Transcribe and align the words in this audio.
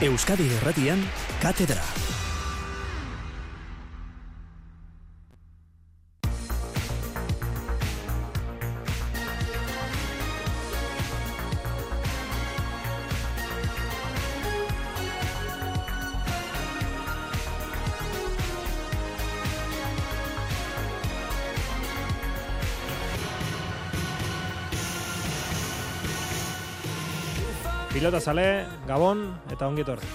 Euskadi 0.00 0.48
Erratian, 0.56 1.04
Katedra. 1.42 2.09
Pilota 28.10 28.26
zale, 28.26 28.66
Gabon 28.88 29.20
eta 29.54 29.68
ongi 29.70 29.84
etorri. 29.84 30.08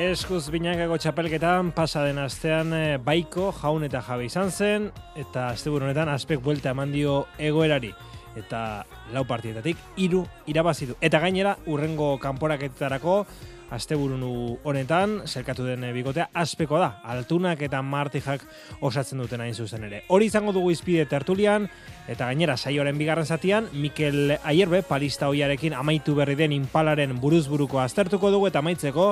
Eskuz 0.00 0.46
binakako 0.48 0.96
txapelketan 0.96 1.74
pasa 1.76 2.06
den 2.06 2.22
astean 2.22 2.72
eh, 2.72 2.96
baiko 2.96 3.50
jaun 3.58 3.84
eta 3.84 4.00
jabe 4.06 4.30
izan 4.30 4.48
zen 4.48 4.88
eta 5.12 5.50
asteburu 5.50 5.84
honetan 5.84 6.08
aspek 6.08 6.40
buelta 6.40 6.72
eman 6.72 6.96
dio 6.96 7.18
egoerari 7.36 7.92
eta 8.40 8.62
lau 9.12 9.24
partietatik 9.28 9.76
hiru 9.96 10.24
irabazi 10.46 10.90
du 10.90 10.98
eta 11.00 11.20
gainera 11.20 11.56
urrengo 11.66 12.16
kanporaketarako 12.18 13.24
asteburunu 13.70 14.58
honetan, 14.64 15.22
zelkatu 15.26 15.66
den 15.66 15.84
eh, 15.84 15.92
bikotea, 15.92 16.28
aspeko 16.36 16.78
da, 16.80 16.88
altunak 17.04 17.60
eta 17.64 17.80
martijak 17.82 18.44
osatzen 18.80 19.20
duten 19.20 19.42
hain 19.44 19.54
zuzen 19.54 19.84
ere. 19.88 20.02
Hori 20.08 20.28
izango 20.30 20.52
dugu 20.56 20.72
izpide 20.72 21.04
tertulian, 21.10 21.68
eta 22.08 22.30
gainera 22.30 22.56
saioaren 22.56 22.98
bigarren 22.98 23.26
zatian, 23.26 23.68
Mikel 23.72 24.36
Aierbe, 24.42 24.82
palista 24.88 25.28
hoiarekin 25.28 25.76
amaitu 25.76 26.16
berri 26.18 26.38
den 26.38 26.54
impalaren 26.56 27.18
buruzburuko 27.20 27.82
aztertuko 27.84 28.32
dugu, 28.34 28.48
eta 28.48 28.62
amaitzeko 28.64 29.10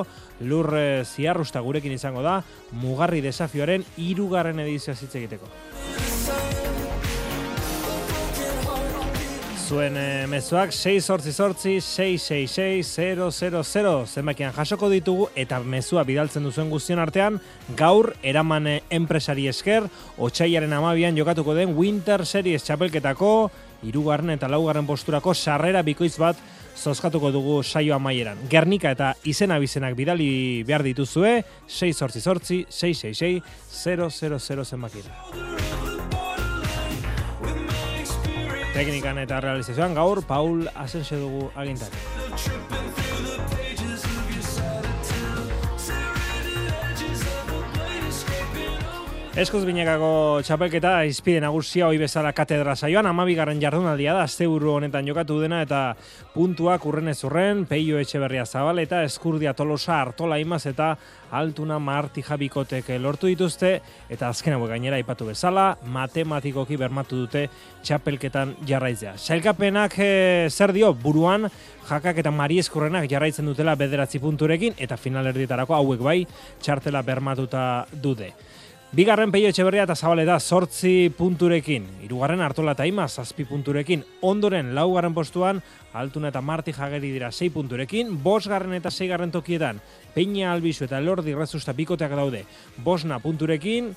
lur 0.49 0.73
eh, 0.77 1.03
ziarrusta 1.05 1.61
gurekin 1.61 1.93
izango 1.93 2.25
da, 2.25 2.41
mugarri 2.71 3.21
desafioaren 3.21 3.85
irugarren 3.97 4.65
edizioa 4.65 4.97
zitze 4.97 5.21
egiteko. 5.23 6.66
Zuen 9.67 9.97
e, 9.99 10.23
mezuak 10.31 10.71
6 10.71 11.03
sortzi 11.03 11.33
sortzi 11.33 11.81
666 11.83 14.07
zenbakian 14.07 14.53
jasoko 14.55 14.87
ditugu 14.89 15.27
eta 15.35 15.59
mezua 15.59 16.03
bidaltzen 16.07 16.43
duzuen 16.47 16.69
guztion 16.71 16.99
artean 17.03 17.41
gaur 17.75 18.13
eraman 18.23 18.67
eh, 18.71 18.79
enpresari 18.89 19.47
esker 19.51 19.83
otxaiaren 20.17 20.73
amabian 20.73 21.17
jokatuko 21.19 21.53
den 21.57 21.75
Winter 21.75 22.25
Series 22.25 22.63
txapelketako 22.63 23.51
irugarren 23.83 24.29
eta 24.37 24.47
laugarren 24.47 24.87
posturako 24.87 25.33
sarrera 25.35 25.83
bikoiz 25.83 26.17
bat 26.21 26.37
zozkatuko 26.77 27.31
dugu 27.33 27.63
saio 27.63 27.95
amaieran. 27.95 28.37
Gernika 28.49 28.91
eta 28.95 29.15
izena 29.25 29.59
bizenak 29.59 29.95
bidali 29.97 30.63
behar 30.63 30.83
dituzue 30.85 31.43
6 31.67 31.97
sortzi 31.97 32.21
sortzi 32.21 32.65
666 32.69 33.41
000 33.83 34.63
zenbakian. 34.63 35.66
Teknikan 38.77 39.17
eta 39.17 39.39
realizazioan 39.41 39.95
gaur 39.97 40.21
Paul 40.29 40.67
Asensio 40.75 41.17
dugu 41.23 41.49
agintari. 41.55 43.06
Eskoz 49.37 49.67
binekako 49.67 50.39
txapelketa 50.41 50.91
izpide 51.05 51.37
nagusia 51.43 51.85
hoi 51.85 51.99
bezala 52.01 52.31
katedra 52.33 52.73
saioan, 52.73 53.05
amabigarren 53.05 53.59
jardunaldia 53.61 54.15
da, 54.17 54.23
azte 54.25 54.47
honetan 54.49 55.05
jokatu 55.05 55.37
dena 55.43 55.59
eta 55.61 55.81
puntuak 56.33 56.87
urren 56.89 57.11
ez 57.11 57.19
urren, 57.21 57.61
peio 57.69 57.99
etxe 58.01 58.17
berria 58.17 58.47
zabal 58.47 58.81
eta 58.81 59.03
eskurdia 59.05 59.53
tolosa 59.53 59.99
hartola 59.99 60.39
imaz 60.41 60.63
eta 60.65 60.89
altuna 61.29 61.77
marti 61.77 62.25
jabikotek 62.25 62.89
lortu 62.97 63.29
dituzte 63.29 63.75
eta 64.09 64.31
azken 64.33 64.57
hau 64.57 64.65
gainera 64.65 64.97
ipatu 64.97 65.29
bezala, 65.29 65.67
matematikoki 65.85 66.73
bermatu 66.75 67.21
dute 67.27 67.45
txapelketan 67.85 68.55
jarraitzea. 68.65 69.19
Sailkapenak 69.21 69.99
e, 70.01 70.49
zer 70.49 70.73
dio 70.73 70.95
buruan, 70.97 71.45
jakak 71.85 72.25
eta 72.25 72.33
mari 72.33 72.57
eskurrenak 72.65 73.05
jarraitzen 73.05 73.45
dutela 73.45 73.77
bederatzi 73.77 74.17
punturekin 74.17 74.81
eta 74.81 74.97
finalerdietarako 74.97 75.77
hauek 75.77 76.05
bai 76.09 76.23
txartela 76.57 77.05
bermatuta 77.05 77.85
dute. 77.93 78.33
Bigarren 78.95 79.33
peio 79.35 79.49
etxeberria 79.51 79.83
eta 79.83 79.97
zabaleta 79.99 80.37
sortzi 80.39 81.09
punturekin. 81.11 81.83
Hirugarren 82.05 82.39
hartola 82.39 82.71
eta 82.71 82.85
ima 82.87 83.03
zazpi 83.09 83.43
punturekin. 83.43 84.05
Ondoren 84.23 84.69
laugarren 84.77 85.11
postuan, 85.13 85.59
altuna 85.91 86.31
eta 86.31 86.39
marti 86.39 86.71
jageri 86.71 87.11
dira 87.11 87.27
sei 87.33 87.49
punturekin. 87.51 88.13
Bosgarren 88.23 88.77
eta 88.79 88.87
seigarren 88.89 89.33
tokietan, 89.35 89.81
peina 90.15 90.53
albizu 90.53 90.85
eta 90.87 91.01
lordi 91.03 91.35
rezusta 91.35 91.75
bikoteak 91.75 92.15
daude. 92.15 92.45
Bosna 92.85 93.19
punturekin, 93.19 93.91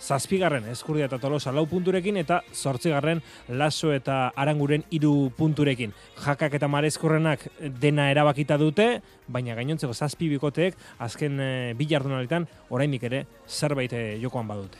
zazpigarren 0.00 0.66
eskurdia 0.72 1.08
eta 1.08 1.18
tolosa 1.22 1.52
lau 1.52 1.64
punturekin 1.70 2.16
eta 2.20 2.40
zortzigarren 2.52 3.22
laso 3.48 3.92
eta 3.92 4.32
aranguren 4.36 4.84
iru 4.90 5.30
punturekin. 5.36 5.94
Jakak 6.24 6.54
eta 6.58 6.68
marezkurrenak 6.68 7.46
dena 7.80 8.10
erabakita 8.12 8.58
dute, 8.60 8.88
baina 9.28 9.54
gainontzeko 9.54 9.94
zazpi 9.94 10.28
bikoteek 10.34 10.76
azken 11.04 11.40
e, 11.40 11.52
bi 11.78 11.86
jardunaletan 11.88 12.46
oraindik 12.70 13.04
ere 13.08 13.24
zerbait 13.48 13.92
eh, 13.92 14.18
jokoan 14.22 14.48
badute. 14.48 14.78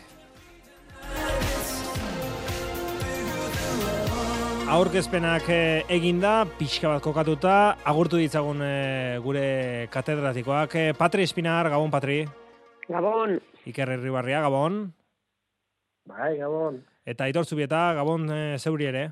Aurkezpenak 4.74 5.48
eh, 5.52 5.84
eginda, 5.92 6.46
pixka 6.58 6.88
bat 6.88 7.04
kokatuta, 7.04 7.76
agurtu 7.84 8.18
ditzagun 8.18 8.64
gure 9.22 9.46
katedratikoak. 9.92 10.76
Patri 10.98 11.28
Espinar, 11.28 11.68
Gabon, 11.70 11.92
Patri. 11.92 12.24
Gabon. 12.88 13.38
Iker 13.68 13.94
Herribarria, 13.96 14.40
Gabon. 14.44 14.86
Bai, 16.04 16.36
gabon. 16.36 16.82
Eta 17.08 17.24
aitor 17.24 17.46
zubieta, 17.48 17.94
gabon 17.96 18.28
e, 18.28 18.40
zeuri 18.60 18.90
ere. 18.90 19.06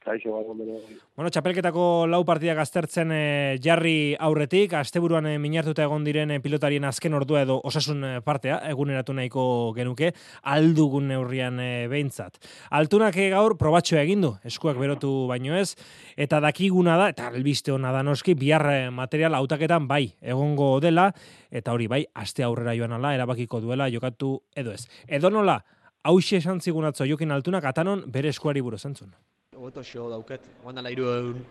Kaixo, 0.00 0.30
gabon 0.32 0.56
bere. 0.62 0.78
Bueno, 1.12 1.28
txapelketako 1.28 1.82
lau 2.08 2.22
partidak 2.24 2.56
aztertzen 2.62 3.10
e, 3.12 3.24
jarri 3.60 4.14
aurretik, 4.16 4.72
asteburuan 4.78 5.26
e, 5.28 5.34
minartuta 5.36 5.84
egon 5.84 6.06
diren 6.06 6.32
pilotarien 6.40 6.86
azken 6.88 7.18
ordua 7.18 7.42
edo 7.44 7.58
osasun 7.68 8.06
partea, 8.24 8.62
eguneratu 8.70 9.12
nahiko 9.12 9.42
genuke, 9.76 10.14
aldugun 10.54 11.10
neurrian 11.12 11.60
e, 11.60 11.68
behintzat. 11.92 12.40
Altunak 12.78 13.18
gaur 13.34 13.58
probatxoa 13.60 14.00
egin 14.06 14.24
du, 14.24 14.30
eskuak 14.48 14.80
berotu 14.80 15.10
baino 15.28 15.58
ez, 15.58 15.74
eta 16.16 16.40
dakiguna 16.40 16.94
da, 16.96 17.10
eta 17.12 17.26
albiste 17.28 17.74
hona 17.74 17.90
da 17.92 18.00
noski, 18.08 18.32
bihar 18.40 18.64
material 18.96 19.36
hautaketan 19.36 19.84
bai, 19.90 20.06
egongo 20.22 20.78
dela, 20.80 21.10
eta 21.52 21.76
hori 21.76 21.90
bai, 21.92 22.06
aste 22.24 22.48
aurrera 22.48 22.72
joan 22.78 22.96
ala, 22.96 23.12
erabakiko 23.18 23.60
duela, 23.60 23.90
jokatu 23.92 24.38
edo 24.56 24.72
ez. 24.72 24.86
Edo 25.04 25.28
nola, 25.28 25.58
hause 26.04 26.36
esan 26.36 26.60
zigun 26.60 26.84
atzo 26.84 27.04
jokin 27.04 27.30
altunak 27.30 27.64
atanon 27.64 28.04
bere 28.06 28.28
eskuari 28.28 28.60
buru 28.60 28.78
zentzun. 28.78 29.12
Oto 29.56 29.82
xo 29.84 30.08
dauket, 30.10 30.46
guandan 30.62 30.84
lairu 30.84 31.08
egun 31.16 31.44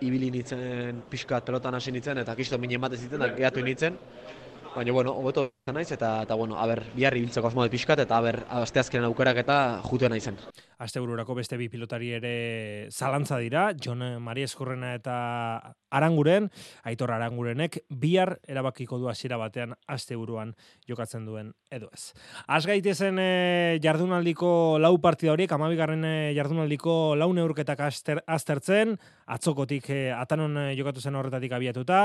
ibili 0.00 0.30
nitzen 0.30 1.02
pixka 1.10 1.40
pelotan 1.44 1.74
hasi 1.74 1.92
nitzen 1.92 2.18
eta 2.22 2.34
kisto 2.36 2.58
minen 2.58 2.80
bat 2.80 2.94
zitzen 2.96 3.20
da 3.20 3.28
gehatu 3.34 3.64
nitzen. 3.64 3.98
Baina, 4.74 4.92
bueno, 4.92 5.12
hobeto 5.16 5.48
naiz 5.74 5.90
eta, 5.92 6.22
eta 6.22 6.34
bueno, 6.38 6.56
aber, 6.60 6.82
biharri 6.94 7.24
biltzeko 7.24 7.48
asmo 7.48 7.64
de 7.64 7.70
pixkat 7.72 8.04
eta 8.04 8.18
aber, 8.18 8.44
asteazkenen 8.60 9.08
aukerak 9.08 9.40
eta 9.42 9.56
jutu 9.82 10.08
naizen. 10.08 10.36
Astebururako 10.78 11.34
beste 11.34 11.56
bi 11.58 11.66
pilotari 11.68 12.12
ere 12.14 12.88
zalantza 12.94 13.38
dira, 13.42 13.72
Jon 13.74 14.04
Maria 14.22 14.46
Eskorrena 14.46 14.92
eta 14.94 15.14
Aranguren, 15.90 16.50
Aitor 16.86 17.10
Arangurenek 17.10 17.80
bihar 17.88 18.36
erabakiko 18.46 18.98
du 19.00 19.08
hasiera 19.10 19.38
batean 19.40 19.74
asteburuan 19.90 20.52
jokatzen 20.86 21.24
duen 21.26 21.50
edo 21.74 21.88
ez. 21.92 22.12
Az 22.46 22.64
gaitezen 22.68 23.18
e, 23.18 23.78
jardunaldiko 23.82 24.78
lau 24.78 24.94
partida 25.02 25.32
horiek, 25.32 25.52
amabigarren 25.52 26.04
e, 26.04 26.14
jardunaldiko 26.36 27.16
lau 27.18 27.30
neurketak 27.34 27.82
aster, 27.88 28.22
aztertzen, 28.26 28.94
atzokotik 29.26 29.90
e, 29.90 29.98
atanon 30.14 30.56
e, 30.62 30.66
jokatu 30.78 31.02
zen 31.02 31.18
horretatik 31.18 31.56
abiatuta, 31.58 32.02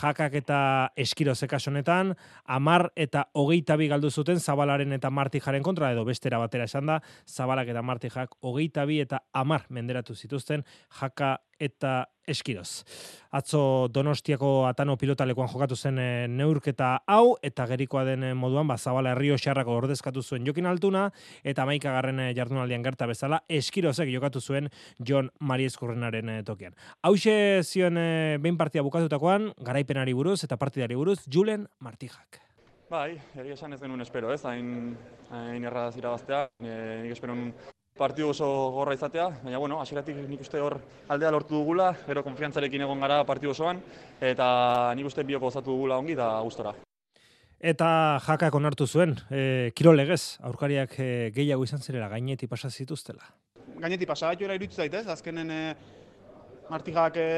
jakak 0.00 0.38
eta 0.42 0.60
eskiro 0.96 1.34
zekasonetan, 1.34 2.14
amar 2.46 2.90
eta 2.94 3.26
hogeita 3.34 3.76
bi 3.80 3.90
galdu 3.90 4.12
zuten 4.12 4.38
zabalaren 4.40 4.92
eta 4.94 5.10
martijaren 5.10 5.66
kontra, 5.66 5.90
edo 5.92 6.06
bestera 6.06 6.38
batera 6.42 6.70
esan 6.70 6.86
da, 6.86 7.00
zabalak 7.26 7.72
eta 7.72 7.82
martijak 8.12 8.36
hogeita 8.42 8.84
bi 8.86 9.00
eta 9.00 9.22
amar 9.32 9.64
menderatu 9.70 10.14
zituzten, 10.14 10.64
jaka 11.00 11.38
eta 11.58 12.06
eskiroz. 12.26 12.84
Atzo 13.32 13.88
Donostiako 13.88 14.66
Atano 14.66 14.96
pilotalekoan 14.96 15.48
jokatu 15.48 15.76
zen 15.76 15.98
e, 15.98 16.26
neurketa 16.28 17.02
hau 17.06 17.36
eta 17.42 17.66
gerikoa 17.66 18.04
den 18.04 18.24
eh, 18.24 18.34
moduan 18.34 18.66
ba 18.66 18.76
Zabala 18.76 19.12
Herrio 19.12 19.36
Xarrako 19.36 19.72
ordezkatu 19.76 20.22
zuen 20.22 20.46
Jokin 20.46 20.66
Altuna 20.66 21.10
eta 21.44 21.64
11garren 21.64 22.20
e, 22.20 22.34
jardunaldian 22.34 22.82
gerta 22.82 23.06
bezala 23.06 23.42
eskirozek 23.48 24.08
jokatu 24.10 24.40
zuen 24.40 24.68
Jon 24.98 25.30
Marieskurrenaren 25.40 26.28
e, 26.28 26.42
tokian. 26.42 26.74
Hauxe 27.02 27.62
zion 27.62 27.96
e, 27.96 28.38
behin 28.38 28.58
partia 28.58 28.82
bukatutakoan 28.82 29.52
garaipenari 29.58 30.12
buruz 30.14 30.42
eta 30.44 30.56
partidari 30.56 30.94
buruz 30.94 31.20
Julen 31.28 31.68
Martijak. 31.80 32.42
Bai, 32.92 33.14
egia 33.40 33.54
esan 33.54 33.72
ez 33.72 33.78
genuen 33.80 34.02
espero, 34.04 34.28
ez, 34.34 34.42
hain, 34.44 34.96
hain 35.30 35.62
erraz 35.64 35.94
irabaztea. 35.96 36.42
E, 36.60 36.72
nik 37.06 37.14
espero 37.14 37.38
partidu 37.98 38.30
oso 38.32 38.46
gorra 38.72 38.94
izatea, 38.96 39.28
baina 39.44 39.60
bueno, 39.60 39.80
hasieratik 39.82 40.16
nik 40.28 40.40
uste 40.42 40.60
hor 40.60 40.78
aldea 41.12 41.30
lortu 41.34 41.58
dugula, 41.58 41.92
gero 42.06 42.24
konfiantzarekin 42.24 42.86
egon 42.86 43.04
gara 43.04 43.20
partidu 43.28 43.52
osoan, 43.52 43.82
eta 44.20 44.46
nik 44.96 45.06
uste 45.10 45.24
bioko 45.28 45.50
gozatu 45.50 45.74
dugula 45.74 46.00
ongi 46.00 46.16
da 46.18 46.32
gustora. 46.42 46.74
Eta 47.62 47.88
jakak 48.24 48.54
onartu 48.58 48.88
zuen, 48.88 49.14
e, 49.30 49.70
kirolegez, 49.76 50.38
aurkariak 50.48 50.96
e, 50.98 51.10
gehiago 51.36 51.66
izan 51.68 51.84
zirela, 51.84 52.08
gaineti 52.10 52.48
pasa 52.50 52.70
zituztela. 52.70 53.28
Gaineti 53.78 54.08
pasa 54.08 54.32
bat 54.32 54.40
joera 54.40 54.56
iruditu 54.58 54.80
zait, 54.80 54.94
ez? 54.98 55.06
Azkenen 55.06 55.52
e, 55.52 55.60
Martijak 56.72 57.20
e, 57.20 57.28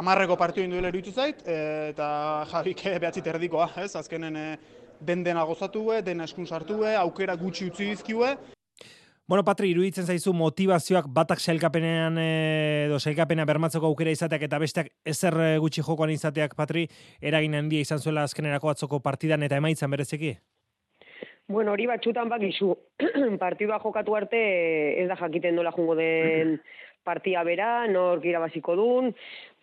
amarreko 0.00 0.34
partioin 0.40 0.74
duela 0.74 0.90
iruditu 0.90 1.14
zait, 1.14 1.44
e, 1.46 1.60
eta 1.92 2.08
Javik 2.50 2.82
e, 2.88 2.96
behatzit 3.04 3.30
erdikoa, 3.30 3.68
ez? 3.84 3.92
Azkenen 4.00 4.40
e, 4.40 4.48
den 5.04 5.22
dena 5.22 5.44
gozatu, 5.46 5.86
den 6.02 6.24
eskun 6.24 6.48
sartu, 6.50 6.80
aukera 6.98 7.36
gutxi 7.38 7.68
utzi 7.70 7.92
dizkiue, 7.92 8.34
Bueno, 9.26 9.40
Patri, 9.42 9.70
iruditzen 9.72 10.04
zaizu 10.04 10.34
motivazioak 10.36 11.06
batak 11.16 11.40
sailkapenean 11.40 12.18
eh, 12.20 12.84
edo 12.84 12.98
sailkapena 13.00 13.46
bermatzeko 13.48 13.88
aukera 13.88 14.12
izateak 14.12 14.42
eta 14.44 14.58
besteak 14.60 14.90
ezer 15.12 15.38
eh, 15.40 15.54
gutxi 15.64 15.80
jokoan 15.86 16.12
izateak, 16.12 16.52
Patri, 16.58 16.82
eragin 17.22 17.56
handia 17.56 17.80
izan 17.80 18.04
zuela 18.04 18.26
azkenerako 18.28 18.74
atzoko 18.74 19.00
partidan 19.00 19.46
eta 19.46 19.56
emaitzan 19.56 19.94
berezeki? 19.96 20.34
Bueno, 21.48 21.72
hori 21.72 21.88
batxutan 21.88 22.28
bakizu, 22.28 22.74
partidua 23.46 23.80
jokatu 23.80 24.18
arte 24.20 24.44
ez 25.00 25.08
da 25.08 25.16
jakiten 25.16 25.56
dola 25.56 25.72
jungo 25.72 25.96
den 25.96 26.58
partia 27.08 27.48
bera, 27.48 27.86
nor 27.88 28.20
irabaziko 28.28 28.76
dun, 28.76 29.12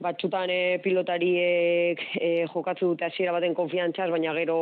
batxutan 0.01 0.49
eh, 0.49 0.81
pilotariek 0.81 2.01
eh, 2.17 2.45
jokatzu 2.49 2.95
dute 2.95 3.05
hasiera 3.05 3.37
baten 3.37 3.53
konfiantzaz, 3.53 4.09
baina 4.09 4.33
gero 4.41 4.59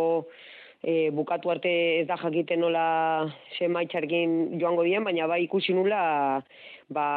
e, 0.84 1.10
bukatu 1.12 1.52
arte 1.52 1.72
ez 2.02 2.08
da 2.08 2.18
jakiten 2.18 2.62
nola 2.64 3.30
semaitxarkin 3.58 4.60
joango 4.60 4.86
dien, 4.88 5.04
baina 5.04 5.28
bai 5.28 5.44
ikusi 5.44 5.74
nula 5.74 6.44
ba, 6.90 7.08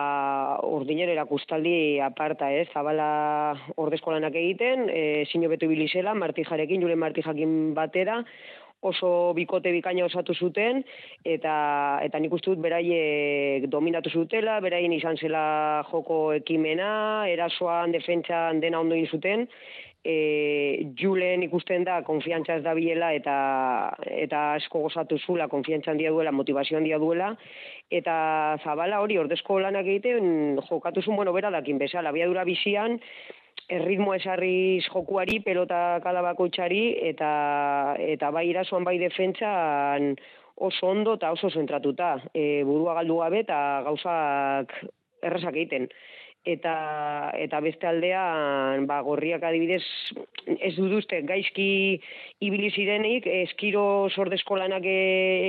ordinero 0.62 1.12
erakustaldi 1.14 2.00
aparta, 2.04 2.50
ez, 2.52 2.66
zabala 2.74 3.54
ordezkolanak 3.76 4.34
egiten, 4.34 4.88
e, 4.90 5.24
zino 5.30 5.48
betu 5.52 5.70
bilizela, 5.70 6.14
martijarekin, 6.14 6.82
jure 6.82 6.98
martijakin 6.98 7.72
batera, 7.74 8.20
oso 8.82 9.32
bikote 9.38 9.70
bikaina 9.70 10.04
osatu 10.08 10.34
zuten 10.34 10.82
eta 11.22 11.54
eta 12.02 12.18
nik 12.18 12.32
uste 12.34 12.50
dut 12.50 12.62
beraiek 12.64 13.68
dominatu 13.70 14.10
zutela, 14.10 14.58
beraien 14.60 14.92
izan 14.96 15.16
zela 15.16 15.44
joko 15.90 16.32
ekimena, 16.34 17.28
erasoan, 17.30 17.94
defentsan 17.94 18.60
dena 18.60 18.82
ondo 18.82 18.98
zuten 19.06 19.46
e, 20.04 20.92
Julen 20.98 21.42
ikusten 21.46 21.84
da 21.86 22.00
konfiantza 22.06 22.56
ez 22.58 22.64
da 22.64 22.74
biela 22.74 23.12
eta, 23.14 23.34
eta 24.02 24.42
asko 24.58 24.82
gozatu 24.86 25.18
zula 25.18 25.48
konfiantza 25.48 25.92
handia 25.92 26.10
duela, 26.10 26.32
motivazio 26.32 26.78
handia 26.78 26.98
duela, 26.98 27.32
eta 27.90 28.58
zabala 28.64 29.00
hori 29.02 29.18
ordezko 29.18 29.60
lanak 29.62 29.86
egiten 29.86 30.58
jokatu 30.68 31.02
zuen, 31.02 31.16
bueno, 31.16 31.32
bera 31.32 31.50
dakin 31.54 31.78
bezala, 31.78 32.10
abiadura 32.10 32.44
bizian, 32.44 32.98
erritmo 33.72 34.14
esarriz 34.14 34.84
jokuari, 34.90 35.40
pelota 35.40 36.00
kalabako 36.04 36.48
itxari, 36.50 36.84
eta, 37.12 37.96
eta 37.98 38.30
bai 38.34 38.48
irasoan 38.50 38.84
bai 38.84 38.98
defentsan 38.98 40.16
oso 40.62 40.88
ondo 40.90 41.14
eta 41.16 41.30
oso 41.32 41.48
zentratuta. 41.50 42.16
E, 42.34 42.62
burua 42.68 42.98
galdu 43.00 43.22
gabe 43.22 43.40
eta 43.46 43.58
gauzak 43.86 44.74
errazak 45.22 45.54
egiten 45.56 45.88
eta 46.44 47.30
eta 47.38 47.60
beste 47.62 47.86
aldean 47.86 48.86
ba 48.90 48.98
gorriak 49.06 49.44
adibidez 49.46 49.84
ez 50.58 50.72
dut 50.74 50.90
uste 50.98 51.20
gaizki 51.22 52.00
ibili 52.42 52.70
zirenik 52.74 53.28
eskiro 53.30 54.08
sordeskolanak 54.10 54.82
e, 54.82 54.96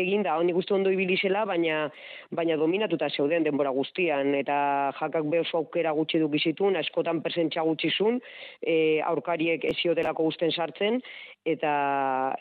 eginda. 0.04 0.38
Honi 0.38 0.54
gustu 0.54 0.76
ondo 0.76 0.92
ibili 0.94 1.18
zela 1.18 1.46
baina 1.50 1.90
baina 2.30 2.58
dominatuta 2.58 3.10
zeuden 3.10 3.44
denbora 3.44 3.72
guztian. 3.74 4.36
Eta 4.38 4.94
jakak 5.00 5.26
be 5.32 5.42
oso 5.42 5.58
aukera 5.58 5.92
gutxi 5.98 6.22
du 6.22 6.30
bizitun 6.30 6.78
askotan 6.78 7.24
presentza 7.26 7.66
gutxizun 7.66 8.22
e, 8.62 9.02
aurkariek 9.02 9.66
ezio 9.74 9.96
delako 9.98 10.30
gusten 10.30 10.52
sartzen. 10.52 11.02
Eta 11.44 11.74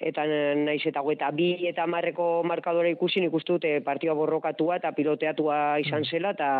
eta 0.00 0.26
naiz 0.60 0.82
eta 0.86 1.00
eta 1.16 1.30
bi 1.32 1.54
eta 1.66 1.86
marreko 1.86 2.42
markadora 2.44 2.92
ikusi 2.92 3.24
nik 3.24 3.32
uste 3.32 3.56
dute 3.56 3.80
partioa 3.80 4.14
borrokatua 4.14 4.76
eta 4.76 4.92
piloteatua 4.92 5.78
izan 5.80 6.04
mm. 6.04 6.10
zela 6.12 6.36
eta 6.36 6.52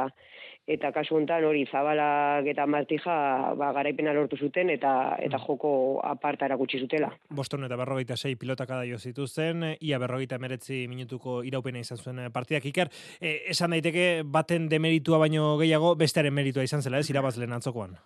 eta 0.67 0.93
kasu 0.94 1.17
honetan 1.17 1.44
hori 1.44 1.64
zabalak 1.67 2.47
eta 2.53 2.67
martija 2.70 3.14
ba, 3.59 3.73
garaipena 3.75 4.12
lortu 4.14 4.37
zuten 4.37 4.70
eta 4.70 5.17
eta 5.19 5.38
mm. 5.38 5.47
joko 5.47 5.73
aparta 6.06 6.47
erakutsi 6.47 6.79
zutela. 6.79 7.11
Boston 7.31 7.67
eta 7.67 7.76
berrogeita 7.76 8.17
sei 8.17 8.37
pilotakada 8.37 8.87
jo 8.87 8.99
zituzten, 8.99 9.64
ia 9.81 9.99
berrogeita 9.99 10.38
emeretzi 10.38 10.87
minutuko 10.88 11.43
iraupena 11.43 11.82
izan 11.82 11.99
zuen 11.99 12.23
partidak 12.32 12.67
iker. 12.70 12.93
E, 13.20 13.50
esan 13.50 13.75
daiteke 13.75 14.23
baten 14.25 14.69
demeritua 14.70 15.19
baino 15.19 15.56
gehiago 15.59 15.97
bestearen 15.97 16.35
meritua 16.35 16.62
izan 16.62 16.82
zela, 16.82 16.99
ez, 16.99 17.11
irabazlen 17.11 17.53
antzokoan? 17.53 17.99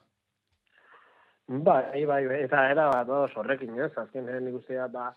Bai, 1.47 2.05
bai, 2.07 2.25
bai, 2.27 2.41
eta 2.43 2.65
era 2.73 2.89
bat, 2.91 3.37
horrekin, 3.37 3.77
ez, 3.79 3.93
azken 4.01 4.27
nik 4.43 4.57
ustea, 4.59 4.89
ba, 4.91 5.13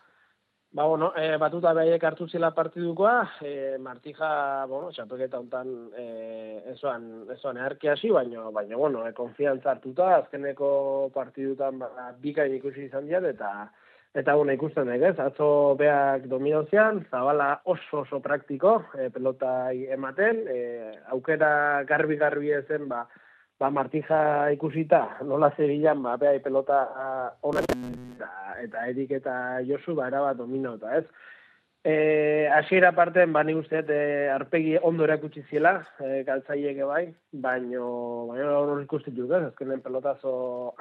Ba, 0.71 0.83
bueno, 0.86 1.13
e, 1.18 1.36
batuta 1.42 1.71
behaiek 1.74 2.04
hartu 2.06 2.27
zila 2.30 2.51
partidukoa, 2.54 3.13
e, 3.42 3.77
Martija, 3.81 4.66
bueno, 4.69 4.92
txapeketa 4.94 5.39
hontan 5.42 5.71
e, 5.98 6.04
ezoan, 6.75 7.07
ezoan 7.33 7.57
eharki 7.57 7.89
hasi, 7.89 8.12
baina, 8.13 8.44
baina, 8.54 8.77
bueno, 8.77 9.01
e, 9.07 9.16
konfiantza 9.18 9.71
hartuta, 9.71 10.12
azkeneko 10.19 10.69
partidutan 11.16 11.80
ba, 11.81 12.12
bikain 12.21 12.54
ikusi 12.60 12.86
izan 12.86 13.10
diat, 13.10 13.25
eta, 13.31 13.50
eta, 14.13 14.36
bueno, 14.38 14.54
ikusten 14.54 14.94
ez, 14.94 15.16
atzo 15.18 15.74
beak 15.80 16.30
dominozian, 16.30 17.01
zabala 17.10 17.50
oso 17.66 18.04
oso 18.04 18.21
praktiko, 18.21 18.75
e, 18.94 19.10
pelota 19.10 19.74
ematen, 19.74 20.45
e, 20.54 20.60
aukera 21.18 21.81
garbi-garbi 21.89 22.54
ezen, 22.62 22.86
ba, 22.94 23.07
ba, 23.60 23.70
Martija 23.70 24.52
ikusita, 24.56 25.02
nola 25.28 25.52
zebilan, 25.58 26.02
ba, 26.04 26.16
behai 26.18 26.40
pelota 26.44 26.80
ona 27.44 27.64
eta, 27.66 28.30
eta 28.64 28.86
Erik 28.88 29.12
eta 29.20 29.34
Josu, 29.68 29.96
ba, 29.98 30.08
erabat 30.08 30.40
domino, 30.40 30.78
ez. 30.96 31.06
E, 31.84 32.48
asiera 32.56 32.92
parten, 32.96 33.32
ba, 33.36 33.44
nik 33.44 33.60
usteet, 33.62 33.92
e, 33.92 34.28
arpegi 34.32 34.78
ondo 34.84 35.06
erakutsi 35.08 35.44
ziela, 35.50 35.78
e, 36.00 36.24
galtzaiek 36.28 36.82
bai, 36.88 37.06
baino, 37.32 37.86
baino 38.32 38.58
hori 38.64 38.84
ikusten 38.88 39.16
dut, 39.16 39.32
ez, 39.36 39.46
azkenen 39.52 39.84
pelotazo 39.84 40.34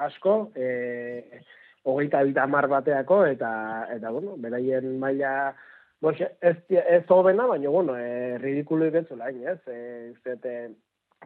asko, 0.07 0.51
e, 0.55 1.43
hogeita 1.87 2.23
bita 2.27 2.47
mar 2.47 2.67
bateako, 2.71 3.23
eta, 3.31 3.51
eta 3.95 4.11
bueno, 4.11 4.37
beraien 4.39 4.95
maila, 4.99 5.55
Box, 5.99 6.21
ez, 6.39 6.55
ez 6.71 7.03
hobena, 7.11 7.43
baina, 7.43 7.67
bueno, 7.67 7.97
e, 7.99 8.37
ridikulu 8.39 8.85
ikentzula, 8.87 9.33
ez, 9.51 9.59
e, 9.67 9.79
usteet, 10.13 10.45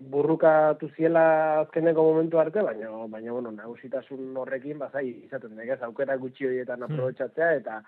burrukatu 0.01 0.89
ziela 0.97 1.61
azkeneko 1.61 2.03
momentu 2.03 2.39
arte, 2.39 2.61
baina, 2.61 2.89
baina 3.07 3.31
bueno, 3.31 3.51
nagusitasun 3.51 4.37
horrekin, 4.37 4.79
bazai, 4.79 5.05
izaten 5.27 5.55
dek, 5.55 5.75
aukera 5.81 6.17
gutxi 6.17 6.47
horietan 6.47 6.81
hmm. 6.81 6.93
aprobetsatzea, 6.93 7.51
eta 7.61 7.81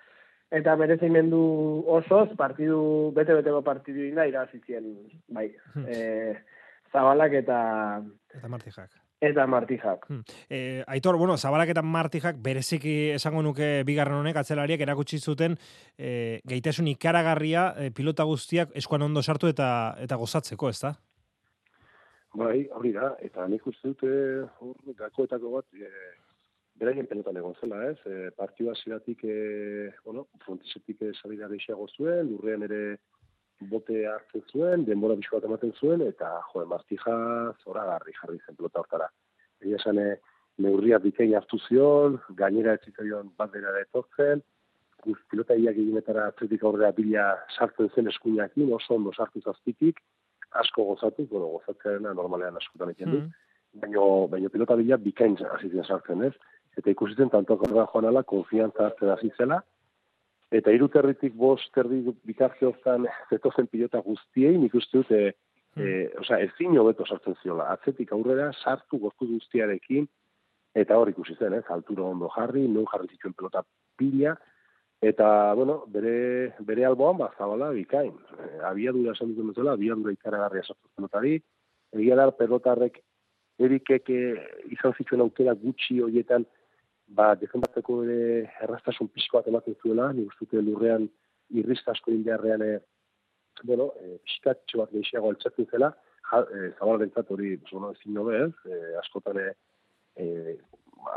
eta 0.54 0.76
merezimendu 0.78 1.40
osoz, 1.90 2.30
partidu, 2.38 3.12
bete-beteko 3.16 3.64
partidu 3.66 4.06
inda, 4.06 4.28
irabazizien, 4.30 4.92
bai, 5.28 5.50
e, 5.88 6.36
zabalak 6.94 7.34
eta... 7.42 7.58
Eta 8.38 8.52
martijak. 8.54 8.94
Eta 9.26 9.48
martijak. 9.50 10.06
Hmm. 10.08 10.22
E, 10.50 10.84
aitor, 10.92 11.18
bueno, 11.18 11.38
zabalak 11.38 11.72
eta 11.74 11.82
martijak 11.82 12.38
bereziki 12.46 12.94
esango 13.16 13.42
nuke 13.42 13.82
bigarren 13.88 14.20
honek 14.20 14.38
atzelariak 14.38 14.86
erakutsi 14.86 15.18
zuten 15.18 15.58
e, 15.98 16.42
gaitasun 16.46 16.92
ikaragarria 16.94 17.72
e, 17.74 17.90
pilota 17.96 18.28
guztiak 18.30 18.76
eskuan 18.76 19.08
ondo 19.08 19.24
sartu 19.24 19.50
eta 19.50 19.96
eta 20.06 20.20
gozatzeko, 20.22 20.70
ez 20.70 20.80
da? 20.84 20.94
Bai, 22.36 22.66
hori 22.76 22.92
da, 22.92 23.14
eta 23.24 23.46
nik 23.48 23.64
uste 23.70 23.94
dute 23.94 24.10
hor 24.60 24.96
gakoetako 25.00 25.52
bat 25.54 25.78
e, 25.80 25.90
beraien 26.82 27.08
pelotan 27.08 27.38
egon 27.40 27.54
zela, 27.62 27.78
ez? 27.94 28.00
E, 28.12 28.32
partioa 28.36 28.74
ziratik, 28.76 29.24
e, 29.24 29.92
bueno, 30.04 30.26
frontizetik 30.44 31.06
zabida 31.14 31.48
gehiago 31.54 31.88
zuen, 31.96 32.34
lurrean 32.34 32.66
ere 32.68 32.82
bote 33.72 34.02
hartzen 34.12 34.44
zuen, 34.52 34.84
denbora 34.90 35.16
bizkoak 35.22 35.48
ematen 35.48 35.72
zuen, 35.80 36.04
eta 36.04 36.34
jo, 36.50 36.66
martija 36.74 37.16
zora 37.64 37.86
garri 37.94 38.18
jarri 38.20 38.42
zen 38.44 38.60
pelota 38.60 38.84
hortara. 38.84 39.08
Egia 39.64 39.80
esan, 39.80 40.02
e, 40.04 40.18
neurria 40.66 41.00
bikein 41.06 41.38
hartu 41.40 41.62
zion, 41.70 42.20
gainera 42.42 42.76
etzitzaion 42.76 43.32
bat 43.40 43.56
dena 43.56 43.72
da 43.72 43.86
etortzen, 43.88 44.44
pilota 45.32 45.56
iak 45.56 45.80
eginetara 45.80 46.28
atzetik 46.34 46.68
aurrera 46.68 46.92
bila 47.00 47.32
sartzen 47.56 47.92
zen 47.96 48.12
eskuinakin, 48.12 48.76
oso 48.76 49.00
ondo 49.00 49.16
sartu 49.16 49.40
zazpitik, 49.40 50.04
asko 50.62 50.86
gozatu, 50.92 51.28
bueno, 51.32 51.52
gozatzearena 51.58 52.14
normalean 52.14 52.58
askotan 52.60 52.92
egin 52.94 53.12
du, 53.12 53.22
mm. 53.22 53.82
baina, 53.84 54.04
baina 54.34 54.52
pilota 54.54 54.78
bila 54.80 54.98
bikain 54.98 55.38
hasi 55.52 55.72
sartzen, 55.84 56.24
ez? 56.30 56.34
Eta 56.78 56.92
ikusitzen 56.92 57.32
tanto 57.32 57.58
korra 57.58 57.88
joan 57.92 58.10
ala, 58.10 58.24
konfiantza 58.24 58.90
hartzen 58.90 59.14
hasi 59.14 59.32
zela, 59.38 59.62
eta 60.52 60.72
hiru 60.72 60.88
territik 60.94 61.34
bost 61.34 61.72
terdi 61.76 62.02
bikartze 62.28 62.68
hortan 62.68 63.08
zetozen 63.30 63.68
pilota 63.68 64.02
guztiei, 64.06 64.58
nik 64.58 64.76
uste 64.76 65.02
dut, 65.02 65.12
e, 65.12 65.32
mm. 65.76 65.86
e, 65.86 66.20
oza, 66.24 66.40
ezin 66.48 66.78
hobeto 66.82 67.08
sartzen 67.08 67.38
ziola, 67.42 67.70
atzetik 67.74 68.14
aurrera 68.14 68.52
sartu 68.62 69.00
gortu 69.00 69.30
guztiarekin, 69.32 70.08
eta 70.76 70.98
hor 71.00 71.10
ikusi 71.10 71.38
zen, 71.40 71.56
ez, 71.56 71.66
altura 71.72 72.04
ondo 72.12 72.30
jarri, 72.36 72.68
non 72.68 72.88
jarri 72.92 73.08
zituen 73.16 73.34
pelota 73.34 73.64
pila, 73.98 74.36
Eta, 75.02 75.54
bueno, 75.54 75.84
bere, 75.92 76.54
bere 76.60 76.86
alboan, 76.86 77.18
ba, 77.18 77.32
zabala, 77.38 77.70
bikain. 77.76 78.14
E, 78.40 78.62
abiadura 78.70 79.14
esan 79.14 79.34
duten 79.34 79.52
bezala, 79.52 79.76
abiadura 79.76 80.14
ikaragarria 80.16 80.64
sartu 80.64 80.90
pelotari. 80.96 81.36
Egia 81.96 82.16
da, 82.20 82.32
pelotarrek 82.32 83.02
erikek 83.66 84.10
izan 84.72 84.96
zituen 84.98 85.24
aukera 85.24 85.54
gutxi 85.60 86.02
horietan, 86.04 86.46
ba, 87.08 87.34
defendatzeko 87.40 88.02
ere 88.06 88.50
errastasun 88.66 89.12
pixko 89.14 89.40
bat 89.40 89.48
ematen 89.52 89.78
zuela, 89.82 90.12
nik 90.14 90.34
ustute 90.34 90.62
lurrean 90.62 91.08
irrizta 91.54 91.94
asko 91.94 92.12
indearrean, 92.12 92.64
e, 92.66 92.80
bueno, 93.64 93.92
e, 94.02 94.18
pixkatxo 94.26 94.82
bat 94.82 94.94
gehiago 94.96 95.32
altzatzen 95.32 95.70
zela, 95.72 95.92
ja, 96.32 96.42
e, 96.42 96.72
zabala 96.80 97.26
hori, 97.38 97.56
bueno, 97.72 97.92
ezin 97.92 98.18
nobe, 98.18 98.42
ez, 98.48 98.54
e, 98.66 98.96
askotan 99.04 99.40
e, 99.40 99.48
e, 100.18 100.58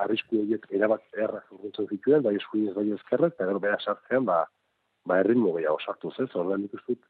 arrisku 0.05 0.41
horiek 0.43 0.67
erabat 0.71 1.03
erraz 1.25 1.45
urguntzen 1.55 1.89
zituen, 1.89 2.23
bai 2.23 2.35
eskuinez 2.37 2.75
bai 2.77 2.87
ezkerrek, 2.97 3.35
eta 3.37 3.49
gero 3.51 3.63
beha 3.65 3.79
sartzean, 3.85 4.25
ba, 4.29 4.45
ba 5.07 5.21
erritmo 5.23 5.55
gehiago 5.57 5.79
sartu 5.85 6.13
ez, 6.19 6.31
ordean 6.35 6.67
dituzut 6.67 7.01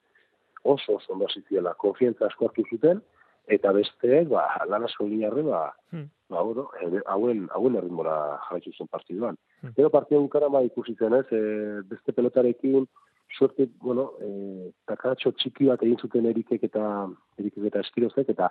oso 0.64 0.96
oso 0.96 1.12
ondo 1.12 1.28
zitiela, 1.34 1.74
konfientza 1.74 2.26
asko 2.26 2.48
hartu 2.48 2.64
zuten, 2.70 3.00
eta 3.48 3.72
besteek, 3.72 4.28
ba, 4.28 4.44
lan 4.68 4.84
asko 4.84 5.06
egin 5.06 5.24
ba, 5.48 5.72
hmm. 5.92 6.06
ba, 6.28 6.42
bueno, 6.42 6.68
hauen, 7.06 7.46
hauen 7.54 7.76
erritmora 7.80 8.16
jarraitu 8.46 8.72
zen 8.76 8.88
partiduan. 8.88 9.38
Hmm. 9.62 9.72
Gero 9.76 9.90
partidu 9.90 10.20
bukara 10.20 10.48
ba 10.48 10.62
ikusi 10.62 10.94
zen 10.94 11.14
ez, 11.14 11.26
e, 11.32 11.82
beste 11.88 12.12
pelotarekin, 12.12 12.86
suerte, 13.36 13.68
bueno, 13.80 14.12
e, 14.20 14.70
takatxo 14.86 15.32
txiki 15.32 15.68
bat 15.70 15.82
egin 15.82 15.98
zuten 15.98 16.26
erikek 16.26 16.64
eta 16.68 16.84
erikek 17.38 17.70
eta 17.70 17.84
eskirozek, 17.86 18.28
eta 18.28 18.50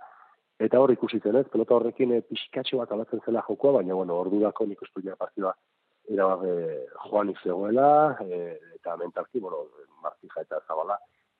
Eta 0.59 0.79
hor 0.81 0.91
ikusi 0.91 1.19
zen, 1.21 1.35
ez? 1.37 1.47
Pelota 1.53 1.75
horrekin 1.75 2.15
e, 2.15 2.21
pixkatxo 2.25 2.79
bat 2.79 2.91
alatzen 2.93 3.21
zela 3.25 3.43
jokoa, 3.45 3.75
baina, 3.79 3.93
bueno, 3.93 4.15
ordu 4.23 4.39
dako 4.41 4.65
nik 4.65 4.81
ustu 4.81 5.03
ja 5.05 5.15
partida 5.15 5.53
erabak 6.09 6.43
e, 6.47 6.55
joan 7.03 7.33
zegoela, 7.43 7.89
e, 8.23 8.57
eta 8.79 8.95
mentalki, 8.97 9.41
bueno, 9.43 9.65
martija 10.01 10.41
eta 10.41 10.61
zabala, 10.67 10.97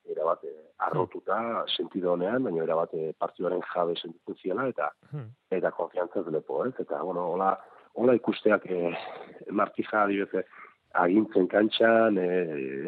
erabat 0.08 0.44
e, 0.44 0.54
arrotuta, 0.86 1.40
sentido 1.74 2.12
honean, 2.12 2.44
baina 2.46 2.62
erabat 2.62 2.94
e, 2.94 3.12
partiduaren 3.18 3.64
jabe 3.72 3.96
sentitzen 3.96 4.38
ziela, 4.42 4.68
eta 4.70 4.90
hmm. 5.10 5.28
eta 5.58 5.72
konfiantzaz 5.74 6.26
lepo, 6.32 6.62
ez? 6.68 6.74
Eta, 6.78 7.02
bueno, 7.02 7.26
hola, 7.34 7.52
hola 7.98 8.14
ikusteak 8.20 8.68
e, 8.70 8.92
martija 9.50 10.04
adibete 10.04 10.44
agintzen 11.02 11.48
kantxan, 11.50 12.20
e, 12.22 12.28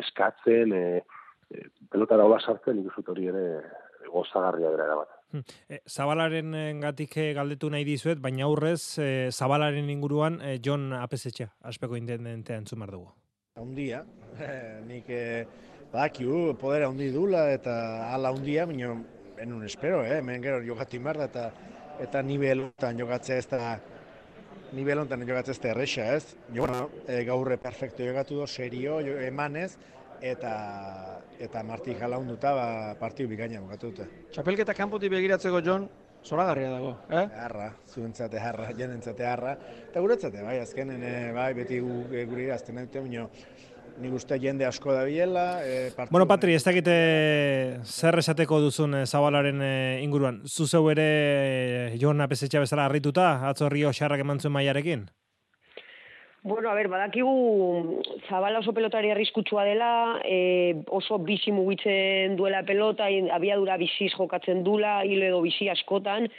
eskatzen, 0.04 0.76
e, 0.76 1.64
pelota 1.90 2.20
da 2.20 2.28
hola 2.28 2.38
sartzen, 2.38 2.84
nik 2.84 3.08
hori 3.08 3.32
ere 3.32 3.46
gozagarria 4.12 4.70
dira 4.70 4.86
erabat. 4.86 5.19
E, 5.68 5.80
zabalaren 5.86 6.80
gatik 6.82 7.16
eh, 7.20 7.30
galdetu 7.36 7.70
nahi 7.70 7.84
dizuet, 7.86 8.18
baina 8.22 8.44
aurrez, 8.48 8.98
e, 8.98 9.30
zabalaren 9.30 9.90
inguruan, 9.90 10.40
e, 10.42 10.58
John 10.64 10.92
Apesetxa, 10.96 11.50
aspeko 11.62 11.96
intendentea 11.96 12.58
entzumar 12.58 12.90
dugu. 12.90 13.12
Undia, 13.60 14.02
nik 14.90 15.08
e, 15.08 15.22
badakiu, 15.92 16.56
podera 16.58 16.90
undi 16.90 17.10
dula, 17.14 17.48
eta 17.54 17.74
ala 18.14 18.32
undia, 18.34 18.66
baina 18.66 18.94
enun 19.40 19.64
espero, 19.64 20.02
eh? 20.04 20.18
hemen 20.18 20.42
gero 20.44 20.60
jokatu 20.64 20.98
inbar 20.98 21.22
eta 21.24 21.50
eta 22.00 22.22
nivel 22.24 22.66
honetan 22.66 22.98
jokatzea 23.00 23.38
ez 23.40 23.46
da 23.48 23.78
nivel 24.76 25.00
honetan 25.02 25.24
jokatzea 25.26 25.56
ez 25.56 25.62
da 25.62 25.70
erresa, 25.72 26.06
ez? 26.16 26.36
Jo, 26.54 26.66
bueno, 26.66 26.90
e, 27.06 27.22
gaurre 27.28 27.56
perfecto 27.58 28.04
jokatu 28.06 28.40
do, 28.40 28.46
serio, 28.46 29.00
emanez, 29.24 29.72
eta 30.20 31.20
eta 31.40 31.62
Marti 31.64 31.94
jalaunduta 31.96 32.52
ba 32.54 32.68
partiu 33.00 33.28
bikaina 33.28 33.60
bukatu 33.60 33.90
dute. 33.90 34.08
Txapelketa 34.34 34.74
kanpoti 34.76 35.08
begiratzeko 35.08 35.62
Jon 35.64 35.88
zoragarria 36.24 36.70
dago, 36.70 36.94
eh? 37.08 37.26
Harra, 37.40 37.70
zuentzate 37.88 38.38
harra, 38.38 38.70
jenentzate 38.76 39.24
harra. 39.24 39.54
Eta 39.88 40.00
guretzate, 40.04 40.42
bai, 40.44 40.58
azkenen, 40.60 41.02
eh, 41.02 41.32
bai, 41.32 41.52
beti 41.56 41.80
gu, 41.80 42.04
e, 42.12 42.24
guri 42.28 42.44
irazten 42.44 42.76
dute, 42.76 43.00
minio, 43.00 43.30
ni 44.00 44.10
uste 44.12 44.38
jende 44.40 44.66
asko 44.66 44.92
da 44.92 45.04
biela. 45.04 45.62
E, 45.64 45.92
bueno, 46.10 46.26
Patri, 46.28 46.54
ez 46.54 46.64
dakite 46.64 47.80
zer 47.84 48.18
esateko 48.20 48.60
duzun 48.60 49.00
e, 49.00 49.06
zabalaren 49.06 49.62
e, 49.64 49.72
inguruan. 50.04 50.42
Zuzeu 50.46 50.84
ere 50.92 51.08
e, 51.94 51.98
Jon 52.00 52.20
Apesetxa 52.20 52.62
bezala 52.62 52.86
harrituta, 52.88 53.32
atzo 53.48 53.68
rio 53.72 53.92
xarrak 53.96 54.24
eman 54.24 54.40
zuen 54.40 54.56
maiarekin? 54.56 55.08
Bueno, 56.42 56.70
a 56.70 56.74
ver, 56.74 56.88
badakigu 56.88 58.00
Zabala 58.26 58.60
oso 58.60 58.72
pelotari 58.72 59.10
arriskutsua 59.10 59.64
dela, 59.68 60.20
e, 60.24 60.80
oso 60.88 61.18
bizi 61.18 61.52
mugitzen 61.52 62.36
duela 62.38 62.62
pelota, 62.64 63.10
abiadura 63.36 63.76
biziz 63.76 64.08
jokatzen 64.14 64.62
dula, 64.64 65.04
hilo 65.04 65.26
edo 65.26 65.42
bizi 65.44 65.68
askotan, 65.68 66.30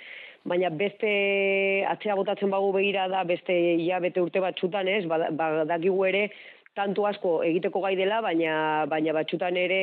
baina 0.43 0.71
beste 0.73 1.85
atzea 1.85 2.17
botatzen 2.17 2.49
bagu 2.49 2.71
begira 2.73 3.05
da, 3.13 3.21
beste 3.29 3.53
ja 3.85 4.01
bete 4.01 4.25
urte 4.25 4.41
batxutan 4.41 4.89
ez, 4.89 5.05
badakigu 5.05 6.01
ere, 6.09 6.31
tantu 6.73 7.05
asko 7.05 7.43
egiteko 7.45 7.85
gai 7.85 7.93
dela, 7.95 8.23
baina, 8.25 8.87
baina 8.89 9.13
batxutan 9.13 9.53
ere 9.53 9.81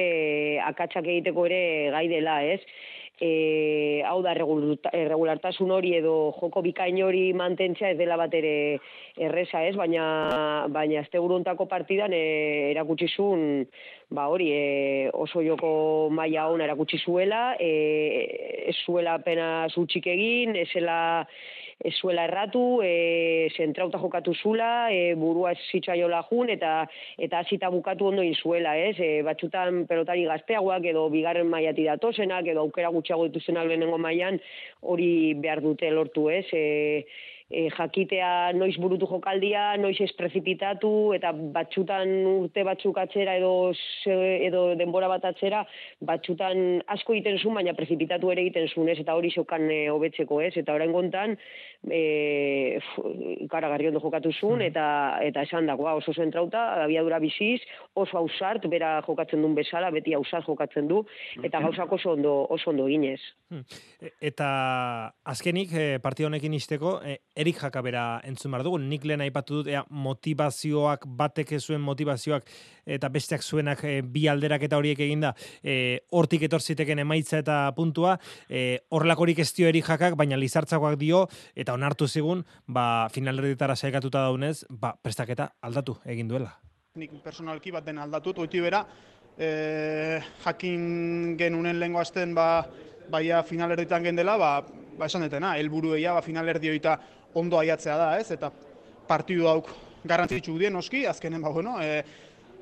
akatsak 0.67 1.07
egiteko 1.07 1.47
ere 1.47 1.63
gai 1.95 2.09
dela 2.11 2.41
ez 2.43 2.59
e, 3.21 4.03
hau 4.07 4.21
da 4.23 4.33
regulartasun 4.35 5.71
hori 5.75 5.95
edo 5.99 6.33
joko 6.39 6.63
bikain 6.63 7.01
hori 7.03 7.33
mantentzea 7.35 7.93
ez 7.93 7.99
dela 7.99 8.17
bat 8.17 8.35
ere 8.35 8.79
erresa 9.17 9.65
ez, 9.67 9.75
baina, 9.77 10.67
baina 10.71 11.03
azte 11.03 11.21
buruntako 11.23 11.67
partidan 11.71 12.15
e, 12.15 12.71
erakutsi 12.71 13.09
zuen 13.15 13.67
ba 14.11 14.29
hori 14.33 14.51
e, 14.55 15.11
oso 15.13 15.43
joko 15.43 16.09
maila 16.15 16.49
hona 16.49 16.69
erakutsi 16.69 17.01
zuela, 17.05 17.57
e, 17.61 17.71
ez 18.71 18.77
zuela 18.87 19.19
pena 19.25 19.67
zutxik 19.75 20.07
egin, 20.07 20.57
ezela 20.57 20.99
ez 21.85 21.95
zuela 22.01 22.25
erratu, 22.27 22.81
e, 22.83 23.49
zentrauta 23.57 23.99
jokatu 24.03 24.35
zula, 24.35 24.91
e, 24.91 25.15
burua 25.15 25.53
zitzaiola 25.71 26.25
jun, 26.31 26.51
eta 26.51 26.73
eta 27.19 27.43
hasita 27.45 27.71
bukatu 27.71 28.09
ondo 28.11 28.23
zuela, 28.35 28.77
ez? 28.77 28.97
E, 28.99 29.23
batxutan 29.23 29.87
pelotari 29.87 30.25
gazteagoak 30.25 30.85
edo 30.85 31.09
bigarren 31.09 31.47
maiati 31.47 31.85
datozenak, 31.85 32.47
edo 32.47 32.67
aukera 32.67 32.91
gutxiago 32.91 33.29
dituzenak 33.29 33.67
lehenengo 33.69 33.99
mailan 33.99 34.41
hori 34.83 35.35
behar 35.35 35.61
dute 35.63 35.91
lortu, 35.91 36.29
ez? 36.31 36.47
E, 36.53 37.05
e, 37.51 37.69
jakitea 37.73 38.53
noiz 38.57 38.77
burutu 38.81 39.09
jokaldia, 39.09 39.77
noiz 39.81 39.97
ez 40.05 40.11
prezipitatu, 40.19 40.91
eta 41.17 41.33
batxutan 41.33 42.11
urte 42.29 42.65
batzuk 42.69 43.01
atzera 43.01 43.37
edo, 43.41 43.73
edo 44.49 44.65
denbora 44.81 45.09
bat 45.09 45.25
atzera, 45.31 45.65
batxutan 46.05 46.83
asko 46.97 47.17
egiten 47.17 47.39
zuen, 47.41 47.57
baina 47.61 47.75
prezipitatu 47.79 48.33
ere 48.35 48.45
egiten 48.45 48.69
zuen, 48.69 48.93
ez, 48.93 48.99
eta 49.01 49.17
hori 49.17 49.33
zeukan 49.35 49.69
e, 49.73 49.81
hobetzeko, 49.93 50.43
ez, 50.45 50.55
eta 50.61 50.77
orain 50.77 50.93
gontan, 50.93 51.37
e, 51.87 52.79
ikaragarri 53.45 53.89
ondo 53.89 54.01
jokatu 54.03 54.33
zuen, 54.33 54.61
hmm. 54.61 54.69
eta, 54.71 54.87
eta 55.25 55.45
esan 55.47 55.69
dagoa 55.71 55.95
oso 55.99 56.13
zentrauta, 56.13 56.85
abiadura 56.85 57.21
biziz, 57.23 57.61
oso 57.95 58.19
hausart, 58.19 58.67
bera 58.71 58.99
jokatzen 59.07 59.43
duen 59.43 59.55
bezala, 59.59 59.91
beti 59.95 60.15
hausart 60.17 60.47
jokatzen 60.49 60.89
du, 60.91 61.03
eta 61.43 61.61
gauzak 61.65 61.93
oso 61.99 62.15
ondo, 62.17 62.35
oso 62.51 62.71
ondo 62.73 62.89
ginez. 62.91 63.21
Hmm. 63.53 63.65
E, 64.01 64.13
eta 64.33 64.49
azkenik, 65.29 65.73
e, 65.73 65.87
partio 66.03 66.29
honekin 66.29 66.57
izteko, 66.59 66.99
e, 67.05 67.19
erik 67.39 67.61
jakabera 67.63 68.21
entzun 68.27 68.55
behar 68.55 68.67
dugu, 68.67 68.81
nik 68.83 69.07
lehen 69.09 69.25
aipatu 69.25 69.61
dut, 69.63 69.73
ea, 69.73 69.85
motivazioak, 69.91 71.07
batek 71.19 71.55
zuen 71.59 71.81
motivazioak, 71.85 72.49
eta 72.89 73.09
besteak 73.13 73.45
zuenak 73.45 73.85
e, 73.85 74.01
bi 74.03 74.27
alderak 74.29 74.65
eta 74.67 74.79
horiek 74.81 75.01
eginda, 75.07 75.35
e, 75.63 76.01
hortik 76.17 76.47
etorziteken 76.49 77.03
emaitza 77.05 77.43
eta 77.43 77.61
puntua, 77.77 78.17
e, 78.49 78.81
horrelakorik 78.95 79.43
ez 79.45 79.51
dio 79.57 79.69
erik 79.69 79.87
jakak, 79.89 80.17
baina 80.19 80.39
lizartzakoak 80.41 80.97
dio, 81.01 81.27
eta 81.55 81.68
onartu 81.75 82.09
zigun, 82.09 82.45
ba, 82.67 83.09
finalerritara 83.13 83.77
saikatuta 83.77 84.25
daunez, 84.27 84.65
ba, 84.71 84.95
prestaketa 85.03 85.53
aldatu 85.63 85.99
egin 86.07 86.29
duela. 86.29 86.55
Nik 86.99 87.19
personalki 87.25 87.73
bat 87.75 87.87
den 87.87 87.99
aldatut, 88.03 88.39
oiti 88.39 88.61
bera, 88.61 88.85
e, 89.39 90.21
jakin 90.45 91.37
genunen 91.39 91.79
lengua 91.81 92.03
azten, 92.07 92.35
ba, 92.35 92.67
baia 93.11 93.43
finalerditan 93.43 94.05
gendela, 94.05 94.37
ba, 94.37 94.53
ba 94.99 95.07
esan 95.07 95.25
detena, 95.27 95.55
helburu 95.57 95.95
eia, 95.97 96.15
ba, 96.17 96.23
finalerdioita 96.23 96.99
ondo 97.39 97.59
aiatzea 97.61 97.99
da, 97.99 98.09
ez? 98.21 98.31
Eta 98.35 98.51
partidu 99.09 99.47
dauk 99.47 99.71
garrantzitsu 100.09 100.57
dien 100.59 100.77
oski, 100.77 101.05
azkenen 101.07 101.43
ba 101.43 101.53
bueno, 101.55 101.79
e, 101.83 102.03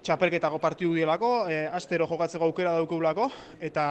txapelketako 0.07 0.61
partidu 0.63 0.95
dielako, 0.95 1.33
e, 1.51 1.65
astero 1.67 2.07
jokatzeko 2.11 2.49
aukera 2.49 2.77
daukugulako 2.79 3.31
eta 3.61 3.89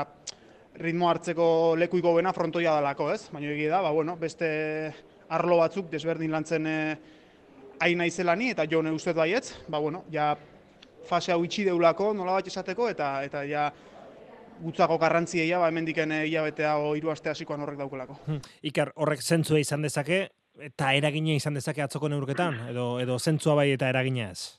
ritmo 0.79 1.09
hartzeko 1.09 1.47
lekuiko 1.79 2.13
bena 2.15 2.33
frontoia 2.33 2.73
dalako, 2.77 3.09
ez? 3.13 3.29
Baina 3.33 3.51
egia 3.51 3.71
da, 3.77 3.81
ba 3.85 3.91
bueno, 3.95 4.17
beste 4.19 4.49
arlo 5.29 5.57
batzuk 5.61 5.89
desberdin 5.91 6.31
lantzen 6.31 6.67
e, 6.67 6.77
aina 7.79 8.05
izelani 8.05 8.51
eta 8.53 8.65
jo 8.69 8.81
ustez 8.93 9.15
baietz, 9.15 9.55
ba 9.67 9.79
bueno, 9.79 10.03
ja 10.11 10.35
fase 11.05 11.31
hau 11.31 11.43
itxi 11.45 11.65
deulako, 11.65 12.13
nola 12.13 12.33
bat 12.33 12.47
esateko 12.47 12.89
eta 12.89 13.23
eta 13.23 13.43
ja 13.45 13.71
gutzako 14.61 14.97
garrantziea 14.97 15.59
ba 15.59 15.67
hemendiken 15.67 16.11
hilabetea 16.11 16.77
o 16.77 16.95
hiru 16.95 17.11
aste 17.11 17.29
hasikoan 17.29 17.61
horrek 17.61 17.77
daukelako. 17.77 18.19
Hmm. 18.25 18.41
Iker, 18.63 18.91
horrek 18.95 19.21
zentzua 19.21 19.59
izan 19.59 19.81
dezake, 19.81 20.27
eta 20.59 20.93
eragina 20.95 21.35
izan 21.35 21.53
dezake 21.53 21.83
atzoko 21.83 22.09
neurketan, 22.09 22.69
edo, 22.69 22.99
edo 23.03 23.19
zentzua 23.19 23.55
bai 23.55 23.71
eta 23.73 23.89
eragina 23.91 24.31
ez? 24.31 24.55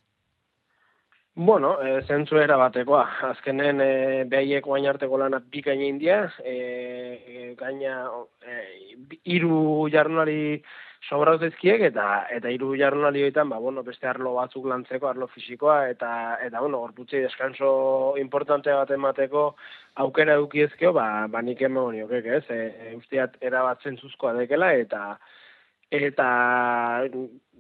Bueno, 1.39 1.83
e, 1.83 2.01
zentzu 2.09 2.39
era 2.41 2.57
batekoa. 2.57 3.03
Azkenen 3.29 3.81
e, 3.85 3.89
behaiek 4.25 4.65
guain 4.65 4.87
arteko 4.89 5.19
lana 5.21 5.43
bi 5.53 5.61
gaina 5.61 5.85
india, 5.85 6.17
e, 6.41 7.53
gaina 7.59 7.99
e, 8.41 8.57
iru 9.35 9.59
jarnari 9.93 10.63
sobrauz 11.05 11.43
ezkiek, 11.51 11.85
eta 11.91 12.07
eta 12.33 12.49
hiru 12.49 12.71
jardunaldi 12.81 13.27
hoietan, 13.27 13.53
ba, 13.53 13.61
bueno, 13.61 13.85
beste 13.85 14.09
arlo 14.09 14.33
batzuk 14.39 14.65
lantzeko, 14.73 15.11
arlo 15.11 15.29
fisikoa, 15.35 15.91
eta, 15.93 16.11
eta 16.47 16.65
bueno, 16.65 16.81
gorputzei 16.87 17.21
deskanso 17.27 17.69
importante 18.17 18.73
bat 18.73 18.97
emateko 18.97 19.45
aukera 20.07 20.39
edukiezkeo, 20.41 20.95
ba, 20.97 21.27
ba 21.29 21.43
nik 21.43 21.61
niokek, 21.61 22.33
ez? 22.41 22.45
E, 22.49 22.63
e, 22.65 22.97
usteat 22.97 23.37
erabat 23.43 23.85
zentzuzkoa 23.85 24.33
dekela, 24.41 24.73
eta 24.73 25.19
eta 25.91 26.29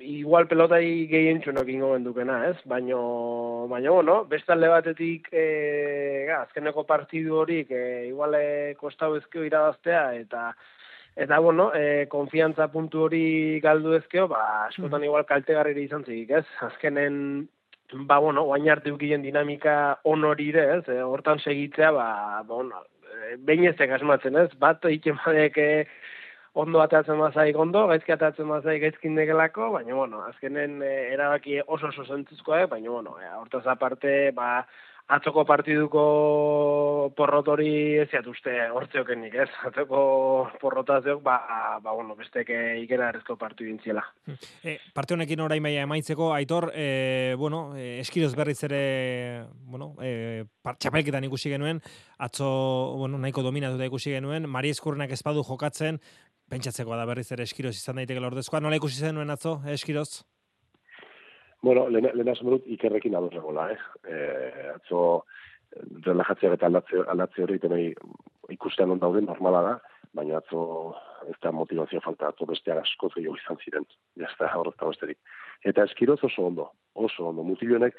igual 0.00 0.46
pelotai 0.48 1.06
gehien 1.10 1.40
txunok 1.40 1.68
ingo 1.72 1.92
bendukena, 1.94 2.40
ez? 2.50 2.56
Baino, 2.68 3.66
baino, 3.70 3.94
bueno, 3.94 4.16
beste 4.28 4.52
alde 4.52 4.68
batetik, 4.68 5.28
e, 5.32 6.28
azkeneko 6.36 6.84
partidu 6.86 7.38
horik, 7.40 7.70
e, 7.70 8.06
igual 8.08 8.34
e, 8.38 8.74
kostau 8.80 9.14
ezkeo 9.16 9.44
irabaztea, 9.44 10.08
eta 10.22 10.50
Eta, 11.16 11.38
bueno, 11.38 11.70
e, 11.72 12.04
konfiantza 12.12 12.66
puntu 12.68 13.06
hori 13.06 13.58
galdu 13.64 13.94
ezkeo, 13.96 14.26
ba, 14.28 14.66
askotan 14.66 15.04
igual 15.06 15.24
kaltegarri 15.24 15.72
izan 15.80 16.02
zigik, 16.04 16.34
ez? 16.42 16.44
Azkenen, 16.60 17.46
ba, 18.04 18.18
bueno, 18.18 18.42
guain 18.44 18.68
arte 18.68 18.92
dinamika 18.92 19.98
onori 20.04 20.50
ere, 20.50 20.66
ez? 20.76 20.88
E, 20.92 21.00
hortan 21.00 21.38
segitzea, 21.38 21.90
ba, 21.90 22.42
ba 22.44 22.54
bueno, 22.54 22.82
e, 23.24 23.68
ezek 23.70 23.96
asmatzen, 23.96 24.36
ez? 24.36 24.50
Bat, 24.60 24.84
egiten 24.84 25.16
badek, 25.24 25.56
ondo 26.56 26.80
atatzen 26.80 27.18
mazaik 27.20 27.58
ondo, 27.60 27.84
gaizki 27.90 28.14
atatzen 28.14 28.48
mazaik 28.48 28.80
gaizkin 28.86 29.18
degelako, 29.18 29.68
baina, 29.74 29.94
bueno, 29.94 30.22
azkenen 30.30 30.78
e, 30.82 30.92
erabaki 31.12 31.58
oso 31.66 31.90
oso 31.90 32.06
zentzuzkoa, 32.08 32.62
baina, 32.70 32.88
bueno, 32.90 33.16
e, 33.20 33.28
hortaz 33.36 33.66
aparte, 33.68 34.14
ba, 34.36 34.62
atzoko 35.06 35.44
partiduko 35.46 36.02
porrotori 37.16 37.98
ez 38.02 38.08
uste 38.26 38.54
hortzeokenik, 38.74 39.34
ez? 39.34 39.48
Atzoko 39.68 40.00
porrotazeok, 40.60 41.22
ba, 41.22 41.36
ba 41.82 41.94
bueno, 41.94 42.16
besteke 42.18 42.58
ikera 42.82 43.10
errezko 43.12 43.36
partidu 43.38 43.70
intziela. 43.70 44.02
E, 44.62 44.78
parte 44.94 45.14
honekin 45.14 45.44
orain 45.44 45.62
maia 45.62 45.86
emaitzeko, 45.86 46.32
Aitor, 46.34 46.70
e, 46.74 47.34
bueno, 47.38 47.76
e, 47.78 48.00
eskiroz 48.02 48.34
berriz 48.36 48.58
ere, 48.66 49.46
bueno, 49.62 49.94
e, 50.02 50.44
txapelketan 50.66 51.28
ikusi 51.30 51.54
genuen, 51.54 51.82
atzo, 52.18 52.48
bueno, 52.98 53.20
nahiko 53.22 53.46
dominatu 53.46 53.78
da 53.78 53.86
ikusi 53.86 54.16
genuen, 54.16 54.50
Mari 54.50 54.74
Eskurrenak 54.74 55.14
espadu 55.14 55.46
jokatzen, 55.46 56.00
pentsatzeko 56.50 56.98
da 56.98 57.06
berriz 57.06 57.30
ere 57.34 57.46
eskiroz 57.46 57.76
izan 57.76 58.02
daiteke 58.02 58.22
lordezkoa. 58.22 58.62
Nola 58.62 58.78
ikusi 58.78 59.06
zenuen 59.06 59.30
atzo, 59.34 59.60
eskiroz? 59.70 60.24
Bueno, 61.66 61.88
lehen, 61.90 62.12
lehen 62.14 62.46
dut 62.46 62.66
ikerrekin 62.70 63.16
ados 63.18 63.32
nagoela, 63.34 63.64
eh? 63.72 63.78
E, 64.06 64.18
atzo 64.70 65.00
relajatzeak 66.06 66.52
eta 66.54 66.68
aldatze, 66.68 67.00
aldatze 67.10 67.42
hori 67.42 67.58
tenoi 67.58 67.86
ikustean 68.54 68.92
on 68.94 69.00
daude 69.02 69.24
normala 69.24 69.62
da, 69.64 69.72
baina 70.14 70.36
atzo 70.38 70.60
ez 71.26 71.34
da 71.42 71.50
motivazio 71.50 71.98
falta 72.04 72.28
atzo 72.30 72.46
beste 72.46 72.70
askoz 72.70 73.10
gehiago 73.16 73.34
izan 73.40 73.58
ziren. 73.64 73.88
Ja, 74.14 74.28
ez 74.28 74.38
da 74.38 74.52
horrezta 74.60 74.92
besterik. 74.92 75.18
Eta 75.66 75.88
eskiroz 75.90 76.20
oso 76.30 76.46
ondo, 76.52 76.68
oso 76.94 77.26
ondo. 77.32 77.42
Mutilionek 77.42 77.98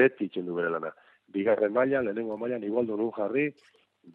beti 0.00 0.30
itxendu 0.30 0.56
bere 0.56 0.72
lana. 0.72 0.94
Bigarren 1.36 1.76
maila, 1.76 2.00
lehenengo 2.06 2.40
maila, 2.40 2.62
igualdo 2.64 2.96
nun 2.96 3.12
jarri, 3.18 3.50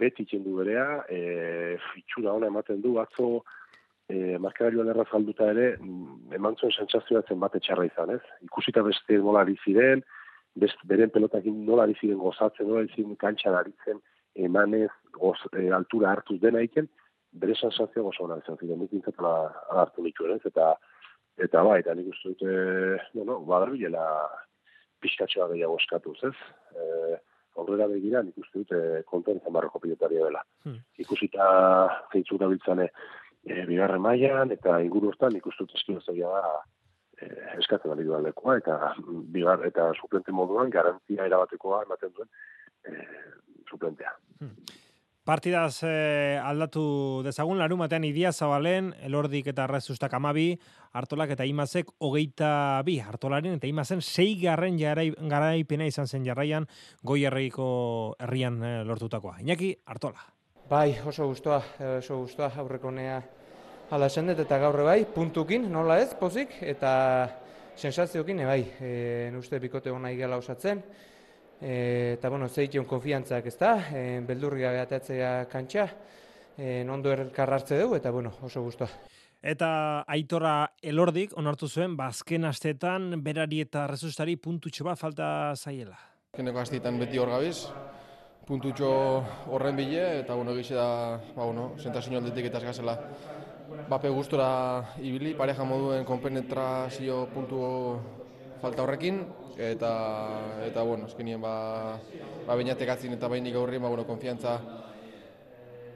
beti 0.01 0.25
itxendu 0.25 0.57
berea, 0.57 1.03
e, 1.05 1.77
fitxura 1.91 2.33
ona 2.33 2.49
ematen 2.49 2.81
du, 2.81 2.97
atzo 3.05 3.43
e, 4.09 4.37
markagailuan 4.43 4.91
erraz 4.93 5.07
galduta 5.11 5.49
ere, 5.53 5.67
mm, 5.77 6.33
eman 6.39 6.55
zuen 6.59 6.73
sentsazioa 6.75 7.23
zen 7.27 7.39
bate 7.43 7.59
txarra 7.63 7.87
izan, 7.89 8.13
ez? 8.15 8.21
Ikusita 8.47 8.83
beste 8.87 9.19
nola 9.23 9.43
ari 9.45 9.57
ziren, 9.63 10.03
best, 10.55 10.79
beren 10.91 11.11
pelotakin 11.13 11.65
nola 11.67 11.87
ari 11.87 11.97
ziren 11.99 12.21
gozatzen, 12.21 12.69
nola 12.69 12.85
ari 12.85 12.93
ziren 12.95 13.19
kantxan 13.23 13.57
aritzen, 13.59 14.01
emanez, 14.47 14.91
goz, 15.19 15.37
e, 15.53 15.69
altura 15.79 16.13
hartuz 16.13 16.39
dena 16.41 16.63
iken, 16.65 16.89
bere 17.37 17.55
sensazioa 17.55 18.07
gozo 18.09 18.25
hona 18.25 18.39
izan 18.43 18.59
ziren, 18.61 18.79
nik 18.81 18.93
intzatela 18.95 19.35
hartu 19.83 20.05
nitu, 20.05 20.29
ez? 20.33 20.41
Eta, 20.51 20.73
eta 21.47 21.63
bai, 21.67 21.79
eta 21.83 21.95
nik 21.97 22.11
uste 22.13 22.33
dute, 22.33 22.51
no, 23.13 23.27
no, 23.27 23.39
badarbilela 23.49 24.05
pixkatxoa 25.03 25.51
gehiago 25.53 25.81
eskatuz, 25.83 26.19
ez? 26.31 26.37
E, 26.73 27.17
Horrela 27.57 27.87
begira, 27.89 28.19
nik 28.21 28.35
uste 28.37 28.61
dute 28.61 28.79
konten 29.09 29.39
zamarroko 29.41 29.79
pilotaria 29.81 30.27
dela. 30.27 30.43
Hmm. 30.61 30.75
Ikusita 31.01 31.47
zeintzura 32.13 32.49
biltzane, 32.51 32.85
e, 33.47 33.65
bigarren 33.69 34.03
mailan 34.03 34.51
eta 34.55 34.79
inguru 34.83 35.13
hortan 35.13 35.35
ikustut 35.39 35.73
eskinozagia 35.79 36.31
da 36.33 36.55
e, 37.21 37.31
eskatzen 37.59 37.93
ari 37.93 38.07
duan 38.07 38.25
lekoa 38.27 38.57
eta 38.61 38.93
bigar 39.33 39.65
eta 39.67 39.91
suplente 39.95 40.35
moduan 40.35 40.69
garantia 40.73 41.25
erabatekoa 41.25 41.83
ematen 41.87 42.13
duen 42.17 42.29
e, 42.85 43.07
suplentea. 43.69 44.13
Hmm. 44.39 44.83
Partidaz 45.27 45.83
eh, 45.83 46.39
aldatu 46.39 47.21
dezagun, 47.25 47.57
larun 47.59 47.81
batean 47.81 48.05
idia 48.07 48.29
zabalen, 48.31 48.93
elordik 49.03 49.49
eta 49.51 49.65
arrezustak 49.65 50.13
amabi, 50.15 50.53
hartolak 50.95 51.33
eta 51.35 51.43
imazek 51.43 51.91
hogeita 51.99 52.51
bi, 52.87 52.95
hartolaren 53.03 53.57
eta 53.57 53.67
imazen 53.67 53.99
sei 53.99 54.37
garren 54.39 54.79
garaipena 54.79 55.89
izan 55.91 56.07
zen 56.07 56.23
jarraian 56.23 56.69
goi 57.03 57.25
herriko 57.27 57.67
herrian 58.23 58.63
eh, 58.63 58.83
lortutakoa. 58.87 59.41
Iñaki, 59.43 59.73
hartola. 59.85 60.23
Bai, 60.69 60.95
oso 61.03 61.27
gustoa, 61.27 61.59
oso 61.97 62.21
gustoa 62.23 62.53
aurrekonea 62.63 63.19
Hala 63.87 64.09
esan 64.11 64.27
dut 64.27 64.41
eta 64.43 64.57
gaur 64.59 64.81
bai, 64.83 65.05
puntukin, 65.07 65.63
nola 65.71 65.95
ez, 66.03 66.09
pozik, 66.19 66.57
eta 66.59 66.89
sensaziokin, 67.79 68.41
bai, 68.43 68.59
e, 68.83 68.89
uste 69.39 69.61
bikote 69.63 69.93
hona 69.95 70.11
igela 70.11 70.35
osatzen, 70.41 70.81
e, 71.61 72.17
eta, 72.17 72.27
bueno, 72.27 72.49
zeitzen 72.49 72.83
konfiantzak 72.83 73.47
ez 73.47 73.55
da, 73.55 73.71
e, 73.95 74.01
beldurri 74.27 74.65
gabe 74.65 74.81
atatzea 74.81 75.31
kantxa, 75.47 75.87
e, 76.57 76.83
nondo 76.83 77.15
erkarrartze 77.15 77.79
dugu, 77.79 77.95
eta, 78.01 78.11
bueno, 78.11 78.33
oso 78.43 78.65
guztua. 78.65 78.89
Eta 79.39 79.69
aitora 80.03 80.73
elordik, 80.83 81.37
onartu 81.39 81.71
zuen, 81.71 81.95
bazken 81.95 82.43
ba, 82.43 82.51
astetan, 82.51 83.13
berari 83.23 83.63
eta 83.63 83.87
rezustari 83.87 84.35
puntutxo 84.35 84.83
bat 84.89 84.99
falta 84.99 85.29
zaiela. 85.55 85.95
Keneko 86.35 86.59
astetan 86.59 86.99
beti 86.99 87.23
hor 87.23 87.31
gabiz, 87.31 87.69
puntutxo 88.51 88.91
horren 89.47 89.79
bile, 89.79 90.25
eta, 90.25 90.35
bueno, 90.35 90.51
egize 90.59 90.75
da, 90.75 90.89
ba, 91.37 91.45
bueno, 91.45 91.77
sentazio 91.79 92.19
aldetik 92.19 92.51
eta 92.51 92.65
esgazela 92.65 92.99
bape 93.89 94.09
gustura 94.09 94.47
ibili, 94.99 95.33
pareja 95.33 95.63
moduen 95.63 96.05
konpenetrazio 96.05 97.27
puntu 97.33 97.59
falta 98.61 98.83
horrekin, 98.83 99.21
eta, 99.57 99.91
eta 100.65 100.83
bueno, 100.83 101.07
eskenien 101.07 101.41
ba, 101.41 101.97
ba 102.47 102.55
bainatek 102.55 102.89
atzin 102.89 103.13
eta 103.17 103.27
bainik 103.27 103.55
aurri, 103.55 103.77
ba, 103.77 103.89
bueno, 103.89 104.05
konfiantza 104.05 104.57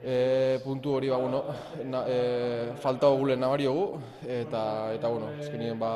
e, 0.02 0.60
puntu 0.64 0.96
hori, 0.96 1.08
ba, 1.08 1.16
bueno, 1.16 1.44
na, 1.84 2.04
e, 2.06 2.72
falta 2.82 3.08
ogulen 3.08 3.40
nabari 3.40 3.66
eta, 4.26 4.92
eta, 4.94 5.08
bueno, 5.08 5.30
eskenien 5.40 5.78
ba, 5.78 5.92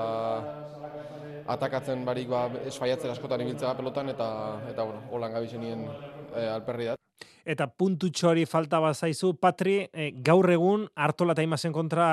atakatzen 1.47 2.05
barik 2.05 2.29
ba, 2.29 2.49
esfaiatzen 2.67 3.11
askotan 3.11 3.41
ibiltzea 3.41 3.75
pelotan, 3.77 4.09
eta, 4.11 4.29
eta 4.71 4.83
bueno, 4.83 5.03
holan 5.11 5.33
gabizenien 5.33 5.89
e, 6.35 6.47
alperri 6.49 6.93
da 6.93 7.06
eta 7.47 7.69
puntu 7.71 8.11
txori 8.11 8.45
falta 8.51 8.81
bazaizu, 8.83 9.37
Patri, 9.41 9.79
e, 9.95 10.11
gaur 10.27 10.51
egun 10.51 10.89
hartola 10.99 11.37
eta 11.37 11.71
kontra 11.73 12.09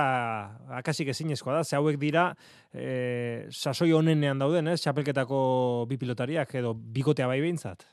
akasik 0.77 1.09
ezinezkoa 1.09 1.57
da, 1.57 1.63
ze 1.63 1.75
hauek 1.75 1.97
dira 1.97 2.35
e, 2.71 3.47
sasoi 3.49 3.91
honenean 3.91 4.37
dauden, 4.39 4.67
ez, 4.67 4.81
txapelketako 4.81 5.85
bi 5.89 5.97
pilotariak 5.97 6.53
edo 6.55 6.73
bikotea 6.73 7.27
bai 7.27 7.41
behintzat? 7.41 7.83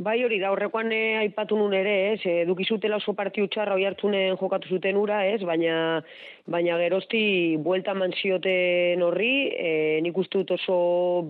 Bai 0.00 0.22
hori 0.24 0.38
da, 0.40 0.48
horrekoan 0.54 0.88
eh, 0.96 1.18
aipatu 1.20 1.56
nun 1.58 1.74
ere, 1.76 2.14
ez, 2.14 2.20
edukizutela 2.24 2.96
oso 2.96 3.12
partiu 3.12 3.44
txarra 3.52 3.74
hoi 3.76 3.84
hartunen 3.84 4.38
jokatu 4.40 4.70
zuten 4.72 4.96
ura, 4.96 5.18
ez, 5.28 5.42
baina, 5.44 6.00
baina 6.48 6.78
gerozti 6.80 7.58
buelta 7.60 7.92
manzioten 7.92 9.04
horri, 9.04 9.34
e, 9.52 10.00
nik 10.00 10.16
uste 10.16 10.40
dut 10.40 10.54
oso 10.56 10.78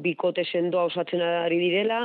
bikote 0.05 0.47
sendoa 0.47 0.87
osatzen 0.93 1.27
ari 1.27 1.59
direla, 1.59 2.05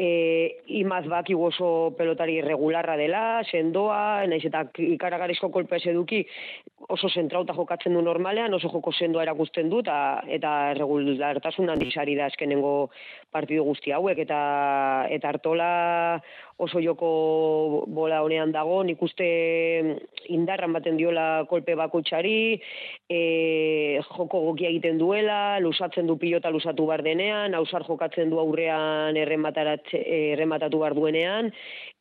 e, 0.00 0.62
imaz 0.80 1.04
baki 1.10 1.36
oso 1.36 1.92
pelotari 1.98 2.38
irregularra 2.40 2.96
dela, 2.96 3.22
sendoa, 3.44 4.24
naiz 4.30 4.42
eta 4.48 4.64
ikaragarizko 4.86 5.50
kolpe 5.52 5.76
ez 5.76 5.84
eduki 5.92 6.22
oso 6.88 7.10
zentrauta 7.12 7.54
jokatzen 7.56 7.94
du 7.94 8.02
normalean, 8.02 8.54
oso 8.56 8.70
joko 8.72 8.92
sendoa 8.96 9.26
erakusten 9.26 9.68
du, 9.72 9.82
eta, 9.84 9.98
eta 10.38 10.52
regulartasun 10.78 11.68
handizari 11.74 12.16
da 12.16 12.30
eskenengo 12.32 12.74
partidu 13.30 13.66
guzti 13.68 13.92
hauek, 13.92 14.24
eta, 14.24 14.40
eta 15.12 15.34
hartola 15.34 15.70
oso 16.60 16.80
joko 16.84 17.84
bola 17.88 18.20
honean 18.20 18.52
dago, 18.52 18.82
nik 18.84 19.00
uste 19.00 19.26
indarran 20.28 20.74
baten 20.76 20.98
diola 21.00 21.46
kolpe 21.48 21.74
bakoitzari, 21.78 22.60
e, 23.08 23.20
joko 24.04 24.42
gokia 24.50 24.68
egiten 24.68 25.00
duela, 25.00 25.58
lusatzen 25.64 26.10
du 26.10 26.18
pilota 26.20 26.52
lusatu 26.52 26.84
bar 26.90 27.02
denean, 27.06 27.56
hausar 27.56 27.86
jokatzen 27.88 28.28
du 28.30 28.38
aurrean 28.42 29.16
errematatu 29.16 30.82
bar 30.82 30.96
duenean, 30.98 31.48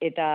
eta, 0.03 0.27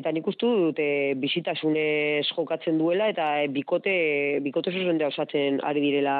eta 0.00 0.14
nik 0.16 0.32
uste 0.32 0.48
dut 0.48 0.80
e, 0.80 1.12
bizitasunez 1.20 2.24
jokatzen 2.32 2.80
duela, 2.80 3.10
eta 3.12 3.28
bikote, 3.52 4.40
bikote 4.46 4.72
zuzendea 4.72 5.12
osatzen 5.12 5.60
ari 5.68 5.84
direla 5.84 6.16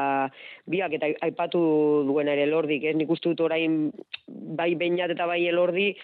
biak, 0.69 1.01
eta 1.01 1.15
aipatu 1.25 1.65
duena 2.13 2.37
ere 2.37 2.45
lordik, 2.53 2.85
ez 2.85 2.97
nik 2.99 3.11
uste 3.11 3.33
dut 3.33 3.47
orain 3.49 3.89
bai 4.29 4.75
bainat 4.77 5.17
eta 5.17 5.25
bai 5.27 5.41
elordi, 5.49 5.95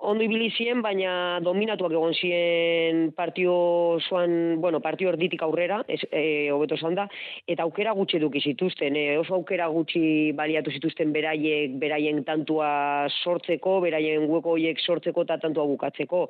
ondo 0.00 0.24
ibili 0.24 0.48
ziren, 0.50 0.82
baina 0.84 1.40
dominatuak 1.44 1.92
egon 1.92 2.14
ziren 2.14 3.12
partio 3.16 3.98
zoan, 4.08 4.60
bueno, 4.60 4.80
partio 4.80 5.10
erditik 5.12 5.42
aurrera, 5.42 5.82
ez, 5.88 6.00
e, 6.10 6.50
hobeto 6.52 6.76
esan 6.76 6.96
da, 6.98 7.06
eta 7.48 7.64
aukera 7.64 7.94
gutxi 7.96 8.18
eduki 8.20 8.42
zituzten, 8.42 8.96
e, 8.96 9.16
oso 9.20 9.36
aukera 9.38 9.68
gutxi 9.72 10.32
baliatu 10.36 10.74
zituzten 10.74 11.12
beraiek, 11.14 11.78
beraien 11.80 12.22
tantua 12.24 13.08
sortzeko, 13.22 13.78
beraien 13.84 14.28
hueko 14.28 14.56
horiek 14.56 14.80
sortzeko 14.82 15.26
eta 15.26 15.38
tantua 15.42 15.66
bukatzeko. 15.70 16.26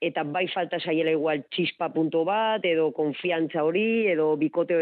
Eta 0.00 0.24
bai 0.24 0.46
falta 0.54 0.78
zaiela 0.78 1.14
igual 1.14 1.44
txispa 1.50 1.90
punto 1.94 2.24
bat, 2.28 2.64
edo 2.64 2.90
konfiantza 2.96 3.64
hori, 3.66 4.06
edo 4.14 4.34
bikote 4.40 4.78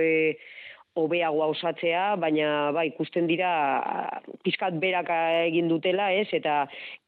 hobeagoa 0.96 1.48
osatzea, 1.52 2.04
baina 2.20 2.72
bai, 2.74 2.86
ikusten 2.90 3.26
dira 3.28 3.50
pizkat 4.44 4.78
beraka 4.80 5.16
egin 5.46 5.68
dutela, 5.68 6.08
ez? 6.16 6.28
Eta 6.36 6.62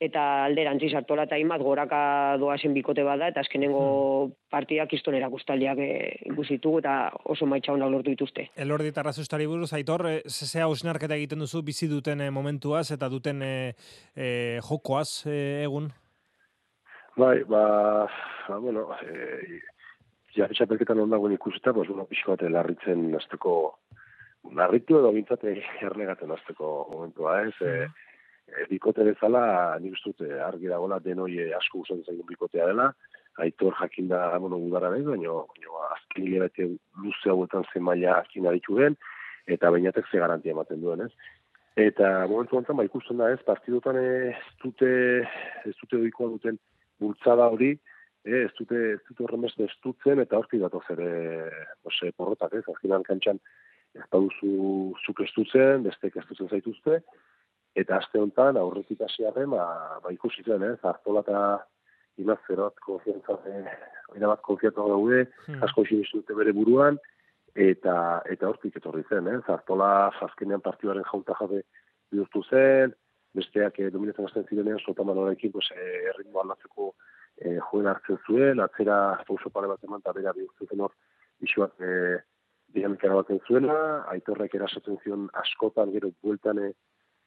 eta 0.05 0.25
alderantziz 0.47 0.93
hartola 0.99 1.27
ta 1.27 1.39
imat 1.41 1.63
goraka 1.65 2.01
doazen 2.41 2.75
bikote 2.77 3.05
bada 3.07 3.31
eta 3.33 3.43
azkenengo 3.45 3.85
hmm. 3.85 4.35
partidak 4.53 4.93
istonera 4.97 5.31
gustaliak 5.33 5.81
eh, 5.85 6.19
ikusitu 6.33 6.77
eta 6.83 6.99
oso 7.25 7.47
maitza 7.47 7.73
ona 7.73 7.89
lortu 7.89 8.13
dituzte. 8.13 8.49
Elordi 8.57 8.93
Tarrazustari 8.93 9.49
buruz 9.49 9.73
aitor, 9.77 10.07
eh, 10.11 10.21
zea 10.29 10.69
osnarketa 10.69 11.17
egiten 11.17 11.45
duzu 11.45 11.63
bizi 11.65 11.89
duten 11.89 12.21
eh, 12.21 12.31
momentuaz 12.35 12.91
eta 12.95 13.09
duten 13.09 13.43
e, 13.43 13.55
jokoaz 14.65 15.27
egun. 15.29 15.91
Bai, 17.19 17.43
ba, 17.51 18.07
ba 18.49 18.59
bueno, 18.63 18.87
eh 19.03 19.78
ja, 20.39 20.49
txapelketan 20.55 21.01
ondagoen 21.03 21.35
ikusita, 21.35 21.73
pues, 21.75 21.89
bueno, 21.91 22.07
pixko 22.09 22.37
bat 22.37 22.45
larritzen 22.53 23.09
azteko, 23.19 23.55
larritu 24.59 24.99
edo 25.01 25.13
bintzat 25.15 25.45
ernegaten 25.49 26.33
azteko 26.35 26.73
momentua, 26.93 27.41
ez? 27.49 27.55
E, 27.61 27.89
e, 28.53 28.67
bikote 28.71 29.07
bezala, 29.09 29.43
nik 29.83 29.97
ustut, 29.99 30.23
argi 30.47 30.71
dagoela 30.71 31.01
denoi 31.05 31.51
asko 31.59 31.83
usatzen 31.85 32.07
zaigun 32.07 32.29
bikotea 32.31 32.69
dela, 32.71 32.93
aitor 33.43 33.77
jakin 33.81 34.11
da, 34.11 34.23
bueno, 34.39 34.61
gudara 34.63 34.93
nahi, 34.95 35.07
baina, 35.07 35.35
azken 35.95 36.27
hilabete 36.27 36.71
luze 37.03 37.35
hauetan 37.35 37.67
zen 37.73 37.87
maila 37.87 38.21
akin 38.23 38.49
aditu 38.51 38.79
den, 38.79 38.97
eta 39.47 39.71
bainatek 39.75 40.09
ze 40.11 40.23
garantia 40.23 40.55
ematen 40.55 40.81
duen, 40.83 41.07
ez? 41.07 41.13
Eta 41.79 42.27
momentu 42.27 42.59
honetan, 42.59 42.79
ba, 42.79 42.87
ikusten 42.87 43.21
da 43.21 43.29
ez, 43.31 43.39
partidotan 43.47 43.99
ez 44.01 44.35
dute, 44.63 44.89
ez 45.65 45.77
dute 45.79 46.01
doikoa 46.01 46.33
duten 46.35 46.59
bultzada 46.99 47.47
hori, 47.55 47.77
e, 48.29 48.45
ez 48.45 48.53
dute 48.59 48.79
ez 48.95 49.01
dute 49.09 49.25
horren 49.25 49.47
beste 49.47 49.67
estutzen 49.69 50.21
eta 50.25 50.39
hortik 50.39 50.63
datoz 50.65 50.85
ere 50.95 51.09
ose, 51.89 52.13
porrotak 52.17 52.55
ez, 52.61 52.65
azkenan 52.75 53.07
kantxan 53.07 53.41
ez 53.97 54.05
da 54.13 54.21
duzu 54.21 54.93
zuk 55.07 55.25
estutzen, 55.25 55.83
beste 55.87 56.13
estutzen 56.13 56.51
zaituzte, 56.53 57.01
eta 57.79 57.99
aste 57.99 58.21
honetan 58.21 58.59
aurretik 58.61 59.01
hasiarren 59.07 59.51
ba, 59.55 59.65
ba 60.05 60.13
ikusi 60.15 60.45
zen, 60.45 60.65
ez, 60.73 60.79
hartola 60.83 61.25
eta 61.27 61.43
inazeroat 62.19 62.81
konfiantza 62.85 63.39
oina 64.13 64.31
bat 64.33 64.43
konfiatu 64.47 64.89
daude, 64.93 65.25
hmm. 65.47 65.63
asko 65.67 65.85
isin 65.87 66.05
dute 66.13 66.37
bere 66.37 66.55
buruan, 66.57 66.99
eta 67.59 68.23
eta 68.31 68.49
hortik 68.51 68.77
etorri 68.81 69.05
zen, 69.09 69.29
ez, 69.35 69.43
hartola 69.47 69.91
azkenean 70.29 70.65
partioaren 70.65 71.07
jauta 71.11 71.37
jabe 71.41 71.63
bihurtu 72.13 72.43
zen, 72.51 72.95
besteak 73.37 73.79
eh, 73.79 73.91
dominatzen 73.95 74.27
azten 74.27 74.47
zirenean, 74.49 74.81
sotamanorekin, 74.81 75.53
pues, 75.53 75.69
eh, 75.77 76.09
erritmo 76.13 76.43
aldatzeko 76.43 76.95
e, 77.41 77.59
joen 77.71 77.89
hartzen 77.91 78.19
zuen, 78.27 78.61
atzera 78.61 78.99
oso 79.29 79.51
pare 79.55 79.71
bat 79.71 79.85
eman, 79.85 80.03
eta 80.05 80.15
bera 80.17 80.35
bihurtzen 80.37 80.85
hor, 80.85 80.95
isuak 81.45 81.75
e, 81.81 82.19
dinamikara 82.75 83.19
baten 83.21 83.41
zuena, 83.47 83.79
aitorrek 84.13 84.55
erasotzen 84.59 84.99
zion 85.05 85.27
askotan, 85.43 85.93
gero 85.95 86.11
bueltan, 86.23 86.61
e, 86.63 86.73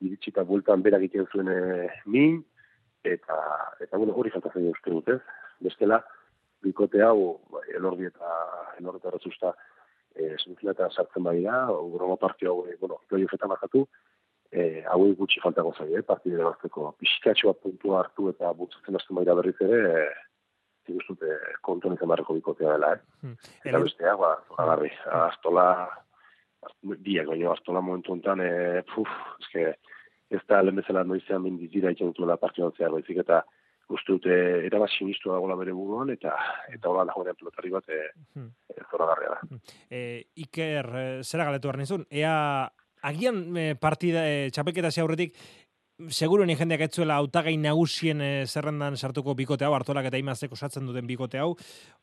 iritsita 0.06 0.43
bueltan 0.47 0.84
bera 0.86 1.00
egiten 1.02 1.28
zuen 1.32 1.50
e, 1.52 1.89
min, 2.06 2.41
eta, 3.08 3.38
eta 3.82 3.97
bueno, 3.97 4.15
hori 4.17 4.34
falta 4.34 4.52
zen 4.54 4.69
uste 4.71 4.93
dut, 4.93 5.10
ez? 5.15 5.19
Bestela, 5.62 6.02
bikote 6.62 7.02
hau, 7.06 7.39
elordi 7.74 8.10
eta 8.10 8.38
elordi 8.80 9.02
eta 9.02 9.15
ratzusta, 9.15 9.54
e, 10.15 10.36
sartzen 10.38 11.24
bai 11.24 11.39
da, 11.41 11.65
urroma 11.71 12.17
partio 12.21 12.52
hau, 12.52 12.65
e, 12.67 12.78
bueno, 12.82 13.02
doi 13.10 13.24
ofetan 13.26 13.54
bakatu, 13.54 13.88
e, 14.51 14.83
hauei 14.91 15.15
gutxi 15.15 15.41
faltako 15.43 15.73
zaio, 15.77 15.97
eh, 15.97 16.03
partide 16.07 16.39
erazteko. 16.39 16.91
Pixkatxo 16.99 17.51
bat 17.51 17.61
puntua 17.63 18.01
hartu 18.01 18.29
eta 18.31 18.51
butzatzen 18.57 18.99
azten 18.99 19.17
baira 19.19 19.35
berriz 19.39 19.55
ere, 19.63 19.79
e, 19.91 20.03
zigustute 20.87 21.37
konton 21.61 21.95
izan 21.95 22.11
barreko 22.11 22.35
bikotea 22.37 22.75
dela, 22.75 22.93
eh. 22.95 22.99
Hmm. 23.21 23.37
Eta 23.63 23.83
bestea, 23.85 24.17
ba, 24.19 24.33
agarri, 24.63 24.91
astola, 25.21 25.65
biak, 26.83 27.31
baina 27.31 27.53
astola 27.53 27.81
momentu 27.85 28.17
enten, 28.17 28.43
e, 28.43 28.83
puf, 28.91 29.09
eske, 29.45 29.71
ez 30.31 30.43
da 30.47 30.61
lehen 30.61 30.79
bezala 30.79 31.03
noizean 31.07 31.43
mindizira 31.43 31.91
ikan 31.91 32.11
dutuela 32.11 32.39
partioan 32.41 32.75
zehar, 32.77 32.93
baizik 32.95 33.23
eta 33.23 33.43
uste 33.91 34.13
dute 34.15 34.35
era 34.67 34.79
bat 34.79 34.91
sinistu 34.95 35.33
dagoela 35.33 35.57
bere 35.59 35.73
buruan 35.75 36.13
eta 36.13 36.31
eta 36.71 36.87
hola 36.87 37.03
dagoen 37.09 37.35
pelotari 37.35 37.73
bat 37.73 37.89
e, 37.91 37.97
e, 38.39 38.83
zora 38.87 39.09
garria 39.09 39.33
da. 39.33 39.59
E, 39.91 39.99
Iker, 40.45 40.87
zera 41.27 41.49
galetu 41.49 41.67
behar 41.67 42.05
ea 42.07 42.37
agian 43.01 43.57
e, 43.57 43.73
partida 43.75 44.23
e, 44.27 44.49
txapelketa 44.53 44.93
aurretik 45.01 45.35
seguru 46.09 46.45
ni 46.45 46.55
jendeak 46.57 46.87
etzuela 46.87 47.19
hautagai 47.21 47.57
nagusien 47.57 48.21
e, 48.21 48.31
zerrendan 48.47 48.97
sartuko 48.97 49.35
bikote 49.35 49.65
hau 49.65 49.73
hartolak 49.75 50.09
eta 50.09 50.17
imazeko 50.17 50.57
osatzen 50.57 50.87
duten 50.89 51.07
bikote 51.07 51.39
hau 51.39 51.55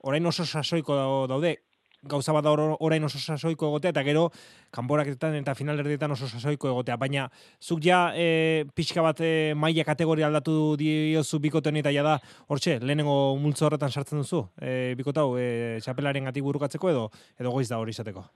orain 0.04 0.26
oso 0.26 0.46
sasoiko 0.46 1.26
daude 1.28 1.56
gauza 2.02 2.32
bat 2.32 2.46
orain 2.46 3.04
oso 3.04 3.18
sasoiko 3.18 3.68
egotea, 3.68 3.90
eta 3.90 4.02
gero, 4.06 4.28
kanboraketan 4.70 5.34
eta 5.40 5.54
finalerdietan 5.58 6.12
oso 6.14 6.28
sasoiko 6.28 6.70
egotea. 6.70 6.96
Baina, 6.96 7.28
zuk 7.60 7.82
ja 7.82 8.12
e, 8.14 8.64
pixka 8.74 9.02
bat 9.02 9.20
e, 9.20 9.54
maila 9.58 9.84
kategoria 9.84 10.28
aldatu 10.28 10.76
diozu 10.78 11.40
bikote 11.42 11.70
honi 11.70 11.82
ja 11.82 12.02
da, 12.02 12.18
hortxe, 12.48 12.78
lehenengo 12.80 13.36
multzo 13.36 13.66
horretan 13.66 13.90
sartzen 13.90 14.18
duzu, 14.18 14.46
e, 14.60 14.94
bikote 14.94 15.20
hau, 15.20 15.36
e, 15.36 15.78
txapelaren 15.82 16.30
gati 16.30 16.40
burukatzeko 16.40 16.90
edo, 16.90 17.10
edo 17.38 17.50
goiz 17.50 17.68
da 17.68 17.78
hori 17.78 17.90
izateko? 17.90 18.28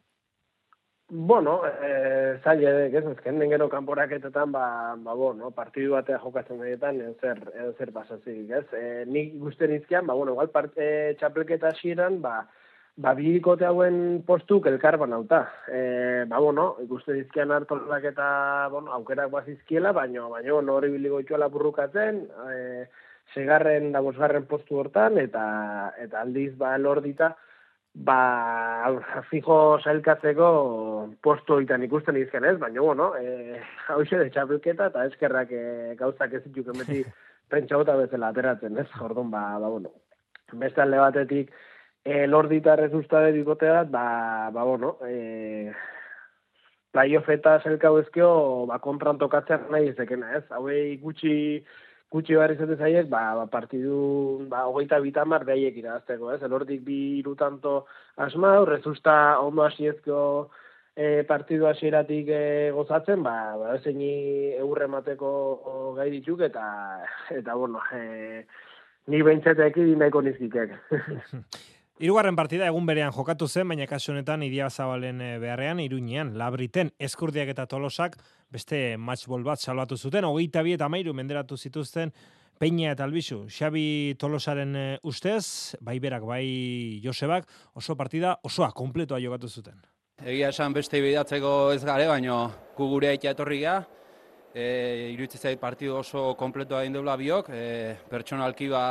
Bueno, 1.14 1.60
eh, 1.66 2.40
zaila, 2.42 2.70
ez 2.86 3.04
ezken 3.04 3.38
den 3.38 3.50
gero 3.52 3.66
kanporaketetan, 3.68 4.50
ba, 4.50 4.94
ba, 4.96 5.12
bueno, 5.12 5.50
partidu 5.52 5.92
batea 5.92 6.16
jokatzen 6.22 6.62
gehietan, 6.64 7.02
edo 7.04 7.12
zer, 7.20 7.42
edo 7.52 7.74
zer 7.76 7.92
pasazik, 7.92 8.48
ez? 8.48 8.62
E, 8.72 9.04
nik 9.04 9.34
guztien 9.42 9.74
izkian, 9.76 10.06
ba, 10.08 10.16
bueno, 10.16 10.32
igual 10.32 10.48
part, 10.54 10.72
e, 10.80 11.12
txapelketa 11.20 11.74
hasieran, 11.74 12.22
ba, 12.24 12.46
ba, 12.96 13.12
bikote 13.20 13.68
hauen 13.68 14.22
postuk 14.24 14.70
elkar 14.72 14.96
banauta. 15.04 15.42
E, 15.68 16.24
ba, 16.32 16.40
bueno, 16.40 16.66
ikusten 16.86 17.20
izkian 17.20 17.52
hartolak 17.52 18.08
eta, 18.14 18.32
bueno, 18.72 18.96
aukerak 18.96 19.28
bazizkiela, 19.36 19.92
baina, 19.92 20.24
baina, 20.32 20.62
no, 20.64 20.80
hori 20.80 20.94
biligo 20.96 21.20
itxuela 21.20 21.52
burrukatzen, 21.52 22.24
e, 22.56 22.88
segarren, 23.36 23.92
da 23.92 24.00
bosgarren 24.00 24.48
postu 24.48 24.80
hortan, 24.80 25.20
eta, 25.20 25.44
eta 26.08 26.24
aldiz, 26.24 26.54
ba, 26.56 26.78
lordita, 26.80 27.34
ba, 27.94 28.90
fijo 29.30 29.78
sailkatzeko 29.82 30.48
posto 31.22 31.60
itan 31.60 31.84
ikusten 31.84 32.16
izken 32.16 32.44
ez, 32.44 32.56
baina, 32.58 32.80
bueno, 32.80 33.12
e, 33.20 33.60
hau 33.88 34.02
de 34.04 34.30
txapelketa 34.30 34.90
eta 34.92 35.06
eskerrak 35.10 35.52
e, 35.52 35.64
gauzak 35.98 36.34
ez 36.34 36.44
dituk 36.46 36.74
emeti 36.74 37.04
pentsauta 37.52 37.96
bezala 37.96 38.32
ateratzen, 38.32 38.78
ez, 38.78 38.88
jordon, 38.96 39.30
ba, 39.30 39.58
ba, 39.60 39.68
bueno, 39.68 39.92
beste 40.52 40.80
alde 40.82 40.98
batetik, 40.98 41.52
e, 42.04 42.26
lordita 42.26 42.76
rezustade 42.76 43.32
bikotea, 43.32 43.84
ba, 43.84 44.50
ba, 44.52 44.64
bueno, 44.64 44.96
e, 45.06 45.72
playoff 46.92 47.28
eta 47.32 47.58
zelkau 47.60 47.98
ezkio, 48.00 48.32
ba, 48.68 48.78
kontran 48.80 49.20
tokatzen 49.20 49.68
nahi 49.72 49.92
ezekena, 49.92 50.32
ez, 50.38 50.44
hauei 50.50 50.96
gutxi, 51.00 51.34
gutxi 52.12 52.36
behar 52.36 52.52
izaten 52.52 52.78
zaiek, 52.78 53.08
ba, 53.12 53.22
ba, 53.38 53.46
partidu, 53.52 54.46
ba, 54.52 54.66
hogeita 54.68 55.00
bitamar 55.00 55.46
behiek 55.48 55.78
irazteko, 55.80 56.32
ez? 56.34 56.42
Elordik 56.44 56.82
bi 56.84 56.98
irutanto 57.20 57.86
asma, 58.20 58.58
horrezusta 58.60 59.14
ondo 59.40 59.64
hasiezko 59.64 60.18
e, 60.94 61.24
partidu 61.28 61.66
hasieratik 61.70 62.28
e, 62.28 62.42
gozatzen, 62.76 63.24
ba, 63.24 63.36
ba 63.60 63.78
zein 63.80 64.02
eurre 64.04 64.90
mateko 64.92 65.32
gai 65.96 66.10
dituk, 66.12 66.44
eta, 66.50 66.66
eta 67.40 67.56
bueno, 67.56 67.80
e, 67.96 68.44
ni 69.08 69.22
behintzetek 69.22 69.80
idin 69.82 70.04
nahiko 70.04 70.22
nizkikek. 70.28 70.76
Hirugarren 72.02 72.34
partida 72.34 72.66
egun 72.66 72.82
berean 72.82 73.12
jokatu 73.14 73.46
zen, 73.46 73.68
baina 73.70 73.84
kasu 73.86 74.10
honetan 74.10 74.42
Idia 74.42 74.66
Zabalen 74.74 75.20
eh, 75.22 75.36
beharrean 75.38 75.78
Iruñean, 75.78 76.32
Labriten, 76.34 76.88
Eskurdiak 76.98 77.52
eta 77.52 77.68
Tolosak 77.70 78.16
beste 78.50 78.96
matchball 78.98 79.44
bat 79.46 79.62
salbatu 79.62 79.94
zuten, 79.94 80.26
hogeita 80.26 80.64
bi 80.66 80.74
eta 80.74 80.88
mairu 80.90 81.14
menderatu 81.14 81.54
zituzten 81.56 82.10
Peña 82.58 82.96
eta 82.96 83.06
Albizu, 83.06 83.44
Xabi 83.46 84.16
Tolosaren 84.18 84.74
eh, 84.74 84.98
ustez, 85.06 85.76
bai 85.78 86.00
berak, 86.02 86.26
bai 86.26 86.98
Josebak, 87.04 87.46
oso 87.78 87.94
partida 87.94 88.34
osoa, 88.42 88.72
kompletoa 88.74 89.22
jokatu 89.22 89.46
zuten. 89.46 89.78
Egia 90.26 90.50
esan 90.50 90.74
beste 90.74 90.98
ibidatzeko 90.98 91.70
ez 91.70 91.84
gare, 91.86 92.10
baina 92.10 92.48
kugure 92.74 93.14
aitea 93.14 93.38
etorri 93.38 93.62
gara, 93.62 93.86
e, 94.50 95.12
iruditzen 95.14 95.46
zait 95.46 95.62
partidu 95.62 96.00
oso 96.02 96.32
kompletoa 96.34 96.82
egin 96.82 96.98
biok, 96.98 97.54
e, 97.54 97.94
pertsonalki 98.10 98.68
ba, 98.74 98.84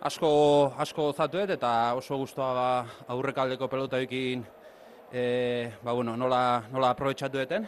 asko 0.00 0.72
asko 0.80 1.10
gozatuet 1.10 1.50
eta 1.56 1.94
oso 1.94 2.16
gustoa 2.16 2.52
ba 2.54 2.68
aurrekaldeko 3.12 3.68
pelota 3.68 4.00
ekin 4.00 4.44
e, 5.12 5.70
ba, 5.82 5.92
bueno, 5.92 6.16
nola 6.16 6.62
nola 6.72 6.90
aprobetxatu 6.94 7.36
deten 7.38 7.66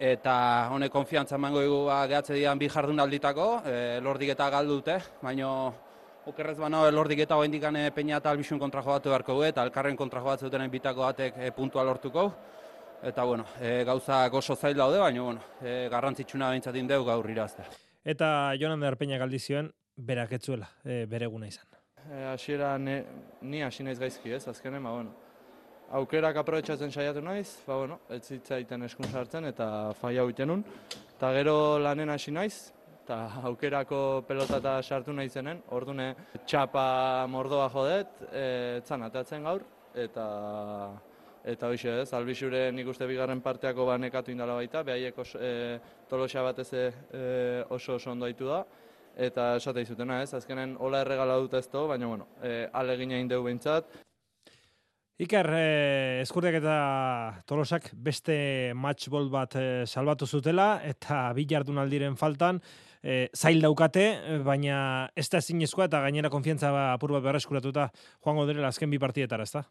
eta 0.00 0.68
honek 0.72 0.92
konfiantza 0.92 1.36
emango 1.36 1.60
dugu 1.62 1.84
ba, 1.86 2.06
gehatze 2.08 2.34
dian 2.34 2.58
bi 2.58 2.68
jardunalditako, 2.68 3.48
e, 3.66 4.00
lordik 4.00 4.32
eta 4.34 4.48
galdu 4.50 4.80
dute, 4.80 4.96
baina 5.22 5.50
okerrez 6.26 6.56
bano 6.58 6.82
lordik 6.90 7.20
eta 7.26 7.36
hoendik 7.36 7.62
gane 7.62 7.90
peina 7.94 8.16
eta 8.16 8.32
albizun 8.32 8.58
kontra 8.58 8.82
jogatu 8.82 9.12
beharko 9.12 9.38
du, 9.38 9.44
eta 9.44 9.62
elkarren 9.62 9.96
kontra 9.96 10.20
jogatzen 10.20 10.48
dutenen 10.48 10.72
bitako 10.72 11.06
batek 11.06 11.38
e, 11.38 11.52
puntua 11.52 11.84
lortuko. 11.84 12.26
Eta 13.04 13.24
bueno, 13.24 13.44
e, 13.60 13.84
gauza 13.84 14.24
oso 14.32 14.56
zail 14.56 14.76
daude, 14.76 14.98
baina 14.98 15.22
bueno, 15.22 15.40
e, 15.60 15.88
garrantzitsuna 15.92 16.48
behintzat 16.50 16.76
indeu 16.76 17.04
gaur 17.04 17.30
iraztea. 17.30 17.66
Eta 18.04 18.52
Jonan 18.60 18.80
de 18.80 18.88
Arpeña 18.88 19.18
galdi 19.18 19.38
zioen, 19.38 19.70
berak 19.96 20.32
etzuela, 20.38 20.68
e, 20.84 21.04
bere 21.10 21.28
eguna 21.30 21.48
izan. 21.48 21.66
E, 22.04 22.24
hasiera 22.32 22.76
ne, 22.78 23.02
ni 23.42 23.62
hasi 23.62 23.84
naiz 23.84 23.98
gaizki 23.98 24.32
ez, 24.34 24.42
azkenen, 24.48 24.82
ba, 24.84 24.92
bueno, 24.98 25.14
aukerak 25.94 26.36
aprobetsatzen 26.42 26.92
saiatu 26.92 27.22
naiz, 27.24 27.48
ba, 27.66 27.78
bueno, 27.78 28.00
ez 28.10 28.22
zitzaiten 28.24 28.82
eskun 28.88 29.08
sartzen 29.10 29.48
eta 29.50 29.68
faia 30.00 30.24
huiten 30.24 30.50
nun. 30.50 30.64
Eta 31.14 31.32
gero 31.36 31.78
lanen 31.78 32.10
hasi 32.10 32.34
naiz, 32.34 32.72
eta 33.04 33.20
aukerako 33.50 34.24
pelota 34.28 34.58
eta 34.62 34.78
sartu 34.82 35.12
nahi 35.12 35.28
zenen, 35.28 35.62
ordune 35.76 36.14
txapa 36.46 37.26
mordoa 37.30 37.70
jodet, 37.72 38.22
e, 38.32 38.46
etzan 38.82 39.06
atatzen 39.08 39.44
gaur, 39.44 39.64
eta 39.94 40.28
eta 41.44 41.68
hoxe 41.68 41.92
ez, 42.00 42.08
albixure 42.16 42.70
nik 42.72 42.86
uste 42.88 43.04
bigarren 43.04 43.42
parteako 43.44 43.84
banekatu 43.84 44.32
indala 44.32 44.54
baita, 44.56 44.80
behaiek 44.82 45.18
os, 45.20 45.34
e, 45.36 45.76
tolosa 46.08 46.42
batez 46.42 46.70
e, 46.72 46.84
oso 47.68 47.98
oso 47.98 48.10
ondo 48.10 48.26
da, 48.48 48.64
eta 49.16 49.54
esate 49.56 49.82
izutena 49.82 50.22
ez, 50.22 50.32
azkenen 50.34 50.76
hola 50.80 51.00
erregala 51.04 51.38
dut 51.38 51.54
ez 51.54 51.68
baina 51.72 52.06
bueno, 52.06 52.26
e, 52.42 52.68
alegin 52.72 53.12
egin 53.12 53.28
dugu 53.28 53.44
behintzat. 53.44 53.86
Iker, 55.14 55.46
eh, 55.54 56.22
eskurdiak 56.24 56.56
eta 56.58 57.42
tolosak 57.46 57.92
beste 57.94 58.72
matchball 58.74 59.28
bat 59.30 59.54
eh, 59.54 59.84
salbatu 59.86 60.26
zutela, 60.26 60.80
eta 60.82 61.28
bi 61.36 61.44
jardunaldiren 61.46 62.16
faltan, 62.18 62.58
eh, 62.98 63.28
zail 63.30 63.62
daukate, 63.62 64.08
baina 64.42 65.08
ez 65.14 65.28
da 65.30 65.38
zinezkoa 65.40 65.86
eta 65.86 66.00
gainera 66.02 66.32
konfiantza 66.34 66.72
apur 66.88 67.14
bat 67.14 67.22
berreskuratuta 67.22 67.92
joango 68.24 68.48
direla 68.50 68.74
azken 68.74 68.90
bi 68.90 68.98
partietara, 68.98 69.46
ez 69.46 69.52
da? 69.54 69.62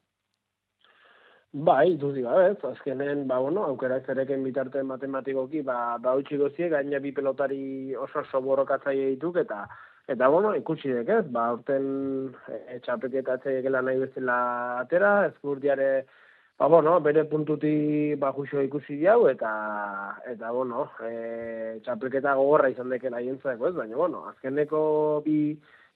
Bai, 1.56 1.98
duzi 2.02 2.22
gabe, 2.26 2.46
ez, 2.52 2.63
azkenen, 2.66 3.28
ba, 3.30 3.38
bueno, 3.38 3.63
aukera 3.63 4.00
zereken 4.02 4.42
bitarte 4.44 4.82
matematikoki, 4.89 5.60
ba, 5.62 6.00
ba 6.02 6.16
utxi 6.18 6.38
gozie, 6.42 6.70
gaina 6.70 6.98
bi 7.00 7.12
pelotari 7.13 7.94
oso 7.94 8.24
oso 8.24 8.42
borrokatzaile 8.42 9.12
dituk, 9.12 9.38
eta, 9.38 9.60
eta, 10.10 10.30
bueno, 10.34 10.56
ikusi 10.58 10.89
dek, 10.89 11.12
ba, 11.36 11.44
urten 11.54 11.86
e, 12.50 12.80
txapeketatze 12.88 13.60
gela 13.62 13.84
nahi 13.86 14.02
bezala 14.02 14.38
atera, 14.80 15.12
ezkurdiare, 15.28 15.92
ba, 16.58 16.72
bueno, 16.74 16.96
bere 17.06 17.28
puntuti, 17.30 18.16
ba, 18.18 18.34
juxo 18.34 18.66
ikusi 18.66 18.98
diau, 19.04 19.28
eta, 19.30 19.54
eta, 20.34 20.50
bueno, 20.58 20.88
e, 21.06 21.78
txapeketa 21.86 22.34
gogorra 22.42 22.74
izan 22.74 22.89
deken 22.89 23.13
aientzako, 23.13 23.70
ez, 23.70 23.76
baina, 23.78 24.02
bueno, 24.02 24.26
azkeneko 24.34 25.22
bi, 25.30 25.38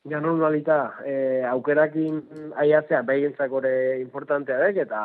Ja, 0.08 0.22
normalita, 0.24 0.94
eh, 1.04 1.44
aukerakin 1.50 2.22
aiatzea 2.56 3.02
behintzak 3.04 3.52
ore 3.52 3.72
importantea 4.00 4.60
dek, 4.62 4.78
eta, 4.86 5.02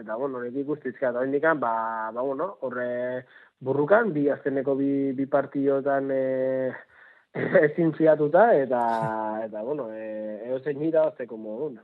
eta 0.00 0.16
bueno, 0.18 0.40
nik 0.42 0.56
ikustizka, 0.64 1.12
eta 1.12 1.22
indikan, 1.22 1.60
ba, 1.62 2.10
ba, 2.10 2.24
bueno, 2.26 2.48
horre 2.66 2.88
burrukan, 3.62 4.10
bi 4.12 4.26
azkeneko 4.34 4.74
bi, 4.74 5.12
bi 5.14 5.26
partiotan 5.30 6.10
eh, 6.10 6.72
ezin 7.66 7.94
fiatuta, 7.96 8.50
eta, 8.54 8.82
eta 9.46 9.62
bueno, 9.62 9.88
eh, 9.92 10.50
eozen 10.50 10.78
nira, 10.78 11.06
azteko 11.08 11.38
moduna. 11.40 11.82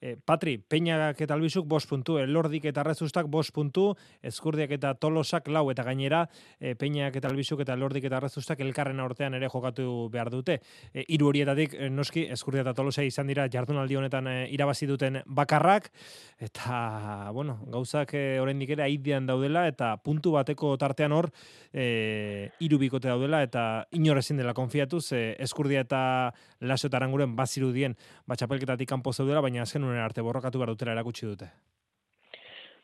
E, 0.00 0.16
Patri, 0.24 0.56
Peñak 0.58 1.20
eta 1.20 1.34
Albizuk 1.34 1.66
bos 1.66 1.82
puntu, 1.90 2.16
Elordik 2.22 2.68
eta 2.70 2.80
Arrezustak 2.80 3.26
bos 3.26 3.50
puntu, 3.52 3.90
Ezkurdiak 4.22 4.70
eta 4.76 4.94
Tolosak 4.94 5.48
lau 5.50 5.64
eta 5.72 5.82
gainera, 5.82 6.22
e, 6.60 6.76
Peñak 6.78 7.18
eta 7.18 7.28
Albizuk 7.28 7.60
eta 7.64 7.74
Elordik 7.74 8.06
eta 8.06 8.20
Arrezustak 8.20 8.62
elkarren 8.64 9.00
aurtean 9.02 9.34
ere 9.34 9.50
jokatu 9.50 10.08
behar 10.12 10.30
dute. 10.30 10.60
E, 10.92 11.04
iru 11.08 11.28
horietatik, 11.32 11.74
noski, 11.90 12.24
Ezkurdiak 12.38 12.68
eta 12.68 12.76
Tolosa 12.78 13.04
izan 13.04 13.26
dira 13.28 13.48
jardunaldi 13.50 13.98
honetan 13.98 14.30
irabazi 14.48 14.86
duten 14.86 15.20
bakarrak, 15.26 15.90
eta, 16.38 17.30
bueno, 17.34 17.58
gauzak 17.66 18.14
e, 18.14 18.24
oraindik 18.40 18.76
ere 18.78 18.86
aidean 18.86 19.26
daudela, 19.26 19.66
eta 19.68 19.96
puntu 20.00 20.36
bateko 20.38 20.76
tartean 20.78 21.12
hor, 21.12 21.32
e, 21.72 22.48
iru 22.64 22.78
bikote 22.78 23.10
daudela, 23.10 23.42
eta 23.42 23.88
inorezin 23.90 24.38
dela 24.38 24.54
konfiatuz, 24.78 25.12
e, 25.12 25.36
Ezkurdia 25.42 25.82
eta 25.82 26.32
Laso 26.60 26.86
eta 26.86 26.98
Aranguren 26.98 27.34
bazirudien, 27.36 27.96
batxapelketatik 28.26 28.88
kanpo 28.88 29.12
zaudela, 29.12 29.40
baina 29.40 29.62
azken 29.62 29.84
unen 29.84 29.98
arte 29.98 30.22
borrokatu 30.22 30.58
behar 30.58 30.70
dutela 30.70 30.92
erakutsi 30.92 31.26
dute. 31.26 31.50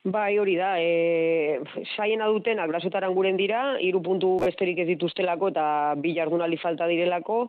Bai, 0.05 0.37
hori 0.39 0.57
da, 0.57 0.75
e, 0.79 1.61
saiena 1.97 2.27
duten 2.29 2.59
abrazotaran 2.59 3.15
guren 3.15 3.37
dira, 3.37 3.79
hiru 3.81 4.03
puntu 4.03 4.39
besterik 4.43 4.79
ez 4.79 4.87
dituztelako 4.89 5.49
eta 5.49 5.95
bi 5.97 6.15
jardunaldi 6.15 6.59
falta 6.61 6.87
direlako, 6.87 7.49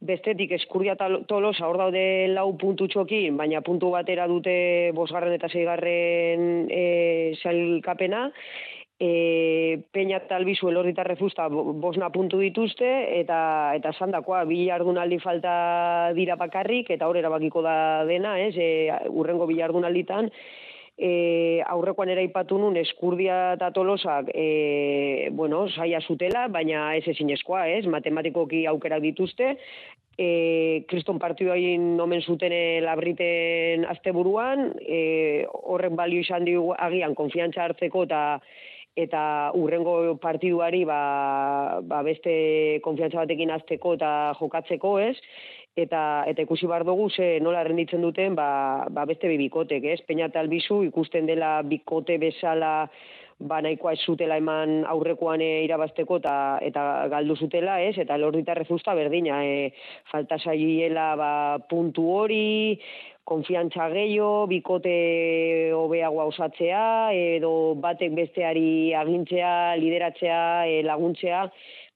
bestetik 0.00 0.52
eskurdia 0.52 0.94
tolos 1.28 1.58
hor 1.60 1.76
daude 1.76 2.28
lau 2.28 2.56
puntu 2.56 2.86
txokin, 2.88 3.36
baina 3.36 3.60
puntu 3.60 3.90
batera 3.90 4.26
dute 4.28 4.92
bosgarren 4.94 5.34
eta 5.34 5.50
zeigarren 5.50 6.70
e, 6.70 7.34
zailkapena, 7.42 8.30
e, 9.00 9.80
Peña 9.90 10.20
eta 10.20 10.36
Albizu 10.36 10.68
elorrita 10.68 11.02
refusta 11.02 11.48
bosna 11.48 12.10
puntu 12.12 12.38
dituzte, 12.38 12.88
eta 13.18 13.72
eta 13.74 13.94
sandakoa, 13.96 14.44
bi 14.44 14.66
jardunaldi 14.68 15.18
falta 15.18 16.12
dira 16.14 16.36
bakarrik, 16.36 16.92
eta 16.92 17.08
hor 17.08 17.16
erabakiko 17.16 17.64
da 17.64 18.04
dena, 18.04 18.36
ez, 18.38 18.54
e, 18.60 18.92
urrengo 19.08 19.48
bi 19.48 19.56
jardunalditan, 19.58 20.28
e, 21.00 21.62
aurrekoan 21.72 22.12
ere 22.12 22.26
ipatu 22.28 22.58
nun 22.60 22.76
eskurdia 22.76 23.54
eta 23.56 23.70
tolosak 23.72 24.28
e, 24.34 25.30
bueno, 25.32 25.64
saia 25.72 26.02
zutela, 26.04 26.46
baina 26.52 26.90
ez 26.98 27.06
ezin 27.08 27.32
eskoa, 27.32 27.66
ez, 27.72 27.86
matematikoki 27.88 28.66
aukerak 28.68 29.00
dituzte, 29.06 29.54
e, 30.20 30.84
kriston 30.92 31.18
partioa 31.18 31.56
egin 31.56 31.94
nomen 31.96 32.20
zuten 32.20 32.52
labriten 32.84 33.86
asteburuan, 33.88 34.74
e, 34.84 35.46
horrek 35.48 35.96
balio 35.96 36.20
izan 36.20 36.44
dugu 36.44 36.74
agian 36.76 37.16
konfiantza 37.16 37.64
hartzeko 37.64 38.04
eta 38.04 38.20
eta 38.96 39.52
urrengo 39.54 40.16
partiduari 40.18 40.84
ba, 40.84 41.80
ba 41.82 42.02
beste 42.02 42.80
konfiantza 42.82 43.22
batekin 43.22 43.50
azteko 43.54 43.94
eta 43.94 44.10
jokatzeko, 44.40 44.98
ez? 44.98 45.16
Eta, 45.78 46.24
eta 46.26 46.42
ikusi 46.42 46.66
bar 46.66 46.84
dugu 46.84 47.08
ze 47.10 47.38
nola 47.40 47.62
renditzen 47.64 48.02
duten 48.02 48.34
ba, 48.34 48.86
ba 48.90 49.06
beste 49.06 49.28
bibikotek, 49.28 49.84
ez? 49.84 50.00
Peña 50.06 50.26
eta 50.26 50.40
albizu 50.40 50.82
ikusten 50.88 51.26
dela 51.26 51.60
bikote 51.62 52.18
bezala 52.18 52.90
ba 53.40 53.60
nahikoa 53.64 53.94
ez 53.96 54.02
zutela 54.04 54.36
eman 54.36 54.84
aurrekoan 54.84 55.40
eh, 55.40 55.62
irabazteko 55.64 56.18
eta 56.20 56.34
eta 56.66 56.82
galdu 57.08 57.36
zutela, 57.36 57.78
ez? 57.80 57.96
Eta 57.98 58.18
lordita 58.20 58.54
rezusta 58.54 58.94
berdina, 58.94 59.40
e, 59.44 59.70
falta 60.12 60.38
saiela 60.38 61.14
ba 61.16 61.32
puntu 61.70 62.04
hori, 62.18 62.80
konfiantza 63.30 63.86
gehiago, 63.92 64.46
bikote 64.50 64.94
hobeagoa 65.76 66.26
osatzea, 66.32 66.84
edo 67.36 67.52
batek 67.82 68.16
besteari 68.18 68.92
agintzea, 68.98 69.52
lideratzea, 69.78 70.40
e, 70.66 70.80
laguntzea, 70.86 71.44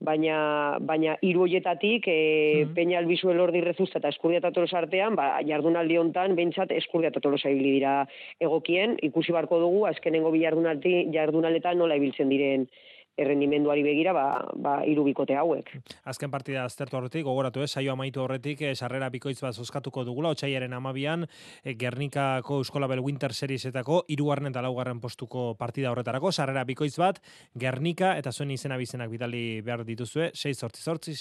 baina 0.05 0.37
baina 0.85 1.16
hiru 1.23 1.44
hoietatik 1.47 2.07
e, 2.11 2.18
mm. 2.64 2.75
Peña 2.77 2.99
Albizu 3.01 3.31
Elordi 3.33 3.62
Rezusta 3.64 3.99
eta 4.01 4.12
Eskurdia 4.14 4.42
Tatolos 4.44 4.75
artean, 4.79 5.16
ba 5.18 5.40
jardunaldi 5.49 5.99
hontan 5.99 6.37
beintzat 6.38 6.75
Eskurdia 6.77 7.12
Tatolos 7.14 7.42
ibili 7.44 7.79
dira 7.79 8.01
egokien, 8.40 8.99
ikusi 9.11 9.35
barko 9.35 9.61
dugu 9.62 9.87
azkenengo 9.90 10.35
bi 10.35 10.44
jardunaldi 10.44 10.97
jardunaletan 11.14 11.81
nola 11.81 11.99
ibiltzen 12.01 12.31
diren 12.31 12.68
errendimenduari 13.16 13.83
begira 13.83 14.12
ba 14.12 14.27
ba 14.57 14.74
hiru 14.87 15.05
bikote 15.05 15.37
hauek. 15.37 15.70
Azken 16.05 16.31
partida 16.31 16.64
aztertu 16.64 16.96
horretik 16.96 17.24
gogoratu 17.24 17.62
eh 17.62 17.68
saio 17.68 17.92
amaitu 17.92 18.22
horretik 18.22 18.62
eh, 18.62 18.74
sarrera 18.74 19.11
bikoitz 19.11 19.40
bat 19.40 19.55
zozkatuko 19.55 20.05
dugula 20.05 20.31
otsaiaren 20.31 20.72
12an 20.72 21.27
eh, 21.64 21.74
Gernikako 21.79 22.59
Euskolabel 22.59 23.00
Winter 23.00 23.33
Seriesetako 23.33 24.05
hirugarren 24.09 24.50
eta 24.50 24.62
laugarren 24.62 25.00
postuko 25.00 25.55
partida 25.55 25.90
horretarako 25.92 26.33
sarrera 26.33 26.64
bikoitz 26.64 26.96
bat 26.98 27.20
Gernika 27.55 28.16
eta 28.18 28.33
zuen 28.33 28.50
izena 28.50 28.77
bizenak 28.77 29.11
bidali 29.11 29.61
behar 29.61 29.85
dituzue 29.85 30.31
688 30.35 31.14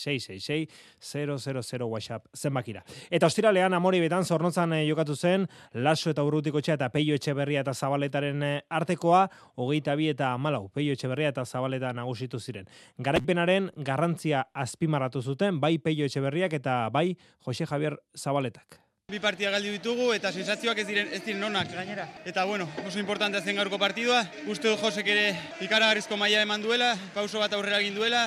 666 0.99 1.73
000 1.73 1.85
WhatsApp 1.85 2.25
zenbakira. 2.35 2.83
Eta 3.11 3.27
ostiralean 3.27 3.73
amori 3.73 3.99
betan 3.99 4.25
zornotzan 4.25 4.73
eh, 4.73 4.87
jokatu 4.87 5.15
zen 5.15 5.47
Laso 5.73 6.09
eta 6.09 6.23
Urrutiko 6.23 6.59
eta 6.63 6.89
Peio 6.89 7.15
Etxeberria 7.15 7.61
eta 7.61 7.73
Zabaletaren 7.73 8.43
eh, 8.43 8.61
artekoa 8.69 9.27
22 9.57 10.09
eta 10.09 10.33
14 10.37 10.69
Peio 10.73 10.93
Etxeberria 10.93 11.29
eta 11.29 11.45
Zabaleta 11.45 11.82
da 11.83 11.93
nagusitu 11.93 12.39
ziren. 12.39 12.69
Garaipenaren 12.97 13.69
garrantzia 13.89 14.47
azpimarratu 14.53 15.21
zuten 15.21 15.59
bai 15.59 15.77
Peio 15.83 16.07
Etxeberriak 16.07 16.55
eta 16.59 16.87
bai 16.93 17.11
Jose 17.45 17.67
Javier 17.69 17.99
Zabaletak. 18.17 18.79
Bi 19.11 19.19
partia 19.19 19.49
galdi 19.51 19.73
ditugu 19.73 20.13
eta 20.15 20.31
sensazioak 20.31 20.79
ez 20.79 20.85
diren 20.87 21.09
ez 21.11 21.19
diren 21.25 21.43
onak 21.43 21.73
gainera. 21.75 22.05
Eta 22.25 22.45
bueno, 22.47 22.69
oso 22.87 23.01
importante 23.01 23.41
zen 23.41 23.59
gaurko 23.59 23.77
partidua. 23.77 24.23
Uste 24.47 24.71
du 24.71 24.77
Josek 24.79 25.09
ere 25.11 25.25
ikaragarrizko 25.65 26.15
maila 26.17 26.45
eman 26.47 26.63
duela, 26.63 26.93
pauso 27.13 27.43
bat 27.43 27.51
aurrera 27.53 27.81
egin 27.83 27.99
duela, 27.99 28.23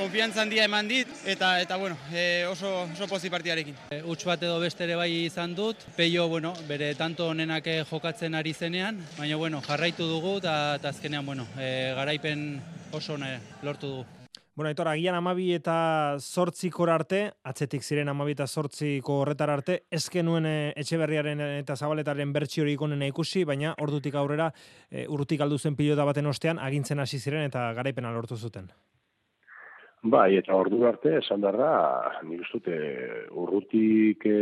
konfiantza 0.00 0.40
handia 0.40 0.64
eman 0.64 0.88
dit 0.88 1.08
eta 1.28 1.58
eta 1.60 1.76
bueno, 1.76 1.96
e, 2.12 2.46
oso 2.48 2.86
oso 2.86 3.06
pozi 3.08 3.28
partiarekin. 3.28 3.76
E, 3.92 4.00
Uts 4.08 4.24
bat 4.24 4.40
edo 4.42 4.56
beste 4.62 4.86
ere 4.86 4.96
bai 4.96 5.10
izan 5.26 5.52
dut. 5.54 5.82
Peio, 5.96 6.26
bueno, 6.28 6.54
bere 6.68 6.94
tanto 6.96 7.28
honenak 7.28 7.68
jokatzen 7.90 8.34
ari 8.34 8.54
zenean, 8.54 9.02
baina 9.18 9.36
bueno, 9.36 9.60
jarraitu 9.66 10.06
dugu 10.08 10.38
eta 10.38 10.78
azkenean 10.88 11.26
bueno, 11.26 11.44
e, 11.58 11.92
garaipen 11.96 12.62
oso 12.92 13.14
ona 13.18 13.34
lortu 13.62 13.92
du. 13.98 14.06
Bueno, 14.56 14.68
Aitor, 14.68 14.88
agian 14.88 15.14
amabi 15.14 15.52
eta 15.54 16.16
zortziko 16.18 16.84
arte, 16.90 17.20
atzetik 17.44 17.84
ziren 17.84 18.08
amabi 18.08 18.32
eta 18.32 18.46
zortziko 18.46 19.20
horretar 19.22 19.50
arte, 19.50 19.82
ezken 19.90 20.26
nuen 20.26 20.46
e, 20.46 20.72
etxeberriaren 20.80 21.40
eta 21.60 21.76
zabaletaren 21.76 22.32
bertsi 22.32 22.60
hori 22.60 22.74
ikonena 22.78 23.08
ikusi, 23.08 23.44
baina 23.44 23.74
ordutik 23.78 24.14
aurrera, 24.14 24.50
e, 24.90 25.06
urrutik 25.08 25.40
aldu 25.40 25.58
zen 25.58 25.76
pilota 25.76 26.04
baten 26.04 26.26
ostean, 26.26 26.58
agintzen 26.58 27.00
hasi 27.00 27.20
ziren 27.20 27.44
eta 27.44 27.72
garaipena 27.76 28.12
lortu 28.12 28.36
zuten. 28.36 28.72
Bai, 30.02 30.38
eta 30.38 30.54
ordu 30.56 30.86
arte, 30.88 31.18
esan 31.18 31.42
darra, 31.44 31.72
nik 32.24 32.40
uste 32.46 32.76
urrutik 33.36 34.24
e, 34.24 34.38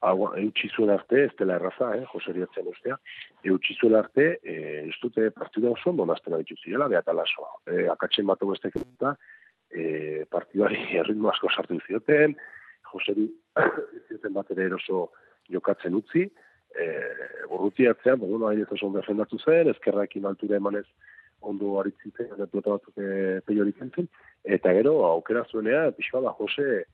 eutxi 0.00 0.70
zuen 0.72 0.92
arte, 0.94 1.26
ez 1.26 1.34
dela 1.36 1.58
erraza, 1.58 1.90
eh, 1.98 2.06
joseriatzen 2.08 2.70
ustea, 2.72 2.96
eutxi 3.44 3.76
zuen 3.76 3.96
arte, 3.98 4.38
e, 4.42 4.54
ez 4.88 4.96
dute 5.02 5.28
partida 5.36 5.68
oso 5.68 5.90
ondo 5.90 6.06
naztena 6.08 6.40
ditu 6.40 6.56
zirela, 6.62 6.88
behat 6.88 7.08
alasoa. 7.08 7.50
E, 7.66 7.84
akatzen 7.92 8.24
bat 8.26 8.40
obestek 8.42 8.80
eta, 8.80 9.14
e, 9.68 10.24
partidari 10.32 10.80
erritmo 11.02 11.28
asko 11.28 11.52
sartu 11.52 11.76
zioten, 11.86 12.34
joseri 12.90 13.28
zioten 14.08 14.32
bat 14.32 14.50
ere 14.56 14.70
eroso 14.70 15.10
jokatzen 15.52 16.00
utzi, 16.00 16.24
e, 16.72 16.88
urruti 17.50 17.84
atzean, 17.86 18.16
bueno, 18.18 18.46
nahi 18.46 18.64
ez 18.64 18.72
oso 18.72 18.88
defendatu 18.96 19.36
zen, 19.44 19.68
ezkerrakin 19.76 20.24
altura 20.24 20.56
emanez 20.56 20.86
ondo 21.50 21.78
aritzitzen, 21.80 22.32
eta 22.34 22.48
pelota 22.50 22.76
batzuk 22.76 22.98
e, 22.98 23.40
peiorik 23.46 23.80
entzen, 23.84 24.08
eta 24.44 24.72
gero, 24.76 24.98
aukera 25.06 25.44
zuenea, 25.50 25.90
pixua 25.96 26.22
da, 26.24 26.34
Jose, 26.38 26.84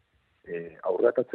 e, 0.46 0.76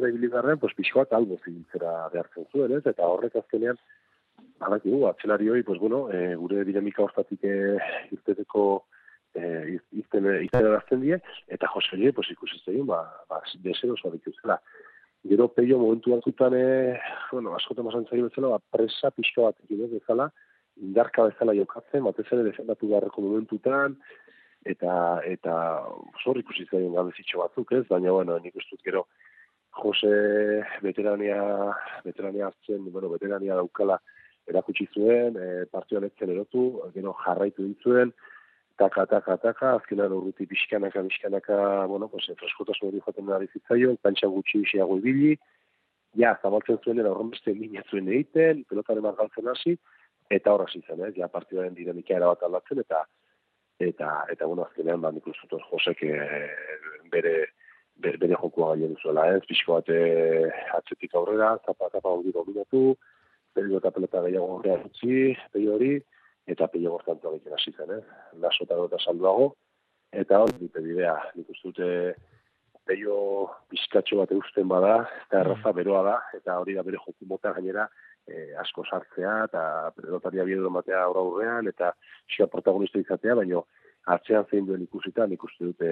ibili 0.09 0.29
garren, 0.29 0.59
pues 0.59 0.73
pixkoak 0.75 1.13
albo 1.13 1.37
zibiltzera 1.43 2.09
behartzen 2.13 2.45
zuen, 2.51 2.71
ez? 2.77 2.85
Eta 2.85 3.07
horrek 3.07 3.35
azkenean, 3.35 3.77
badakigu, 4.59 5.05
atzelari 5.07 5.49
hori, 5.49 5.63
pues 5.63 5.79
bueno, 5.79 6.09
e, 6.11 6.35
gure 6.35 6.63
dinamika 6.65 7.03
hortatik 7.03 7.43
e, 7.43 7.77
irteteko 8.11 8.85
e, 9.35 9.79
izten, 9.91 10.25
erazten 10.25 11.01
die, 11.01 11.19
eta 11.47 11.67
Jose 11.67 12.11
pues 12.13 12.31
ikusi 12.31 12.59
zein, 12.65 12.85
ba, 12.85 13.03
ba, 13.29 13.41
desero 13.63 13.95
zoa 13.97 14.11
dituzela. 14.11 14.59
Gero 15.25 15.47
peio 15.47 15.79
momentu 15.79 16.11
batzutan, 16.11 16.53
e, 16.53 16.99
bueno, 17.31 17.55
askotan 17.55 17.85
masan 17.85 18.05
zailo 18.09 18.29
bezala, 18.29 18.55
ba, 18.55 18.59
presa 18.71 19.11
pixko 19.11 19.49
bat 19.49 19.57
egin 19.65 19.89
bezala, 19.91 20.29
indarka 20.81 21.29
bezala 21.29 21.55
jokatzen, 21.55 22.03
batez 22.03 22.27
ere 22.31 22.43
defendatu 22.49 22.89
beharreko 22.91 23.23
momentutan, 23.23 23.95
eta 24.65 25.21
eta 25.29 25.55
zor 26.23 26.39
ikusi 26.41 26.65
zaien 26.71 26.93
gabezitxo 26.97 27.43
batzuk, 27.43 27.71
ez? 27.77 27.85
Baina 27.89 28.11
bueno, 28.11 28.37
nik 28.41 28.55
ustut 28.57 28.81
gero 28.83 29.05
Jose 29.75 30.63
veterania 30.81 31.39
veterania 32.05 32.47
hartzen, 32.47 32.91
bueno, 32.91 33.09
veterania 33.11 33.57
daukala 33.59 33.99
erakutsi 34.47 34.87
zuen, 34.93 35.35
e, 35.35 35.65
partioan 35.71 36.05
etzen 36.07 36.31
erotu, 36.31 36.65
gero 36.93 37.13
jarraitu 37.23 37.65
ditzuen, 37.65 38.13
taka, 38.77 39.05
taka, 39.09 39.37
taka, 39.41 39.73
azkenan 39.79 40.13
urruti 40.13 40.45
pixkanaka, 40.45 41.03
pixkanaka, 41.09 41.57
bueno, 41.91 42.07
pues, 42.11 42.29
freskotasun 42.39 42.89
hori 42.89 43.01
joaten 43.03 43.27
nari 43.31 43.49
zitzaio, 43.53 43.95
kantxa 44.03 44.29
gutxi 44.31 44.61
isiago 44.61 44.99
ibili, 45.01 45.33
ja, 46.19 46.35
zabaltzen 46.41 46.79
zuen, 46.83 47.01
horren 47.05 47.33
beste 47.33 47.55
zuen 47.89 48.11
egiten, 48.11 48.63
pelotaren 48.69 49.03
margaltzen 49.03 49.49
hasi, 49.51 49.77
eta 50.29 50.53
horra 50.53 50.65
zen, 50.71 51.05
ez, 51.05 51.13
ja, 51.15 51.27
partioaren 51.27 51.75
dinamika 51.75 52.15
erabat 52.15 52.43
aldatzen, 52.43 52.79
eta 52.79 53.05
eta 53.79 54.25
eta 54.31 54.45
bueno 54.47 54.63
azkenean 54.63 55.01
ba 55.01 55.11
nik 55.11 55.27
uste 55.27 55.57
Josek 55.69 56.03
e, 56.03 56.15
bere 57.11 57.35
bere, 57.95 58.17
bere 58.17 58.35
jokua 58.39 58.73
gaien 58.73 58.95
zuela, 59.01 59.27
ez, 59.35 59.43
pixko 59.47 59.79
bat 59.79 59.89
eh, 59.93 60.49
atzetik 60.77 61.15
aurrera, 61.15 61.55
zapa, 61.65 61.89
zapa 61.91 62.11
hori 62.11 62.33
dominatu, 62.35 62.95
perio 63.55 63.79
eta 63.79 63.91
pelota 63.95 64.23
gehiago 64.25 64.57
horrea 64.57 64.81
utzi, 64.83 65.35
peio 65.53 65.75
hori, 65.77 65.93
eta 66.47 66.67
peio 66.71 66.91
gortantu 66.95 67.31
egiten 67.31 67.55
hasi 67.55 67.71
zen, 67.75 67.93
eh? 67.95 68.01
Lasotan 68.43 68.83
eta 68.85 68.99
salduago, 68.99 69.53
eta 70.23 70.41
hori 70.43 70.57
dute 70.59 70.83
bidea, 70.83 71.15
nik 71.35 71.53
uste 71.55 71.71
dute 71.71 71.89
peio 72.85 73.15
pizkatxo 73.71 74.19
bat 74.19 74.33
eusten 74.35 74.67
bada, 74.69 74.97
eta 75.25 75.41
erraza 75.41 75.71
beroa 75.73 76.03
da, 76.05 76.17
eta 76.37 76.59
hori 76.61 76.75
da 76.77 76.83
bere 76.85 76.99
joku 77.01 77.25
mota 77.31 77.55
gainera, 77.55 77.87
e, 78.27 78.53
asko 78.61 78.85
sartzea 78.89 79.35
eta 79.47 79.63
pelotaria 79.95 80.45
biedo 80.47 80.69
matea 80.73 81.03
aurra 81.03 81.23
aurrean 81.23 81.69
eta 81.71 81.93
xia 82.35 82.47
protagonista 82.51 82.99
izatea, 82.99 83.35
baino 83.41 83.65
atzean 84.15 84.45
zein 84.51 84.67
duen 84.67 84.83
ikusita, 84.85 85.25
nik 85.27 85.43
uste 85.43 85.71
dute 85.71 85.91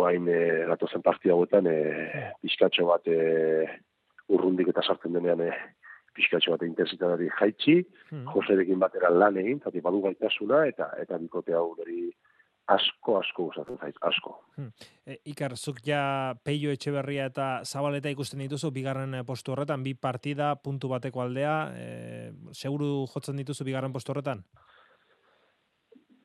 oain 0.00 0.28
e, 0.28 0.40
ratozen 0.70 1.02
partia 1.02 1.34
hauetan 1.34 1.68
e, 1.70 1.76
pixkatxo 2.42 2.88
bat 2.88 3.06
e, 3.08 3.20
urrundik 4.30 4.70
eta 4.72 4.84
sartzen 4.86 5.16
denean 5.16 5.42
e, 5.44 5.50
pixkatxo 6.16 6.54
bat 6.54 6.64
intensitatari 6.66 7.30
jaitsi, 7.38 7.80
hmm. 8.10 8.26
Joserekin 8.34 8.80
batera 8.82 9.10
lan 9.14 9.38
egin, 9.40 9.60
zati 9.64 9.82
badu 9.84 10.02
gaitasuna 10.06 10.64
eta 10.70 10.90
eta 11.02 11.18
bikote 11.22 11.54
hau 11.56 11.70
asko, 12.74 13.18
asko 13.18 13.46
usatzen 13.50 13.78
zait, 13.80 13.96
asko. 14.06 14.34
Hmm. 14.56 14.70
E, 15.06 15.18
Ikar, 15.32 15.56
zuk 15.56 15.80
ja 15.86 16.34
peio 16.44 16.72
etxeberria 16.74 17.28
eta 17.30 17.48
zabaleta 17.64 18.12
ikusten 18.12 18.42
dituzu, 18.44 18.72
bigarren 18.74 19.18
eh, 19.18 19.24
postu 19.26 19.54
horretan, 19.54 19.84
bi 19.86 19.94
partida, 19.94 20.54
puntu 20.62 20.92
bateko 20.92 21.24
aldea, 21.24 21.54
e, 21.74 21.86
seguru 22.52 23.06
jotzen 23.12 23.40
dituzu 23.42 23.66
bigarren 23.68 23.94
postu 23.94 24.14
horretan? 24.14 24.44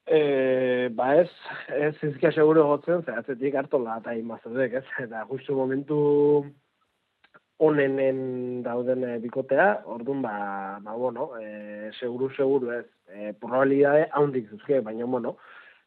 E, 0.06 0.90
ba 0.94 1.16
ez, 1.18 1.32
ez 1.74 1.96
izkia 2.12 2.30
seguru 2.36 2.68
jotzen, 2.70 3.02
zehatzetik 3.08 3.58
hartola 3.58 3.98
eta 4.04 4.14
imazadek, 4.14 4.78
ez? 4.84 4.86
Eta 5.08 5.26
justu 5.32 5.58
momentu 5.58 5.98
onenen 7.66 8.62
dauden 8.66 9.06
bikotea, 9.24 9.70
orduan, 9.90 10.22
ba, 10.22 10.36
ba 10.84 10.94
bueno, 11.00 11.32
e, 11.40 11.90
seguru, 11.98 12.30
seguru 12.36 12.74
ez, 12.76 12.86
e, 13.10 13.32
probabilidade 13.40 14.10
haundik 14.12 14.52
zuzke, 14.52 14.82
baina, 14.84 15.08
bueno, 15.08 15.38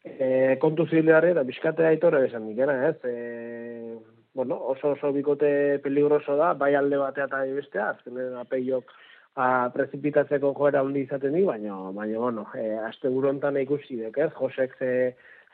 e, 0.05 0.57
kontu 0.61 0.87
zileare, 0.87 1.35
da 1.35 1.45
bizkate 1.47 1.87
aitore 1.87 2.25
esan 2.27 2.49
dikena, 2.49 2.79
ez? 2.89 2.97
E, 3.05 3.99
bueno, 4.35 4.59
oso 4.75 4.95
oso 4.95 5.13
bikote 5.13 5.81
peligroso 5.83 6.37
da, 6.37 6.53
bai 6.55 6.75
alde 6.75 6.99
batea 7.01 7.27
eta 7.27 7.45
bestea, 7.57 7.91
azkenen 7.97 8.37
apeiok 8.43 8.93
a 9.39 9.71
prezipitatzeko 9.75 10.53
joera 10.59 10.83
hundi 10.83 11.05
izaten 11.07 11.35
di, 11.35 11.45
baina, 11.47 11.75
baina, 11.95 12.19
bueno, 12.19 12.47
e, 12.55 12.71
azte 12.91 13.11
burontan 13.11 13.59
ikusi 13.61 13.99
dek, 14.01 14.19
ez? 14.19 14.33
Josek 14.39 14.75
ze, 14.79 14.93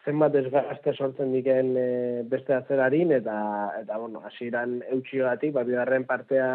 zenbat 0.05 0.33
desgazte 0.33 0.93
sortzen 0.95 1.33
diken 1.33 1.75
e, 1.81 1.89
beste 2.29 2.57
atzerarin, 2.57 3.13
eta, 3.19 3.37
eta 3.81 3.99
bueno, 4.01 4.23
hasieran 4.25 4.81
eutxio 4.91 5.29
batik, 5.29 5.55
ba, 5.57 5.65
bigarren 5.69 6.05
partea, 6.09 6.49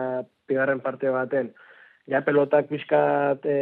bigarren 0.50 0.82
partea 0.86 1.14
baten, 1.14 1.54
ja 2.10 2.22
pelotak 2.26 2.70
bizkat 2.74 3.46
e, 3.46 3.60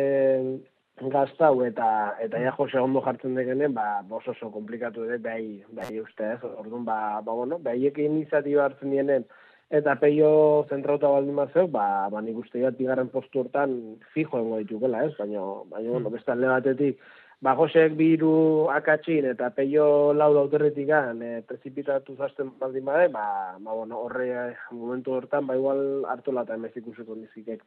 gaztau 1.02 1.62
eta 1.66 2.16
eta 2.24 2.40
ja 2.42 2.54
Jose 2.58 2.80
ondo 2.80 3.02
jartzen 3.06 3.36
degenen, 3.36 3.74
ba 3.74 4.04
oso 4.10 4.32
oso 4.32 4.50
komplikatu 4.52 5.06
ere 5.06 5.18
bai 5.18 5.64
bai 5.72 6.00
uste 6.00 6.32
ez. 6.34 6.40
Orduan 6.44 6.86
ba 6.86 7.22
ba 7.22 7.34
bueno, 7.34 7.60
baiek 7.60 7.98
iniziatiba 7.98 8.66
hartzen 8.66 8.92
dienen 8.92 9.26
eta 9.70 9.96
peio 9.96 10.66
zentrauta 10.70 11.10
baldin 11.10 11.36
mazeu, 11.36 11.68
ba 11.68 12.10
ba 12.10 12.22
nik 12.22 12.38
uste 12.38 12.60
dut 12.60 12.78
bigarren 12.78 13.10
postu 13.10 13.40
hortan 13.40 13.98
fijo 14.14 14.40
egongo 14.40 14.58
ditukela, 14.58 15.06
ez? 15.06 15.14
Baina 15.20 15.42
baina 15.70 15.90
bueno, 15.90 16.10
hmm. 16.10 16.14
beste 16.14 16.32
alde 16.32 16.48
batetik 16.48 17.00
Ba, 17.38 17.52
Josek 17.54 17.94
biru 17.94 18.66
akatsin 18.74 19.28
eta 19.30 19.52
peio 19.54 20.12
lau 20.18 20.32
dauterretikan 20.34 21.20
e, 21.22 21.28
prezipitatu 21.46 22.16
zazten 22.18 22.50
baldin 22.58 22.88
bade, 22.88 23.12
ba, 23.14 23.26
ba, 23.62 23.76
bueno, 23.76 24.00
horre 24.08 24.56
momentu 24.72 25.14
hortan, 25.14 25.46
ba, 25.46 25.54
igual 25.60 26.08
hartu 26.10 26.34
lata 26.34 26.56
emezik 26.58 26.88
usiko 26.90 27.14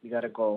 bigarreko 0.03 0.49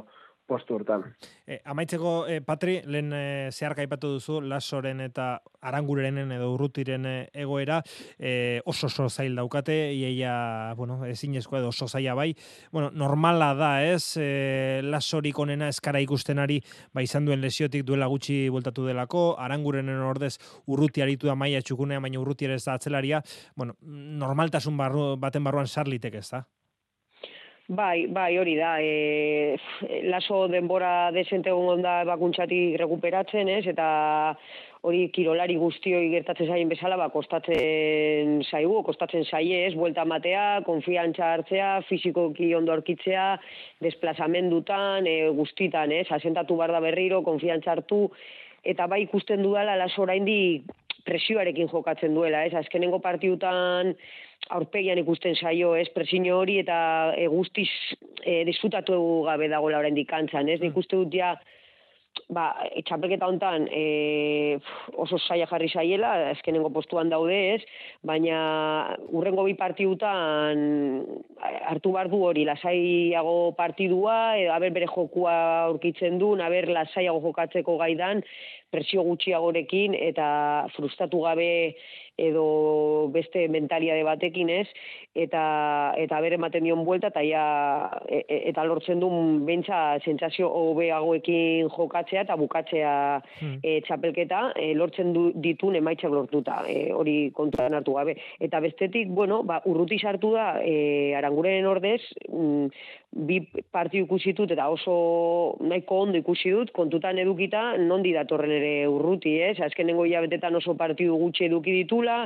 postu 0.47 0.77
hortan. 0.77 1.05
E, 1.47 1.61
amaitzeko, 1.65 2.27
e, 2.29 2.41
Patri, 2.45 2.79
lehen 2.87 3.13
e, 3.17 3.51
zeharka 3.53 3.85
ipatu 3.85 4.15
duzu, 4.17 4.41
lasoren 4.45 5.01
eta 5.05 5.41
arangurenen 5.65 6.33
edo 6.37 6.51
urrutiren 6.55 7.07
egoera, 7.33 7.81
e, 8.19 8.61
oso 8.69 8.87
oso 8.87 9.09
zail 9.09 9.37
daukate, 9.37 9.77
iaia, 9.97 10.75
bueno, 10.77 11.01
ezin 11.09 11.35
edo 11.35 11.69
oso 11.69 11.89
zaila 11.89 12.15
bai, 12.15 12.35
bueno, 12.73 12.91
normala 12.91 13.55
da, 13.55 13.73
ez, 13.85 14.17
e, 14.21 14.81
lasorik 14.85 15.39
onena 15.39 15.69
eskara 15.73 16.01
ikustenari, 16.05 16.61
ba, 16.93 17.03
izan 17.03 17.25
duen 17.25 17.41
lesiotik 17.41 17.85
duela 17.85 18.07
gutxi 18.07 18.49
bultatu 18.51 18.87
delako, 18.87 19.35
arangurenen 19.39 20.03
ordez 20.05 20.37
urruti 20.67 21.03
aritu 21.03 21.27
da 21.31 21.35
maia 21.35 21.63
txukunea, 21.63 22.01
baina 22.01 22.21
urruti 22.21 22.49
ere 22.49 22.61
ez 22.61 22.65
da 22.65 22.77
atzelaria, 22.77 23.23
bueno, 23.57 23.79
normaltasun 23.81 24.77
barru, 24.77 25.15
baten 25.17 25.45
barruan 25.45 25.67
sarlitek 25.67 26.21
ez 26.21 26.29
da? 26.31 26.45
Bai, 27.67 28.07
bai, 28.13 28.37
hori 28.37 28.59
da. 28.59 28.77
E, 28.79 29.57
laso 30.05 30.43
denbora 30.53 31.11
desente 31.17 31.49
egon 31.49 31.81
da 31.81 32.03
bakuntzatik 32.05 32.77
rekuperatzen, 32.77 33.49
ez? 33.49 33.65
Eta 33.73 33.87
hori 34.85 35.07
kirolari 35.09 35.57
guztioi 35.57 36.11
gertatzen 36.13 36.51
zaien 36.53 36.69
bezala, 36.69 36.99
ba, 37.01 37.09
kostatzen 37.09 38.43
zaigu, 38.45 38.83
kostatzen 38.85 39.25
zaie, 39.25 39.63
ez? 39.65 39.73
Buelta 39.81 40.05
matea, 40.05 40.61
konfiantza 40.67 41.33
hartzea, 41.33 41.71
fizikoki 41.89 42.53
ondo 42.55 42.75
aurkitzea, 42.77 43.31
desplazamendutan, 43.81 45.09
e, 45.09 45.31
guztitan, 45.33 45.91
ez? 45.91 46.11
Asentatu 46.13 46.61
barda 46.61 46.85
berriro, 46.85 47.23
konfiantza 47.25 47.73
hartu, 47.73 48.11
eta 48.63 48.85
bai 48.93 49.07
ikusten 49.07 49.41
dudala 49.41 49.79
laso 49.81 50.05
oraindik 50.05 50.69
presioarekin 51.05 51.73
jokatzen 51.73 52.13
duela, 52.13 52.45
ez? 52.45 52.53
Azkenengo 52.61 53.01
partiutan, 53.01 53.95
aurpegian 54.51 55.01
ikusten 55.01 55.37
saio, 55.37 55.75
ez, 55.79 55.89
presino 55.95 56.39
hori 56.39 56.59
eta 56.61 56.77
e, 57.17 57.27
guztiz 57.33 57.71
e, 58.23 58.43
disfrutatu 58.49 58.97
gabe 59.29 59.49
dago 59.49 59.71
la 59.71 59.81
oraindik 59.81 60.11
kantzan, 60.11 60.49
ez? 60.49 60.61
Nik 60.61 60.75
mm. 60.75 60.83
uste 60.85 61.01
dut 61.01 61.15
ja 61.15 61.35
ba, 62.31 62.45
txapelketa 62.87 63.27
hontan 63.29 63.67
e, 63.73 64.59
oso 65.01 65.19
saia 65.19 65.47
jarri 65.51 65.69
saiela, 65.69 66.13
azkenengo 66.31 66.71
postuan 66.75 67.11
daude 67.13 67.37
ez, 67.55 67.61
baina 68.07 68.97
urrengo 69.11 69.45
bi 69.49 69.57
partidutan 69.59 70.65
hartu 71.69 71.95
behar 71.97 72.11
du 72.13 72.23
hori, 72.29 72.47
lasaiago 72.49 73.53
partidua, 73.59 74.19
e, 74.39 74.49
aber 74.53 74.75
bere 74.77 74.89
jokua 74.91 75.35
aurkitzen 75.71 76.19
du, 76.23 76.35
aber 76.41 76.71
lasaiago 76.73 77.23
jokatzeko 77.25 77.79
gaidan, 77.83 78.23
presio 78.75 79.07
gutxiagorekin 79.07 79.95
eta 80.11 80.27
frustatu 80.75 81.23
gabe 81.29 81.51
edo 82.17 83.09
beste 83.11 83.49
mentaliade 83.51 84.05
batekin 84.07 84.51
ez, 84.55 84.67
eta, 85.19 85.95
eta 85.99 86.21
bere 86.23 86.39
ematen 86.39 86.65
dion 86.67 86.85
buelta, 86.87 87.11
eta, 87.11 87.23
ja, 87.27 87.45
e, 88.07 88.23
e, 88.23 88.39
eta 88.51 88.65
lortzen 88.67 89.03
du 89.03 89.11
bentsa 89.47 89.99
sentsazio 90.05 90.49
hobeagoekin 90.49 91.71
jokatzea 91.75 92.25
eta 92.27 92.39
bukatzea 92.39 92.95
hmm. 93.19 93.59
e, 93.63 93.81
txapelketa, 93.87 94.45
e, 94.55 94.73
lortzen 94.79 95.13
du 95.15 95.29
ditun 95.35 95.79
emaitzak 95.81 96.15
lortuta, 96.15 96.63
e, 96.71 96.93
hori 96.95 97.17
kontuan 97.35 97.75
hartu 97.75 97.99
gabe. 97.99 98.17
Eta 98.43 98.63
bestetik, 98.63 99.11
bueno, 99.11 99.43
ba, 99.43 99.61
urruti 99.71 99.99
sartu 99.99 100.35
da, 100.37 100.53
e, 100.63 101.15
aranguren 101.19 101.67
ordez, 101.67 102.03
mm, 102.31 102.71
bi 103.15 103.39
partiu 103.71 104.05
ikusi 104.09 104.33
dut 104.35 104.51
eta 104.51 104.67
oso 104.73 104.95
nahiko 105.63 106.01
ondo 106.07 106.19
ikusi 106.19 106.51
dut, 106.51 106.73
kontutan 106.75 107.19
edukita, 107.23 107.77
nondi 107.79 108.15
datorren 108.15 108.51
ere 108.65 108.89
urruti, 108.89 109.37
ez? 109.45 109.59
Azkenengo 109.61 110.09
hilabetetan 110.09 110.57
oso 110.57 110.75
partiu 110.81 111.19
gutxi 111.21 111.47
eduki 111.51 111.77
ditula, 111.83 112.25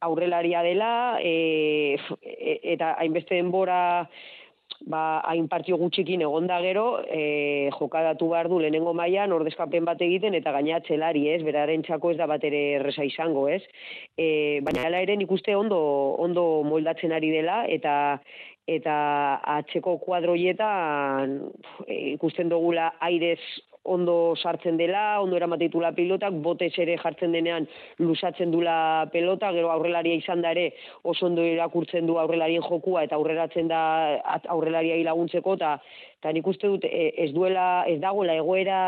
aurrelaria 0.00 0.62
dela, 0.66 0.92
e, 1.22 1.96
e, 2.22 2.58
eta 2.74 2.96
hainbeste 2.98 3.38
denbora 3.38 3.80
ba, 4.86 5.20
hain 5.26 5.48
partio 5.48 5.78
gutxikin 5.80 6.22
egonda 6.22 6.60
gero, 6.62 7.02
e, 7.10 7.70
jokadatu 7.74 8.28
behar 8.30 8.48
du 8.50 8.60
lehenengo 8.62 8.92
mailan 8.94 9.32
ordezkapen 9.34 9.86
bat 9.88 10.02
egiten, 10.04 10.36
eta 10.38 10.52
gaina 10.54 10.80
txelari, 10.84 11.24
ez? 11.32 11.40
Beraren 11.46 11.82
txako 11.86 12.12
ez 12.12 12.18
da 12.20 12.28
bat 12.30 12.44
ere 12.44 12.62
erresa 12.78 13.06
izango, 13.06 13.48
ez? 13.48 13.62
E, 14.16 14.60
baina 14.66 14.86
ala 14.86 15.02
ere 15.04 15.16
nik 15.16 15.32
uste 15.34 15.56
ondo, 15.56 15.80
ondo 16.22 16.62
moldatzen 16.68 17.14
ari 17.16 17.32
dela, 17.34 17.64
eta 17.66 17.96
eta 18.68 18.94
atzeko 19.56 19.94
kuadroietan 20.02 21.38
ikusten 21.88 22.50
dugula 22.52 22.90
airez 23.00 23.40
ondo 23.94 24.34
sartzen 24.36 24.76
dela, 24.76 25.20
ondo 25.22 25.36
eramateitula 25.36 25.92
pilotak, 25.96 26.36
botez 26.44 26.72
ere 26.78 26.98
jartzen 27.00 27.32
denean 27.32 27.66
lusatzen 27.98 28.52
dula 28.52 29.08
pelota, 29.12 29.52
gero 29.56 29.72
aurrelaria 29.72 30.18
izan 30.20 30.44
da 30.44 30.52
ere 30.56 30.70
oso 31.02 31.26
ondo 31.26 31.44
irakurtzen 31.44 32.06
du 32.06 32.18
aurrelarien 32.18 32.64
jokua 32.68 33.04
eta 33.08 33.16
aurreratzen 33.16 33.68
da 33.68 33.80
aurrelaria 34.48 34.98
laguntzeko 35.08 35.58
eta 35.58 35.78
eta 36.18 36.32
nik 36.34 36.46
uste 36.50 36.66
dut 36.66 36.84
e, 36.84 37.12
ez 37.24 37.30
duela, 37.34 37.84
ez 37.86 38.00
dagoela 38.02 38.34
egoera 38.38 38.80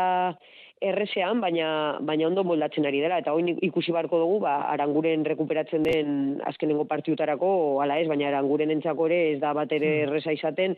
erresean, 0.81 1.39
baina, 1.41 1.67
baina 2.01 2.25
ondo 2.27 2.43
moldatzen 2.43 2.87
ari 2.89 3.01
dela, 3.03 3.19
eta 3.21 3.35
hori 3.37 3.53
ikusi 3.67 3.93
barko 3.93 4.17
dugu, 4.23 4.39
ba, 4.43 4.55
aranguren 4.73 5.23
rekuperatzen 5.27 5.83
den 5.85 6.13
azkenengo 6.49 6.87
partiutarako, 6.89 7.51
ala 7.83 7.99
ez, 8.01 8.07
baina 8.09 8.31
aranguren 8.31 8.73
entzako 8.73 9.07
ere 9.11 9.19
ez 9.35 9.39
da 9.43 9.53
bat 9.57 9.71
ere 9.71 9.91
hmm. 9.91 10.07
erresa 10.07 10.33
izaten, 10.33 10.75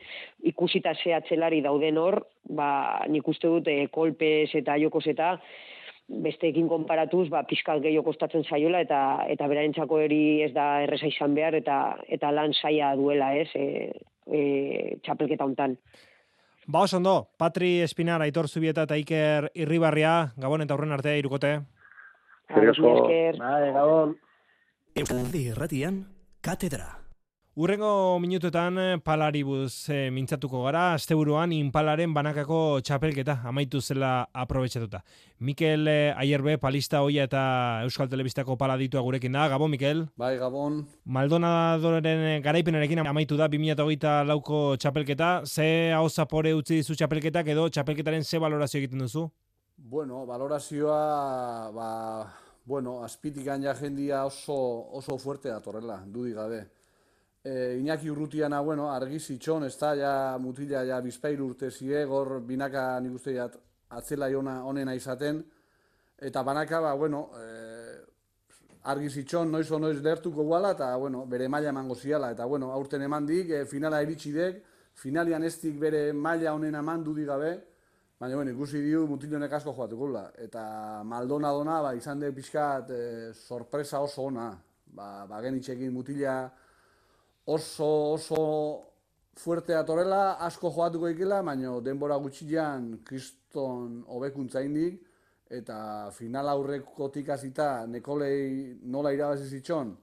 ikusita 0.51 0.93
zehatzelari 0.99 1.61
dauden 1.63 2.01
hor, 2.01 2.19
ba, 2.49 2.71
nik 3.07 3.27
uste 3.31 3.47
dut 3.47 3.69
e, 3.71 3.85
kolpez 3.93 4.49
eta 4.59 4.75
jokos 4.81 5.07
eta, 5.13 5.37
besteekin 6.23 6.67
konparatuz 6.67 7.29
ba 7.31 7.45
pizkal 7.47 7.79
gehiago 7.81 8.09
kostatzen 8.09 8.43
saiola 8.43 8.81
eta 8.83 8.99
eta 9.31 9.47
berarentzako 9.47 10.01
hori 10.03 10.41
ez 10.43 10.51
da 10.53 10.83
erresa 10.83 11.07
izan 11.07 11.33
behar 11.33 11.55
eta 11.55 11.77
eta 12.11 12.31
lan 12.31 12.51
saia 12.53 12.91
duela, 12.99 13.31
ez? 13.39 13.47
E, 13.55 13.91
e, 14.27 14.41
txapelketa 15.03 15.47
hontan. 15.47 15.77
Ba, 16.65 16.81
oso 16.81 16.97
ondo, 16.97 17.29
Patri 17.37 17.81
Espinar, 17.81 18.21
Aitor 18.21 18.47
Zubieta 18.47 18.85
eta 18.87 18.95
Iker 18.95 19.51
Irribarria, 19.53 20.31
Gabon 20.39 20.63
eta 20.63 20.77
horren 20.77 20.95
artea 20.95 21.19
irukote. 21.19 21.57
Gabon. 23.75 24.17
Euskadi 24.95 25.47
Erratian, 25.51 26.03
Katedra. 26.41 27.02
Urrengo 27.53 28.17
minutuetan 28.17 28.77
eh, 28.81 28.97
palaribuz 28.97 29.85
e, 29.93 30.07
mintzatuko 30.09 30.63
gara, 30.63 30.95
asteburuan 30.95 31.51
inpalaren 31.53 32.09
banakako 32.09 32.79
txapelketa 32.81 33.35
amaitu 33.45 33.77
zela 33.77 34.25
aprobetxatuta. 34.33 35.03
Mikel 35.37 35.85
e, 35.85 35.93
Aierbe, 36.17 36.57
palista 36.57 37.03
hoia 37.05 37.27
eta 37.29 37.43
Euskal 37.85 38.09
Telebistako 38.09 38.57
paladitua 38.57 39.05
gurekin 39.05 39.37
da. 39.37 39.45
Gabon, 39.53 39.69
Mikel? 39.69 40.01
Bai, 40.17 40.31
Gabon. 40.41 40.81
Maldonadoren 41.05 42.41
garaipenarekin 42.41 43.05
amaitu 43.05 43.37
da 43.37 43.45
2008 43.45 44.17
lauko 44.33 44.65
txapelketa. 44.81 45.43
Ze 45.45 45.93
hau 45.93 46.09
zapore 46.09 46.57
utzi 46.57 46.81
dizu 46.81 46.97
txapelketak 46.97 47.53
edo 47.53 47.69
txapelketaren 47.69 48.25
ze 48.25 48.41
valorazio 48.41 48.81
egiten 48.81 49.05
duzu? 49.05 49.29
Bueno, 49.77 50.25
valorazioa, 50.25 51.69
ba, 51.69 51.89
bueno, 52.65 53.03
azpitik 53.05 53.45
ja 53.45 53.75
jendia 53.77 54.25
oso, 54.25 54.63
oso 54.89 55.21
fuerte 55.21 55.53
datorrela, 55.53 56.01
dudik 56.07 56.41
gabe 56.41 56.65
e, 57.43 57.77
Iñaki 57.79 58.09
Urrutiana, 58.09 58.61
bueno, 58.61 58.91
argi 58.91 59.19
zitxon, 59.19 59.65
ez 59.65 59.77
da, 59.77 59.93
ja, 59.95 60.37
mutila, 60.39 60.85
ja, 60.87 61.01
bizpairu 61.01 61.49
urte 61.51 61.69
zie, 61.71 62.05
gor 62.05 62.39
binaka 62.41 62.99
nik 63.03 63.19
uste 63.19 63.35
jat, 63.35 63.57
atzela 63.89 64.29
jona 64.31 64.63
onena 64.65 64.95
izaten, 64.95 65.43
eta 66.17 66.43
banaka, 66.43 66.79
ba, 66.81 66.93
bueno, 66.95 67.27
e, 67.35 67.49
argi 68.83 69.09
zitxon, 69.09 69.51
noiz 69.51 69.69
o 69.71 69.79
noiz 69.79 69.99
lertuko 70.01 70.43
guala, 70.43 70.71
eta, 70.77 70.95
bueno, 70.97 71.25
bere 71.25 71.49
maila 71.49 71.69
emango 71.69 71.95
ziala, 71.95 72.31
eta, 72.31 72.45
bueno, 72.45 72.71
aurten 72.71 73.01
eman 73.01 73.27
dik, 73.27 73.51
e, 73.51 73.65
finala 73.65 74.01
iritsi 74.01 74.31
dek, 74.31 74.63
finalian 74.95 75.43
ez 75.43 75.57
dik 75.59 75.77
bere 75.79 76.11
maila 76.13 76.53
onena 76.55 76.79
eman 76.79 77.03
dudik 77.03 77.27
gabe, 77.27 77.53
baina, 78.19 78.37
bueno, 78.37 78.51
ikusi 78.55 78.79
diu 78.79 79.05
mutilonek 79.07 79.51
asko 79.59 79.75
joatukula, 79.75 80.29
eta 80.39 81.03
Maldonadona, 81.03 81.81
ba, 81.83 81.95
izan 81.99 82.23
dek 82.23 82.35
pixkat, 82.39 82.89
e, 82.89 83.33
sorpresa 83.33 83.99
oso 83.99 84.29
ona, 84.31 84.53
ba, 84.95 85.25
ba 85.27 85.41
genitxekin 85.43 85.91
mutila, 85.91 86.37
oso 87.45 88.13
oso 88.13 88.39
fuerte 89.35 89.75
atorela, 89.75 90.37
asko 90.45 90.71
joatuko 90.71 91.09
ikela, 91.09 91.41
baina 91.43 91.73
denbora 91.81 92.17
gutxian 92.21 92.99
kriston 93.05 94.03
hobekuntza 94.07 94.61
indik, 94.61 95.01
eta 95.53 96.09
final 96.13 96.49
aurreko 96.49 97.09
tikazita 97.13 97.85
nekolei 97.89 98.73
nola 98.89 99.13
irabazi 99.13 99.49
zitxon, 99.49 99.93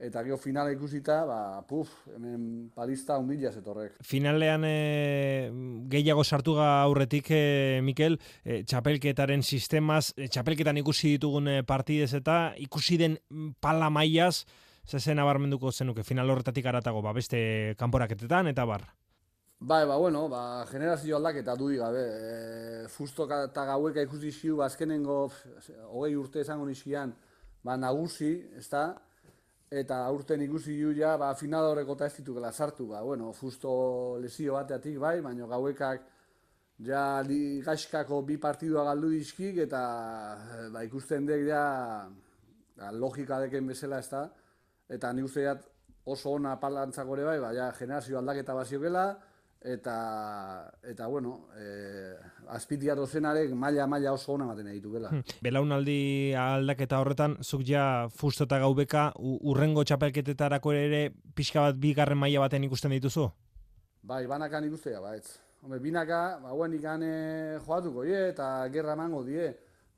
eta 0.00 0.22
gero 0.24 0.38
finala 0.40 0.72
ikusita, 0.72 1.18
ba, 1.28 1.38
puf, 1.68 1.92
hemen 2.14 2.70
palista 2.74 3.18
hundila 3.20 3.52
zetorrek. 3.52 3.98
Finalean 4.06 4.64
e, 4.64 5.50
gehiago 5.92 6.24
sartu 6.24 6.56
aurretik, 6.64 7.28
e, 7.36 7.80
Mikel, 7.84 8.16
e, 8.44 8.62
txapelketaren 8.64 9.44
sistemaz, 9.44 10.14
e, 10.16 10.30
txapelketan 10.32 10.80
ikusi 10.80 11.14
ditugun 11.18 11.52
partidez 11.68 12.14
eta 12.16 12.40
ikusi 12.64 12.96
den 13.00 13.20
pala 13.60 13.92
maiaz, 13.92 14.46
ze 14.84 15.14
nabarmenduko 15.14 15.72
zenuke 15.72 16.02
final 16.02 16.30
horretatik 16.30 16.66
aratago 16.66 17.02
ba 17.02 17.12
beste 17.12 17.74
kanporaketetan 17.78 18.48
eta 18.48 18.64
bar. 18.64 18.88
Bai, 19.62 19.84
ba, 19.84 19.96
bueno, 19.96 20.26
ba, 20.28 20.64
generazio 20.64 21.16
aldaketa 21.16 21.54
du 21.54 21.66
gabe. 21.76 22.00
E, 22.84 22.88
fusto 22.88 23.26
eta 23.28 23.66
gaueka 23.68 24.00
ikusi 24.00 24.30
ziu, 24.32 24.56
ba, 24.56 24.70
azkenengo, 24.70 25.30
hogei 25.92 26.16
urte 26.16 26.40
esango 26.40 26.64
nizkian, 26.64 27.12
ba, 27.62 27.76
nagusi, 27.76 28.30
ez 28.56 28.64
da? 28.70 28.86
Eta 29.68 29.98
aurten 30.06 30.40
ikusi 30.46 30.78
ju 30.78 30.94
ja, 30.96 31.18
ba, 31.20 31.34
final 31.34 31.68
horreko 31.74 31.92
eta 31.92 32.08
ez 32.08 32.16
ditukela 32.16 32.52
sartu, 32.52 32.88
ba, 32.88 33.02
bueno, 33.02 33.34
fusto 33.36 34.16
lesio 34.18 34.56
bateatik, 34.56 34.96
bai, 34.98 35.20
baina 35.20 35.46
gauekak, 35.46 36.08
ja, 36.88 37.20
li, 37.20 37.60
gaizkako 37.60 38.22
bi 38.22 38.38
partidua 38.40 38.86
galdu 38.88 39.12
dizkik, 39.12 39.60
eta, 39.68 39.84
ba, 40.72 40.88
ikusten 40.88 41.28
dek, 41.28 41.44
ja, 41.52 41.64
ba, 42.80 42.94
logika 42.96 43.44
deken 43.44 43.68
bezala, 43.74 44.00
ez 44.00 44.08
da? 44.08 44.24
Eta 44.90 45.12
ni 45.12 45.22
uste 45.22 45.46
oso 46.04 46.36
ona 46.36 46.56
palantzak 46.60 47.06
gore 47.06 47.24
bai, 47.24 47.38
baina 47.40 47.70
generazio 47.76 48.18
aldaketa 48.18 48.54
baziokela, 48.54 49.04
eta, 49.60 50.72
eta 50.82 51.06
bueno, 51.06 51.48
e, 51.54 52.14
azpitia 52.48 52.94
dozenarek 52.96 53.52
maila-maila 53.54 54.14
oso 54.16 54.32
ona 54.34 54.46
maten 54.48 54.70
ditukela. 54.72 55.10
Hmm. 55.12 55.36
Belaunaldi 55.44 56.32
aldaketa 56.34 57.00
horretan, 57.02 57.36
zuk 57.44 57.62
ja 57.68 58.08
fusto 58.08 58.48
eta 58.48 58.58
gaubeka 58.62 59.10
urrengo 59.20 59.84
txapelketetarako 59.84 60.72
ere 60.72 61.04
pixka 61.34 61.68
bat 61.68 61.78
bigarren 61.80 62.18
maila 62.18 62.46
baten 62.46 62.64
ikusten 62.64 62.96
dituzu? 62.96 63.28
Bai, 64.02 64.24
banakan 64.26 64.66
ikustea, 64.70 65.00
ba, 65.00 65.14
ez. 65.16 65.38
Hombre, 65.60 65.78
binaka, 65.84 66.40
ba, 66.40 66.54
guen 66.56 66.72
ikane 66.72 67.12
joatuko, 67.66 68.06
ye, 68.08 68.30
eta 68.30 68.46
gerra 68.72 68.96
mango 68.96 69.22
die. 69.26 69.50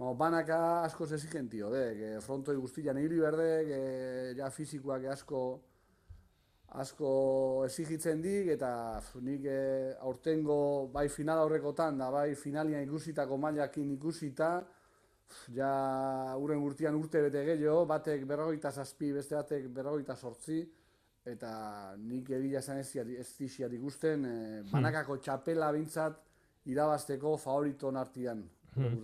Ba, 0.02 0.14
banaka 0.18 0.82
asko 0.82 1.06
zezigentio, 1.06 1.68
de, 1.70 1.82
que 1.98 2.08
frontoi 2.24 2.56
guztian 2.58 2.98
hiri 2.98 3.20
berde, 3.22 3.50
que 3.68 3.80
ja 4.34 4.48
fizikoak 4.50 5.04
asko 5.12 5.42
asko 6.82 7.10
ezigitzen 7.68 8.22
dik, 8.24 8.48
eta 8.56 8.70
nik 9.22 9.44
e, 9.46 9.58
aurtengo 10.08 10.56
bai 10.94 11.04
final 11.16 11.42
aurrekotan, 11.44 12.00
da 12.00 12.08
bai 12.10 12.32
finalian 12.40 12.82
ikusitako 12.86 13.36
mailakin 13.44 13.92
ikusita, 13.94 14.48
ja 15.58 15.72
uren 16.40 16.64
urtean 16.66 16.98
urte 16.98 17.22
bete 17.28 17.44
gehiago, 17.50 17.84
batek 17.92 18.24
berrogeita 18.32 18.72
zazpi, 18.72 19.12
beste 19.18 19.36
batek 19.38 19.68
berrogeita 19.76 20.16
sortzi, 20.16 20.64
eta 21.34 21.52
nik 22.00 22.32
egia 22.40 22.64
esan 22.64 22.82
ez, 22.82 22.90
ez 22.96 23.70
ikusten, 23.78 24.24
e, 24.24 24.34
banakako 24.72 25.20
txapela 25.20 25.70
bintzat 25.78 26.18
irabazteko 26.74 27.36
favoriton 27.36 28.02
artian. 28.02 28.42
Hmm. 28.72 29.02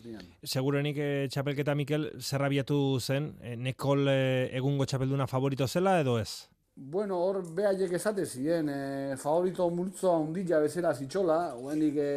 Segurenik 0.49 0.97
eh, 0.97 1.27
txapelketa 1.29 1.75
Mikel 1.77 2.09
zerrabiatu 2.23 2.79
zen, 3.01 3.35
eh, 3.43 3.57
Nekol 3.57 4.09
eh, 4.09 4.49
egungo 4.57 4.87
txapelduna 4.89 5.27
favorito 5.29 5.67
zela 5.69 5.99
edo 6.01 6.17
ez? 6.19 6.49
Bueno, 6.79 7.17
hor 7.19 7.41
behaiek 7.57 7.93
esate 7.99 8.23
ziren, 8.25 8.69
e, 8.71 9.17
favorito 9.19 9.65
multzoa 9.75 10.21
hundila 10.23 10.61
bezala 10.63 10.93
zitxola, 10.95 11.39
oendik 11.59 11.97
e, 11.99 12.11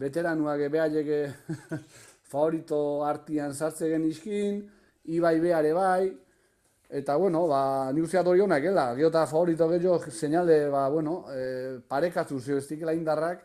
veteranuak 0.00 0.62
e, 0.64 0.68
behaiek 0.72 1.10
e, 1.12 1.18
favorito 2.32 2.78
artian 3.04 3.52
sartze 3.52 3.90
genizkin, 3.92 4.62
Ibai 5.12 5.34
behare 5.40 5.74
bai, 5.76 6.08
eta 6.88 7.18
bueno, 7.20 7.44
ba, 7.52 7.60
nik 7.92 8.08
usteat 8.08 8.26
hori 8.32 8.40
honak, 8.40 8.64
ela, 8.72 8.86
geota 8.96 9.26
favorito 9.28 9.68
gehiago 9.68 10.00
seinale, 10.10 10.56
ba, 10.72 10.88
bueno, 10.88 11.18
e, 11.28 11.76
parekatu 11.88 12.40
zio 12.40 12.56
ez 12.56 12.70
indarrak, 12.72 13.44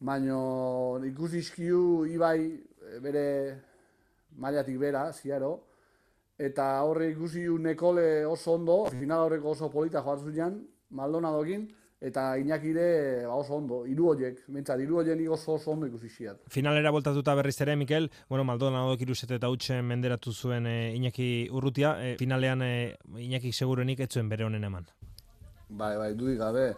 baino 0.00 1.00
ikusi 1.04 1.38
izkiu 1.38 2.04
Ibai 2.04 2.60
bere 3.02 3.24
mailatik 4.36 4.78
bera, 4.78 5.06
ziaro, 5.12 5.54
eta 6.38 6.82
horre 6.82 7.10
ikusi 7.12 7.44
du 7.46 7.58
Nekole 7.58 8.24
oso 8.26 8.54
ondo, 8.58 8.84
final 8.90 9.28
horreko 9.28 9.54
oso 9.54 9.70
polita 9.70 10.02
joan 10.02 10.20
zuen, 10.20 10.60
Maldonadokin, 10.94 11.68
eta 12.04 12.36
Iñakire 12.38 13.24
ba, 13.24 13.34
oso 13.34 13.54
ondo, 13.56 13.84
hiru 13.86 14.10
horiek, 14.10 14.42
mentzat, 14.52 14.80
hiru 14.80 14.98
horien 15.00 15.22
oso 15.28 15.54
oso 15.54 15.72
ondo 15.72 15.86
ikusi 15.86 16.08
ziat. 16.08 16.42
Finalera 16.52 16.90
voltatuta 16.90 17.34
berriz 17.34 17.56
ere, 17.60 17.76
Mikel, 17.76 18.10
bueno, 18.28 18.44
Maldonado 18.44 18.96
iruset 19.00 19.30
eta 19.30 19.48
utxen 19.50 19.84
menderatu 19.88 20.32
zuen 20.32 20.66
e, 20.66 20.94
Iñaki 20.96 21.48
Urrutia, 21.50 21.96
e, 22.02 22.16
finalean 22.18 22.62
e, 22.62 22.96
Iñaki 23.16 23.52
segurenik 23.52 24.00
ez 24.00 24.10
zuen 24.10 24.28
bere 24.28 24.44
honen 24.44 24.64
eman. 24.64 24.86
Bai, 25.68 25.96
bai, 25.96 26.12
dudik 26.14 26.38
gabe. 26.38 26.74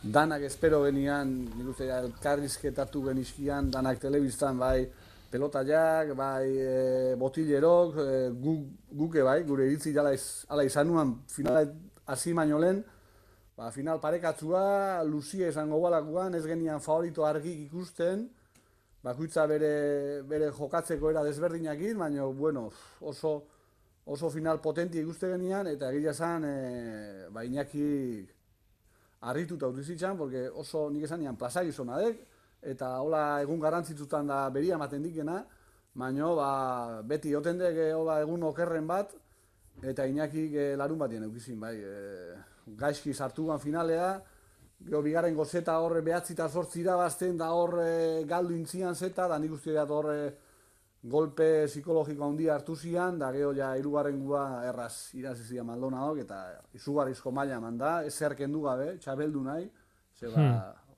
Danak 0.00 0.46
espero 0.46 0.84
genian, 0.86 1.32
nik 1.58 1.74
uste 1.74 1.90
elkarrizketatu 1.92 3.02
genizkian, 3.10 3.68
danak 3.74 3.98
telebistan, 4.00 4.56
bai, 4.58 4.86
pelotaiak, 5.30 6.14
bai, 6.18 6.46
e, 6.58 7.14
botilerok, 7.18 7.98
e, 8.02 8.30
gu, 8.34 8.54
guke, 9.02 9.22
bai, 9.22 9.42
gure 9.46 9.68
iritzi 9.68 9.92
jala 9.94 10.12
iz, 10.14 10.44
ala 10.50 10.64
izan 10.66 10.88
nuan, 10.90 11.14
finala 11.30 11.62
hasi 12.10 12.34
baino 12.34 12.58
lehen, 12.58 12.82
ba, 13.56 13.70
final 13.70 14.00
parekatzua, 14.02 15.04
Lucia 15.06 15.48
izango 15.48 15.80
balakuan, 15.80 16.34
ez 16.34 16.42
genian 16.46 16.82
favorito 16.82 17.26
argik 17.26 17.66
ikusten, 17.68 18.26
bakoitza 19.04 19.46
bere, 19.46 19.72
bere 20.28 20.50
jokatzeko 20.56 21.14
era 21.14 21.22
desberdinakin, 21.24 21.96
baina, 21.98 22.26
bueno, 22.26 22.68
oso, 23.00 23.36
oso 24.04 24.30
final 24.34 24.60
potenti 24.60 24.98
ikuste 25.00 25.30
genian, 25.30 25.70
eta 25.70 25.92
egia 25.94 26.10
esan, 26.16 26.44
e, 26.44 27.28
ba, 27.30 27.46
Iñaki 27.46 27.86
harrituta 29.20 29.68
utizitzan, 29.68 30.18
porque 30.18 30.48
oso 30.48 30.88
nik 30.90 31.06
esan 31.06 31.22
nian 31.22 31.38
plaza 31.38 31.62
gizona 31.62 32.00
dek, 32.00 32.18
eta 32.62 32.98
hola 33.00 33.40
egun 33.42 33.60
garrantzitzutan 33.60 34.26
da 34.26 34.42
beria 34.50 34.74
ematen 34.74 35.02
dikena, 35.02 35.44
baino 35.94 36.34
ba, 36.36 37.02
beti 37.02 37.34
oten 37.34 37.58
dek 37.58 37.76
eh, 37.76 37.92
hola 37.94 38.20
egun 38.22 38.42
okerren 38.50 38.86
bat, 38.86 39.14
eta 39.82 40.06
Iñakik 40.06 40.54
e, 40.54 40.66
larun 40.76 40.98
batien 40.98 41.24
eukizin, 41.24 41.60
bai, 41.60 41.76
e, 41.80 42.36
gaizki 42.76 43.14
sartuan 43.14 43.58
finalea, 43.58 44.20
Gero 44.80 45.02
bigarren 45.04 45.34
gozeta 45.36 45.74
horre 45.84 46.00
behatzi 46.00 46.32
eta 46.32 46.46
zortzi 46.48 46.80
irabazten 46.80 47.36
da 47.36 47.50
horre 47.52 48.24
galdu 48.28 48.54
intzian 48.56 48.94
zeta, 48.94 49.26
da 49.28 49.36
nik 49.38 49.52
uste 49.52 49.74
dut 49.76 49.90
horre 49.92 50.20
golpe 51.12 51.66
psikologiko 51.66 52.24
handia 52.24 52.54
hartu 52.54 52.76
zian, 52.76 53.18
da 53.18 53.30
gero 53.32 53.52
ja 53.56 53.74
irugarren 53.76 54.22
gua 54.24 54.62
erraz 54.68 55.12
irazi 55.16 55.44
zian 55.44 55.66
Maldonadok, 55.68 56.22
eta 56.24 56.40
izugarrizko 56.76 57.30
maila 57.30 57.58
eman 57.60 57.76
da, 57.80 57.92
ez 58.04 58.14
zerkendu 58.14 58.62
gabe, 58.64 58.94
txabeldu 59.04 59.44
nahi, 59.44 59.68
ze 60.16 60.32
ba, 60.32 60.46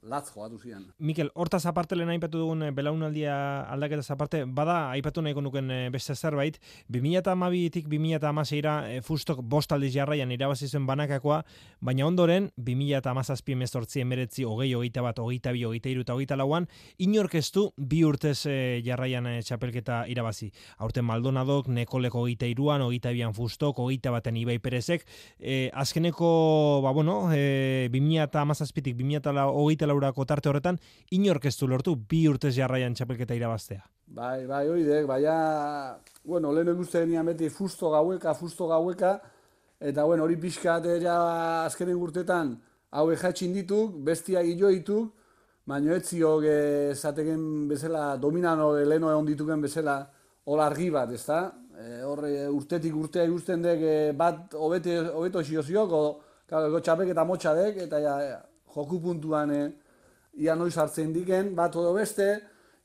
latz 0.03 0.33
joatu 0.35 0.59
zian. 0.59 0.85
Mikel, 0.99 1.31
hortaz 1.35 1.63
aparte 1.67 1.97
lehen 1.97 2.11
aipatu 2.11 2.41
dugun 2.41 2.65
eh, 2.67 2.71
belaunaldia 2.75 3.35
aldaketa 3.71 4.03
aparte, 4.15 4.43
bada 4.45 4.91
aipatu 4.91 5.23
nahiko 5.23 5.43
nuken 5.45 5.71
eh, 5.71 5.91
beste 5.95 6.17
zerbait, 6.17 6.59
2012tik 6.93 7.87
2016ra 7.91 8.75
e, 8.91 9.01
fustok 9.03 9.43
bost 9.43 9.71
jarraian 9.73 10.31
irabazi 10.33 10.69
zuen 10.69 10.87
banakakoa, 10.87 11.43
baina 11.81 12.07
ondoren 12.07 12.51
2017 12.57 13.53
emezortzi 13.53 14.01
emeretzi 14.01 14.45
hogei 14.45 14.73
hogeita 14.75 15.03
bat, 15.03 15.19
hogeita 15.19 15.53
bi, 15.53 15.65
hogeita 15.65 15.89
iru 15.89 16.03
eta 16.03 16.15
hogeita 16.15 16.37
lauan, 16.37 16.67
inorkestu 16.99 17.73
bi 17.77 18.03
urtez 18.05 18.47
e, 18.47 18.83
jarraian 18.85 19.29
txapelketa 19.41 20.05
irabazi. 20.09 20.51
Aurten 20.79 21.07
Maldonadok, 21.07 21.69
Nekoleko 21.69 22.25
hogeita 22.25 22.47
iruan, 22.51 22.83
hogeita 22.83 23.13
bian 23.13 23.35
fustok, 23.35 23.79
hogeita 23.79 24.11
baten 24.11 24.37
Ibai 24.37 24.59
Perezek, 24.59 25.07
e, 25.39 25.71
azkeneko, 25.73 26.81
ba 26.83 26.93
bueno, 26.93 27.31
e, 27.33 27.89
2017tik 27.93 28.99
2008 28.99 29.92
laurako 29.93 30.27
tarte 30.27 30.51
horretan, 30.51 30.81
inork 31.13 31.47
ez 31.47 31.55
du 31.61 31.69
lortu 31.71 31.95
bi 31.97 32.25
urtez 32.29 32.57
jarraian 32.57 32.97
txapelketa 32.99 33.39
irabaztea. 33.39 33.85
Bai, 34.13 34.43
bai, 34.49 34.67
oidek, 34.69 35.07
baina, 35.07 35.37
bueno, 36.25 36.51
lehen 36.53 36.75
ikuste 36.75 37.05
genian 37.05 37.31
beti 37.31 37.49
fusto 37.53 37.93
gaueka, 37.95 38.35
fusto 38.35 38.67
gaueka, 38.69 39.15
eta 39.81 40.05
bueno, 40.05 40.27
hori 40.27 40.37
pixkat 40.43 40.91
ja 41.03 41.17
azkenen 41.65 41.97
urtetan 41.97 42.57
hauek 42.93 43.21
jatxin 43.25 43.55
dituk, 43.57 43.97
bestia 44.05 44.43
gillo 44.45 44.71
dituk, 44.73 45.13
baina 45.69 45.97
ez 45.97 46.05
ziok 46.11 46.45
esateken 46.93 47.69
bezala, 47.71 48.17
dominano 48.21 48.73
leheno 48.77 49.11
egon 49.11 49.29
dituken 49.31 49.63
bezala, 49.65 49.97
hola 50.45 50.67
argi 50.69 50.91
bat, 50.93 51.13
ezta? 51.17 51.41
E, 51.73 52.03
horre 52.05 52.33
urtetik 52.53 52.97
urtea 52.99 53.25
ikusten 53.29 53.63
dek 53.65 53.85
bat 54.19 54.55
hobeto 54.59 55.45
xioziok, 55.49 55.93
o, 55.97 56.03
claro, 56.49 56.81
txapelketa 56.81 57.25
motxa 57.25 57.55
dek, 57.57 57.81
eta 57.87 58.03
ja, 58.03 58.17
joku 58.75 59.01
puntuan 59.01 59.55
e, 59.55 59.63
ia 60.39 60.57
noiz 60.57 60.77
hartzen 60.79 61.13
diken, 61.13 61.55
bat 61.55 61.77
odo 61.77 61.93
beste, 61.97 62.35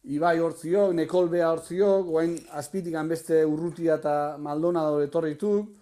Ibai 0.08 0.38
hortziok, 0.40 0.94
Nekolbea 0.96 1.50
hortziok, 1.52 2.06
guain 2.08 2.38
azpitikan 2.56 3.10
beste 3.12 3.42
urrutia 3.44 3.98
eta 4.00 4.38
Maldonado 4.40 5.02
etorrituk, 5.04 5.74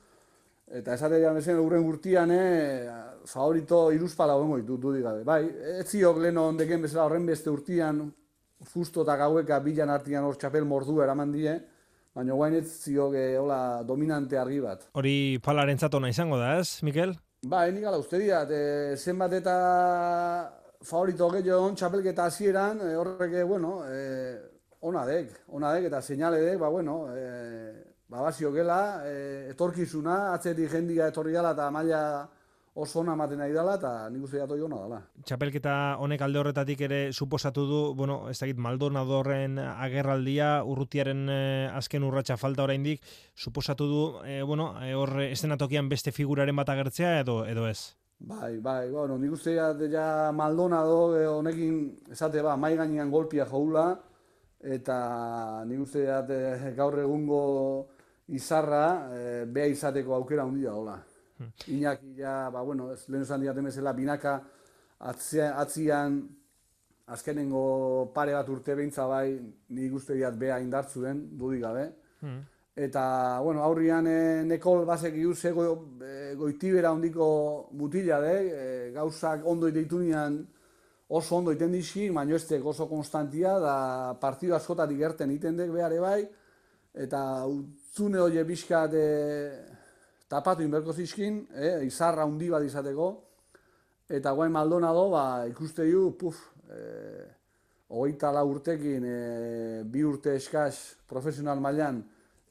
eta 0.66 0.95
esate 0.95 1.20
dira 1.20 1.34
mezen 1.36 1.59
urren 1.61 1.84
gurtian, 1.86 2.32
eh, 2.34 2.89
favorito 3.30 3.91
iruzpala 3.93 4.36
hongo 4.36 4.57
ditu, 4.57 4.80
du 4.82 4.95
digabe. 4.95 5.24
Bai, 5.24 5.43
ez 5.78 5.86
ziok 5.91 6.18
leno 6.24 6.47
ondeken 6.49 6.82
bezala 6.88 7.05
horren 7.05 7.26
beste 7.26 7.53
urtian, 7.53 8.01
fusto 8.66 9.03
eta 9.05 9.18
gaueka 9.20 9.59
bilan 9.61 9.93
artian 9.93 10.26
hor 10.26 10.39
txapel 10.41 10.66
mordu 10.66 11.01
eraman 11.05 11.32
die, 11.32 11.53
baina 12.16 12.34
guain 12.34 12.55
ez 12.57 12.66
ziok 12.82 13.13
eh, 13.20 13.38
hola, 13.38 13.84
dominante 13.86 14.41
argi 14.41 14.59
bat. 14.63 14.89
Hori 14.97 15.38
palaren 15.43 15.78
zatona 15.78 16.09
izango 16.09 16.41
da, 16.41 16.55
ez, 16.63 16.82
Mikel? 16.82 17.13
Ba, 17.45 17.68
nik 17.70 17.86
ala 17.86 18.01
uste 18.01 18.18
diat, 18.18 18.49
e, 18.49 18.95
zenbat 18.97 19.34
eta 19.38 19.55
favorito 20.84 21.30
gehiago 21.34 21.71
txapelketa 21.76 22.26
hasieran 22.26 22.82
e, 22.82 22.95
horrek, 22.95 23.41
bueno, 23.47 23.80
e, 23.88 24.38
ona 24.86 25.05
dek, 25.07 25.32
ona 25.47 25.73
dek 25.76 25.89
eta 25.89 26.01
seinale 26.01 26.41
dek, 26.43 26.59
ba, 26.61 26.69
bueno, 26.69 27.07
e, 27.15 27.73
ba, 28.07 28.32
gela, 28.32 29.01
e, 29.05 29.49
etorkizuna, 29.51 30.34
atzetik 30.34 30.71
jendia 30.71 31.07
etorri 31.07 31.34
dela 31.34 31.53
eta 31.57 31.71
maila 31.71 32.01
oso 32.76 32.99
ona 32.99 33.13
ematen 33.15 33.39
nahi 33.39 33.53
dela 33.55 33.78
eta 33.80 34.09
nik 34.11 34.23
uste 34.28 34.38
jatoi 34.38 34.59
ona 34.61 34.82
dela. 34.84 35.01
Txapelketa 35.23 35.95
honek 36.03 36.21
alde 36.21 36.39
horretatik 36.39 36.82
ere 36.82 36.99
suposatu 37.13 37.65
du, 37.65 37.82
bueno, 37.95 38.30
ez 38.30 38.38
dakit 38.38 38.59
Maldonadorren 38.59 39.57
agerraldia, 39.59 40.63
urrutiaren 40.63 41.30
azken 41.71 42.03
urratsa 42.03 42.38
falta 42.38 42.67
oraindik, 42.67 43.01
suposatu 43.36 43.88
du, 43.88 44.01
e, 44.28 44.41
bueno, 44.43 44.73
e, 44.84 44.93
hor 44.93 45.21
estenatokian 45.23 45.89
beste 45.89 46.11
figuraren 46.11 46.55
bat 46.55 46.69
agertzea 46.76 47.21
edo 47.21 47.45
edo 47.47 47.69
ez? 47.71 47.95
Bai, 48.18 48.57
bai, 48.57 48.89
bueno, 48.89 49.18
nik 49.18 49.32
uste 49.36 49.53
ja, 49.55 50.32
Maldonado 50.34 51.18
eh, 51.20 51.28
honekin 51.28 51.82
esate 52.11 52.41
ba, 52.41 52.55
mai 52.57 52.76
gainean 52.76 53.11
golpia 53.11 53.45
joula, 53.45 53.89
eta 54.63 55.63
nik 55.68 55.84
uste 55.84 56.05
ja, 56.07 56.22
gaur 56.78 56.97
egungo 56.99 57.41
izarra 58.28 58.86
e, 59.13 59.20
beha 59.45 59.68
izateko 59.70 60.16
aukera 60.16 60.43
handia 60.43 60.74
hola. 60.74 60.95
Hmm. 61.38 61.51
Iñaki 61.68 62.16
ja, 62.18 62.49
ba, 62.49 62.63
bueno, 62.63 62.91
ez 62.93 63.03
lehen 63.09 63.28
esan 63.28 63.41
diaten 63.41 63.68
bezala, 63.70 63.93
binaka 63.93 64.39
atzian, 64.99 65.53
atzian 65.61 66.18
azkenengo 67.05 68.11
pare 68.16 68.34
bat 68.34 68.49
urte 68.49 68.76
behintza 68.76 69.05
bai, 69.05 69.38
nik 69.70 69.93
uste 69.93 70.16
diat 70.18 70.39
beha 70.39 70.59
indartzuen, 70.63 71.22
dudik 71.38 71.61
gabe. 71.61 71.89
Hmm. 72.22 72.41
Eta, 72.76 73.39
bueno, 73.39 73.63
aurrian 73.63 74.03
e, 74.11 74.43
nekol 74.43 74.82
basek 74.84 75.15
iuz 75.15 75.38
ego 75.47 75.63
e, 76.03 76.34
goitibera 76.36 76.91
ondiko 76.91 77.69
mutila 77.71 78.17
de, 78.19 78.34
e, 78.51 78.65
gauzak 78.91 79.45
ondo 79.47 79.69
ditu 79.71 80.01
oso 81.07 81.36
ondo 81.38 81.53
iten 81.53 81.71
dixi, 81.71 82.09
baina 82.09 82.36
ez 82.36 82.51
oso 82.63 82.88
konstantia, 82.89 83.59
da 83.59 84.17
partidu 84.19 84.55
askotatik 84.55 84.97
gerten 84.97 85.32
iten 85.32 85.55
dek 85.55 85.71
behare 85.71 85.99
bai, 85.99 86.28
eta 86.93 87.45
utzune 87.45 88.19
hori 88.19 88.43
bizkat 88.43 88.93
e, 88.93 89.07
tapatu 90.28 90.61
inberko 90.63 90.91
zizkin, 90.91 91.47
e, 91.55 91.86
izarra 91.86 92.26
hundi 92.26 92.49
bat 92.49 92.63
izateko, 92.63 93.07
eta 94.09 94.32
guain 94.32 94.51
Maldonado, 94.51 95.09
ba, 95.11 95.45
ikuste 95.47 95.86
du, 95.89 96.11
puf, 96.19 96.41
e, 96.67 97.23
ogeita 97.88 98.34
la 98.34 98.43
urtekin, 98.43 99.05
e, 99.05 99.84
bi 99.86 100.03
urte 100.03 100.36
eskaz 100.36 100.97
profesional 101.07 101.61
mailan, 101.61 102.03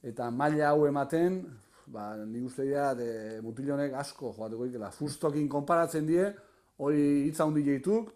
eta 0.05 0.29
maila 0.31 0.69
hau 0.71 0.85
ematen, 0.87 1.41
ba, 1.87 2.11
ni 2.25 2.43
uste 2.45 2.67
dira, 2.67 2.91
de, 2.97 3.41
mutilonek 3.45 3.95
asko 4.01 4.33
joateko 4.37 4.69
ikela. 4.69 4.91
Fustokin 4.93 5.49
konparatzen 5.49 6.05
die, 6.09 6.29
hori 6.77 7.01
hitza 7.27 7.47
hundi 7.49 7.65
jeituk, 7.65 8.13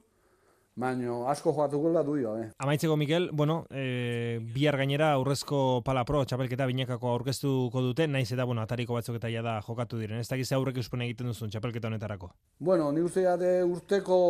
Baina 0.79 1.15
asko 1.27 1.51
jokatuko 1.51 1.89
da 1.91 2.01
duio, 2.07 2.37
eh. 2.39 2.45
Amaitzeko 2.63 2.95
Mikel, 2.95 3.25
bueno, 3.35 3.65
e, 3.69 4.39
bihar 4.53 4.77
gainera 4.79 5.09
aurrezko 5.17 5.81
pala 5.83 6.05
pro 6.07 6.21
txapelketa 6.23 6.67
binakako 6.69 7.09
aurkeztuko 7.17 7.81
dute, 7.83 8.07
naiz 8.07 8.29
eta 8.31 8.45
bueno, 8.47 8.63
atariko 8.63 8.95
batzuk 8.95 9.17
eta 9.19 9.31
ja 9.33 9.41
da 9.43 9.57
jokatu 9.65 9.99
diren. 9.99 10.21
Ez 10.23 10.29
dakiz 10.29 10.47
aurrek 10.55 10.79
euspone 10.79 11.09
egiten 11.09 11.27
duzun 11.27 11.51
txapelketa 11.51 11.91
honetarako. 11.91 12.31
Bueno, 12.63 12.93
ni 12.95 13.03
uste 13.03 13.25
de 13.41 13.51
urteko 13.67 14.21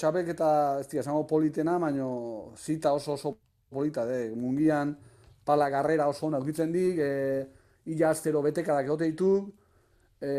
txapelketa, 0.00 0.50
ez 0.80 0.88
dira, 0.94 1.18
politena, 1.28 1.76
baina 1.78 2.08
zita 2.56 2.94
oso 2.96 3.12
oso 3.18 3.36
polita, 3.68 4.06
de, 4.08 4.30
mungian 4.34 4.96
pala 5.48 5.70
garrera 5.72 6.08
oso 6.12 6.28
ona 6.28 6.40
ukitzen 6.44 6.72
dik, 6.74 7.00
e, 7.00 7.12
illa 7.88 8.12
astero 8.12 8.42
betekadak 8.44 8.88
egote 8.90 9.08
ditu, 9.08 9.32
e, 10.20 10.32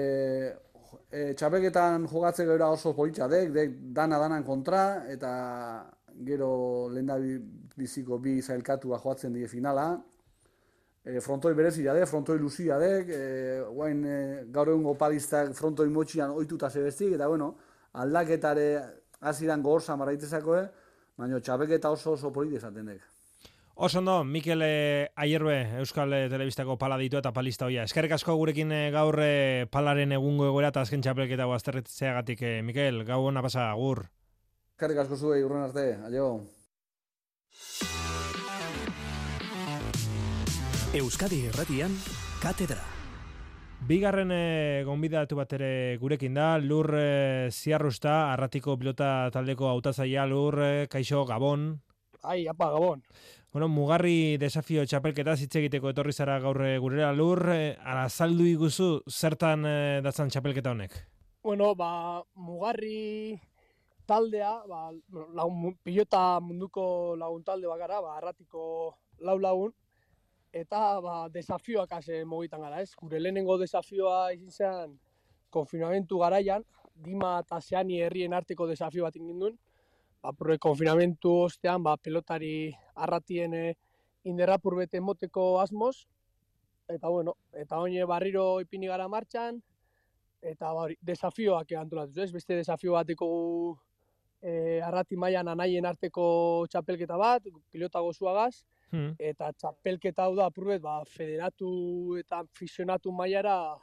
e, 1.09 1.33
txapelketan 1.33 2.05
jogatze 2.11 2.45
gara 2.45 2.69
oso 2.75 2.93
politxa 2.97 3.29
dek, 3.31 3.49
dek 3.55 3.79
dana-danan 3.95 4.45
kontra, 4.45 4.83
eta 5.09 5.31
gero 6.25 6.51
lehen 6.93 7.09
biziko 7.79 8.19
bi 8.19 8.39
zailkatua 8.41 8.99
joatzen 9.01 9.33
die 9.33 9.47
finala. 9.47 9.89
E, 11.03 11.19
frontoi 11.23 11.55
berezia 11.57 11.95
dek, 11.95 12.07
frontoi 12.11 12.37
luzia 12.39 12.77
dek, 12.81 13.09
e, 13.09 13.21
guain 13.73 14.03
e, 14.05 14.17
gaur 14.53 14.73
egun 14.73 14.85
gopalistak 14.91 15.53
frontoi 15.57 15.87
motxian 15.89 16.35
oituta 16.35 16.69
zebestik, 16.69 17.15
eta 17.17 17.29
bueno, 17.31 17.53
aldaketare 18.03 18.67
aziran 19.31 19.63
gehorza 19.63 19.95
marraitezakoe, 19.97 20.65
baina 21.19 21.39
txapelketa 21.39 21.95
oso 21.95 22.13
oso 22.17 22.33
politi 22.35 22.59
esaten 22.59 22.93
dek. 22.93 23.07
Oso 23.81 23.99
ondo, 23.99 24.25
Mikel 24.25 24.61
eh, 24.61 25.09
Aierbe, 25.15 25.77
Euskal 25.79 26.11
eh, 26.11 26.25
Telebistako 26.27 26.75
pala 26.75 26.97
ditu 26.99 27.15
eta 27.15 27.31
palista 27.31 27.63
hoia. 27.63 27.85
Eskerrik 27.87 28.11
asko 28.11 28.33
gurekin 28.35 28.73
eh, 28.75 28.89
gaur 28.91 29.15
palaren 29.71 30.11
egungo 30.17 30.49
egoera 30.49 30.73
eta 30.73 30.83
azken 30.83 30.99
txapelketa 30.99 31.47
guazterretzeagatik, 31.47 32.43
eh, 32.43 32.57
Mikel, 32.59 33.05
gau 33.07 33.21
hona 33.29 33.39
pasa, 33.39 33.69
agur. 33.71 34.03
Eskerrik 34.75 34.99
asko 35.05 35.15
zuei, 35.15 35.39
urren 35.47 35.63
arte, 35.69 35.87
aio. 36.11 36.27
Euskadi 40.99 41.45
Erratian, 41.47 41.95
Katedra. 42.43 42.83
Bigarren 43.87 44.35
e, 44.35 44.83
gonbidatu 44.83 45.39
bat 45.39 45.55
ere 45.55 45.95
gurekin 46.03 46.35
da, 46.35 46.57
lur 46.59 46.91
e, 46.99 47.47
ziarrusta, 47.47 48.25
arratiko 48.33 48.75
pilota 48.75 49.29
taldeko 49.31 49.71
hautazaia 49.71 50.27
lur, 50.27 50.59
e, 50.59 50.87
kaixo, 50.91 51.23
gabon. 51.23 51.77
Ai, 52.27 52.43
apa, 52.51 52.73
gabon. 52.73 53.05
Bueno, 53.49 53.65
mugarri 53.67 54.37
desafio 54.37 54.83
txapelketa 54.85 55.33
hitz 55.41 55.55
egiteko 55.57 55.89
etorri 55.89 56.13
zara 56.13 56.35
gaur 56.43 56.59
eh, 56.67 56.75
gurera 56.77 57.09
lur, 57.17 57.39
eh, 57.49 57.71
ara 57.81 58.03
saldu 58.09 58.45
iguzu 58.45 58.89
zertan 59.09 59.65
eh, 59.65 60.01
datzan 60.05 60.29
txapelketa 60.29 60.69
honek? 60.75 60.97
Bueno, 61.41 61.71
ba, 61.73 62.21
mugarri 62.37 63.39
taldea, 64.05 64.51
ba, 64.69 64.91
lagun, 65.33 65.73
pilota 65.81 66.21
munduko 66.45 67.15
lagun 67.17 67.41
talde 67.47 67.65
bakara, 67.71 67.97
ba, 68.05 68.19
arratiko 68.19 68.65
lau 69.25 69.39
lagun, 69.41 69.73
eta 70.53 70.99
ba, 71.01 71.15
desafioak 71.33 71.97
ase 71.97 72.21
mogitan 72.29 72.61
gara, 72.67 72.83
ez? 72.85 72.93
Gure 73.01 73.17
lehenengo 73.17 73.57
desafioa 73.57 74.27
izin 74.37 74.53
zen 74.53 74.99
konfinamentu 75.49 76.21
garaian, 76.21 76.61
Dima 76.99 77.37
eta 77.39 77.61
Zeani 77.63 78.01
herrien 78.03 78.33
arteko 78.35 78.65
desafio 78.67 79.05
bat 79.05 79.15
ingin 79.15 79.39
ba, 80.21 80.33
konfinamentu 80.59 81.33
ostean, 81.45 81.83
ba, 81.83 81.95
pelotari 81.97 82.71
arratien 82.95 83.53
e, 83.53 83.65
inderrapur 84.29 84.75
bete 84.75 85.01
moteko 85.01 85.59
asmoz, 85.61 86.07
eta 86.89 87.09
bueno, 87.09 87.35
eta 87.53 87.79
oine 87.79 88.05
barriro 88.05 88.59
ipini 88.61 88.87
gara 88.87 89.07
martxan, 89.07 89.61
eta 90.41 90.73
ba, 90.73 90.87
desafioak 91.01 91.71
antolatu, 91.77 92.21
ez? 92.21 92.31
Beste 92.31 92.57
desafio 92.57 92.95
bateko 92.97 93.29
e, 94.41 94.81
arrati 94.85 95.17
mailan 95.19 95.47
anaien 95.47 95.85
arteko 95.85 96.65
txapelketa 96.71 97.17
bat, 97.19 97.45
pilota 97.71 98.01
gozuagaz, 98.03 98.63
hmm. 98.91 99.15
eta 99.19 99.51
txapelketa 99.53 100.27
hau 100.27 100.35
da 100.35 100.49
apurbet, 100.49 100.81
ba, 100.81 101.01
federatu 101.05 102.17
eta 102.19 102.43
fisionatu 102.57 103.13
mailara 103.15 103.77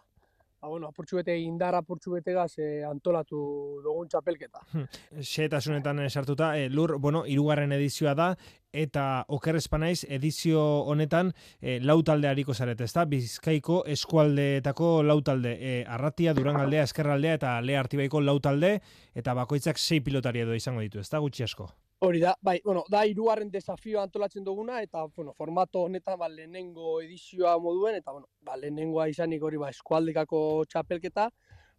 ba, 0.60 0.68
bueno, 0.68 0.88
apurtxu 0.88 1.16
bete 1.20 1.36
indar 1.38 1.74
apurtxu 1.74 2.12
bete 2.16 2.32
gaz 2.32 2.58
eh, 2.58 2.84
antolatu 2.84 3.38
dugun 3.84 4.08
txapelketa. 4.08 4.62
Hmm. 4.72 4.86
Xetasunetan 5.20 6.02
sartuta, 6.10 6.56
e, 6.58 6.68
lur, 6.70 6.96
bueno, 6.98 7.24
irugarren 7.26 7.72
edizioa 7.76 8.14
da, 8.14 8.30
eta 8.76 9.24
oker 9.32 9.56
espanaiz 9.56 10.04
edizio 10.08 10.60
honetan 10.90 11.32
e, 11.60 11.78
lau 11.80 12.02
talde 12.04 12.28
hariko 12.28 12.54
zaret, 12.54 12.80
ezta? 12.80 13.06
Bizkaiko 13.08 13.82
eskualdeetako 13.96 14.90
lau 15.06 15.20
talde, 15.22 15.56
e, 15.60 15.74
Arratia, 15.86 16.34
Durangaldea, 16.36 16.84
Eskerraldea 16.84 17.40
eta 17.40 17.56
Lea 17.60 17.80
Artibaiko 17.80 18.20
lau 18.20 18.38
talde, 18.40 18.78
eta 19.14 19.34
bakoitzak 19.34 19.80
sei 19.80 20.00
pilotari 20.00 20.44
edo 20.44 20.54
izango 20.54 20.84
ditu, 20.84 21.00
ezta? 21.00 21.22
Gutxi 21.24 21.48
asko. 21.48 21.70
Hori 21.98 22.20
da, 22.20 22.34
bai, 22.42 22.60
bueno, 22.62 22.82
da 22.92 23.06
hirugarren 23.08 23.48
desafio 23.48 24.02
antolatzen 24.02 24.44
duguna 24.44 24.82
eta 24.84 25.06
bueno, 25.16 25.32
formato 25.32 25.86
honetan 25.86 26.18
ba, 26.20 26.26
lehenengo 26.28 27.00
edizioa 27.00 27.54
moduen 27.58 27.94
eta 27.96 28.12
bueno, 28.12 28.28
ba, 28.44 28.56
lehenengoa 28.60 29.06
izanik 29.08 29.42
hori 29.42 29.56
ba, 29.56 29.70
eskualdekako 29.72 30.40
txapelketa, 30.68 31.30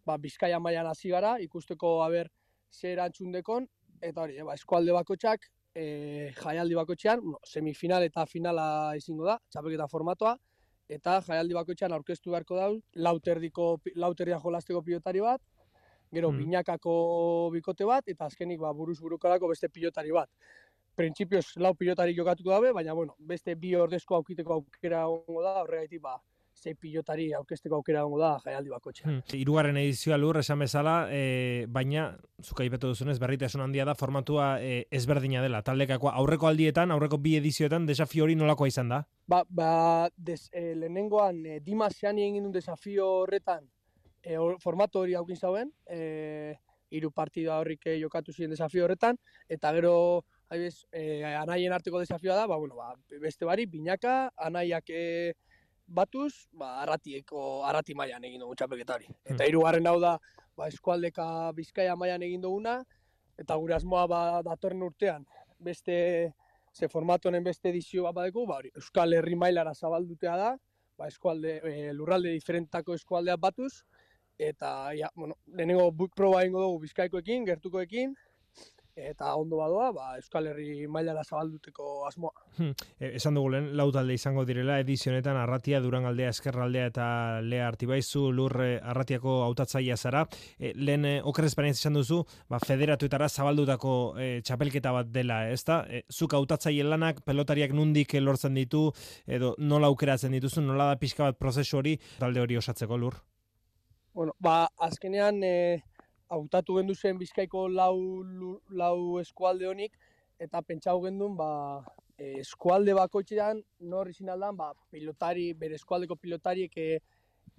ba, 0.10 0.16
Bizkaia 0.18 0.58
mailan 0.60 0.90
hasi 0.90 1.14
gara 1.14 1.36
ikusteko 1.44 2.02
aber 2.02 2.32
zer 2.74 2.96
erantzun 2.96 3.36
dekon 3.38 3.68
eta 4.02 4.24
hori, 4.24 4.42
ba, 4.42 4.56
eskualde 4.58 4.96
bakotxak 4.98 5.46
e, 5.76 5.86
jaialdi 6.40 6.80
bakotxean, 6.82 7.22
bueno, 7.22 7.38
semifinal 7.46 8.08
eta 8.10 8.26
finala 8.26 8.68
izango 8.98 9.30
da, 9.30 9.38
txapelketa 9.54 9.86
formatoa 9.92 10.34
eta 10.98 11.20
jaialdi 11.30 11.60
bakotxean 11.60 11.94
aurkeztu 11.94 12.34
beharko 12.34 12.58
da 12.58 12.72
lauterdiko 13.06 13.76
lauterdia 13.94 14.42
jolasteko 14.42 14.82
pilotari 14.82 15.22
bat 15.22 15.46
gero 16.14 16.32
mm. 16.32 16.38
binakako 16.44 16.96
bikote 17.54 17.86
bat, 17.86 18.08
eta 18.08 18.26
azkenik 18.26 18.60
ba, 18.60 18.74
buruz 18.74 19.00
burukarako 19.02 19.52
beste 19.54 19.70
pilotari 19.70 20.12
bat. 20.16 20.30
Printzipioz 20.98 21.46
lau 21.62 21.76
pilotari 21.78 22.16
jokatuko 22.18 22.56
dabe, 22.56 22.72
baina 22.74 22.94
bueno, 22.98 23.16
beste 23.20 23.56
bi 23.56 23.76
ordezko 23.76 24.16
aukiteko 24.18 24.62
aukera 24.62 25.06
ongo 25.08 25.44
da, 25.44 25.60
horregaitik 25.62 26.02
ba, 26.02 26.18
zei 26.58 26.74
pilotari 26.76 27.28
aurkezteko 27.38 27.78
aukera 27.78 28.04
ongo 28.06 28.20
da 28.22 28.32
jaialdi 28.44 28.72
bakotxe. 28.74 29.06
Hmm. 29.06 29.22
Irugarren 29.38 29.78
edizioa 29.78 30.18
lur 30.18 30.40
esan 30.42 30.60
bezala, 30.64 30.96
e, 31.14 31.66
baina, 31.70 32.08
zuka 32.44 32.66
ipetu 32.66 32.92
duzunez, 32.94 33.18
berritasun 33.22 33.62
handia 33.62 33.86
da, 33.86 33.96
formatua 33.96 34.50
e, 34.62 34.88
ezberdina 35.00 35.44
dela. 35.46 35.62
Taldekako 35.66 36.12
aurreko 36.12 36.50
aldietan, 36.50 36.92
aurreko 36.96 37.22
bi 37.22 37.38
edizioetan, 37.38 37.86
desafio 37.90 38.26
hori 38.26 38.38
nolakoa 38.40 38.70
izan 38.72 38.94
da? 38.96 39.04
Ba, 39.28 39.44
ba 39.50 39.72
des, 40.18 40.48
e, 40.52 40.74
lehenengoan, 40.76 41.46
e, 41.46 41.60
Dimas 41.64 41.94
egin 42.02 42.42
duen 42.42 42.54
desafio 42.56 43.08
horretan, 43.24 43.68
e, 44.28 44.38
formato 44.60 45.00
hori 45.00 45.16
haukin 45.16 45.40
zauen, 45.40 45.72
e, 45.88 46.56
iru 46.92 47.12
partida 47.12 47.58
horrik 47.60 47.88
jokatu 48.02 48.34
ziren 48.34 48.52
desafio 48.52 48.86
horretan, 48.86 49.18
eta 49.50 49.72
gero, 49.76 49.94
haibez, 50.50 50.86
e, 50.92 51.24
anaien 51.36 51.74
arteko 51.76 52.00
desafioa 52.04 52.36
da, 52.36 52.48
ba, 52.48 52.58
bueno, 52.60 52.76
ba, 52.76 52.94
beste 53.24 53.48
bari, 53.48 53.66
binaka, 53.72 54.32
anaiak 54.50 54.90
e, 54.90 55.34
batuz, 55.88 56.48
ba, 56.52 56.78
arratieko, 56.84 57.64
arrati 57.68 57.96
mailan 57.96 58.28
egin 58.28 58.44
dugu 58.44 58.56
txapelketari. 58.60 59.08
Eta 59.24 59.42
hmm. 59.42 59.48
hirugarren 59.50 59.88
hau 59.88 59.98
da, 60.04 60.18
ba, 60.58 60.68
eskualdeka 60.72 61.28
bizkaia 61.58 61.96
mailan 62.00 62.26
egin 62.28 62.44
duguna, 62.44 62.80
eta 63.38 63.56
gure 63.60 63.78
asmoa 63.78 64.06
ba, 64.12 64.22
datorren 64.46 64.84
urtean, 64.88 65.28
beste, 65.60 65.98
ze 66.74 66.90
formatonen 66.92 67.44
beste 67.44 67.72
edizio 67.72 68.08
bat 68.08 68.20
badeko, 68.20 68.46
ba, 68.50 68.62
Euskal 68.76 69.16
Herri 69.18 69.36
mailara 69.40 69.76
zabaldutea 69.76 70.36
da, 70.40 70.52
ba, 70.98 71.08
eskualde, 71.12 71.60
e, 71.64 71.94
lurralde 71.94 72.34
diferentako 72.36 72.96
eskualdeak 72.98 73.40
batuz, 73.44 73.74
eta 74.38 74.94
ja, 74.98 75.12
bueno, 75.16 75.38
lehenengo 75.48 75.92
proba 76.16 76.46
ingo 76.46 76.62
dugu 76.62 76.80
bizkaikoekin, 76.86 77.46
gertukoekin, 77.46 78.16
eta 78.98 79.36
ondo 79.38 79.60
badoa, 79.62 79.92
ba, 79.94 80.06
Euskal 80.18 80.48
Herri 80.50 80.88
mailara 80.90 81.22
zabalduteko 81.24 82.08
asmoa. 82.08 82.34
Hmm. 82.58 82.74
E, 82.98 83.12
esan 83.20 83.38
dugu 83.38 83.52
lehen, 83.54 83.70
lau 83.78 83.88
talde 83.94 84.16
izango 84.18 84.44
direla, 84.48 84.80
edizionetan 84.82 85.38
Arratia, 85.38 85.80
Durangaldea, 85.84 86.32
Eskerraldea 86.34 86.88
eta 86.92 87.08
Lea 87.46 87.68
Artibaizu, 87.68 88.28
lurre 88.34 88.70
Arratiako 88.82 89.38
hautatzaia 89.46 89.98
zara. 89.98 90.26
E, 90.58 90.74
lehen 90.76 91.06
e, 91.06 91.14
okerrez 91.22 91.54
izan 91.70 91.94
duzu, 91.94 92.24
ba, 92.50 92.60
federatuetara 92.60 93.30
zabaldutako 93.30 93.94
e, 94.20 94.42
txapelketa 94.42 94.92
bat 94.92 95.14
dela, 95.14 95.44
ez 95.50 95.64
da? 95.64 95.84
E, 95.90 96.04
zuk 96.12 96.34
hautatzaile 96.34 96.90
lanak, 96.90 97.22
pelotariak 97.26 97.74
nundik 97.74 98.14
lortzen 98.18 98.54
ditu, 98.54 98.92
edo 99.28 99.56
nola 99.60 99.88
aukeratzen 99.88 100.32
dituzu, 100.32 100.62
nola 100.62 100.94
da 100.94 101.00
pixka 101.00 101.30
bat 101.30 101.38
prozesu 101.38 101.78
hori, 101.78 101.98
talde 102.20 102.42
hori 102.42 102.58
osatzeko 102.58 102.98
lur? 102.98 103.22
Bueno, 104.18 104.34
ba, 104.40 104.68
azkenean 104.82 105.44
e, 105.46 105.84
hautatu 106.34 106.80
gendu 106.80 106.96
zen 106.98 107.20
bizkaiko 107.20 107.68
lau, 107.70 108.24
lau 108.74 109.20
eskualde 109.22 109.68
honik, 109.70 109.92
eta 110.42 110.64
pentsau 110.66 110.96
gendun, 111.04 111.36
ba, 111.38 111.50
e, 112.18 112.32
eskualde 112.40 112.96
bakoitzean, 112.98 113.60
nor 113.92 114.08
izin 114.10 114.32
aldan, 114.34 114.56
ba, 114.58 114.72
pilotari, 114.90 115.52
bere 115.60 115.78
eskualdeko 115.78 116.18
pilotariek 116.18 116.74
e, 116.82 116.88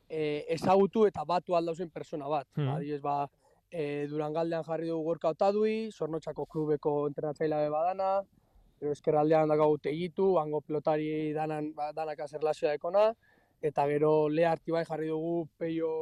e, 0.09 0.23
ezagutu 0.57 1.05
eta 1.07 1.23
batu 1.23 1.55
aldauzen 1.55 1.93
persona 1.95 2.27
bat. 2.33 2.49
Hmm. 2.59 2.73
Ba, 2.73 2.99
ba, 3.05 3.53
e, 3.71 4.09
Durangaldean 4.11 4.67
jarri 4.67 4.91
dugu 4.91 5.13
gorka 5.13 5.31
otadui, 5.37 5.77
Zornotxako 5.95 6.49
klubeko 6.57 6.97
entrenatzaila 7.13 7.61
badana, 7.77 8.09
gero 8.81 8.97
eskerraldean 8.97 9.55
dago 9.55 9.69
tegitu, 9.79 10.27
hango 10.43 10.59
pilotari 10.67 11.31
danan, 11.39 11.71
ba, 11.79 11.93
danak 11.95 12.27
azerlazioa 12.27 12.75
ekona, 12.81 13.13
eta 13.63 13.87
gero 13.95 14.13
lea 14.29 14.57
bai 14.75 14.85
jarri 14.91 15.07
dugu 15.15 15.47
peio 15.57 15.95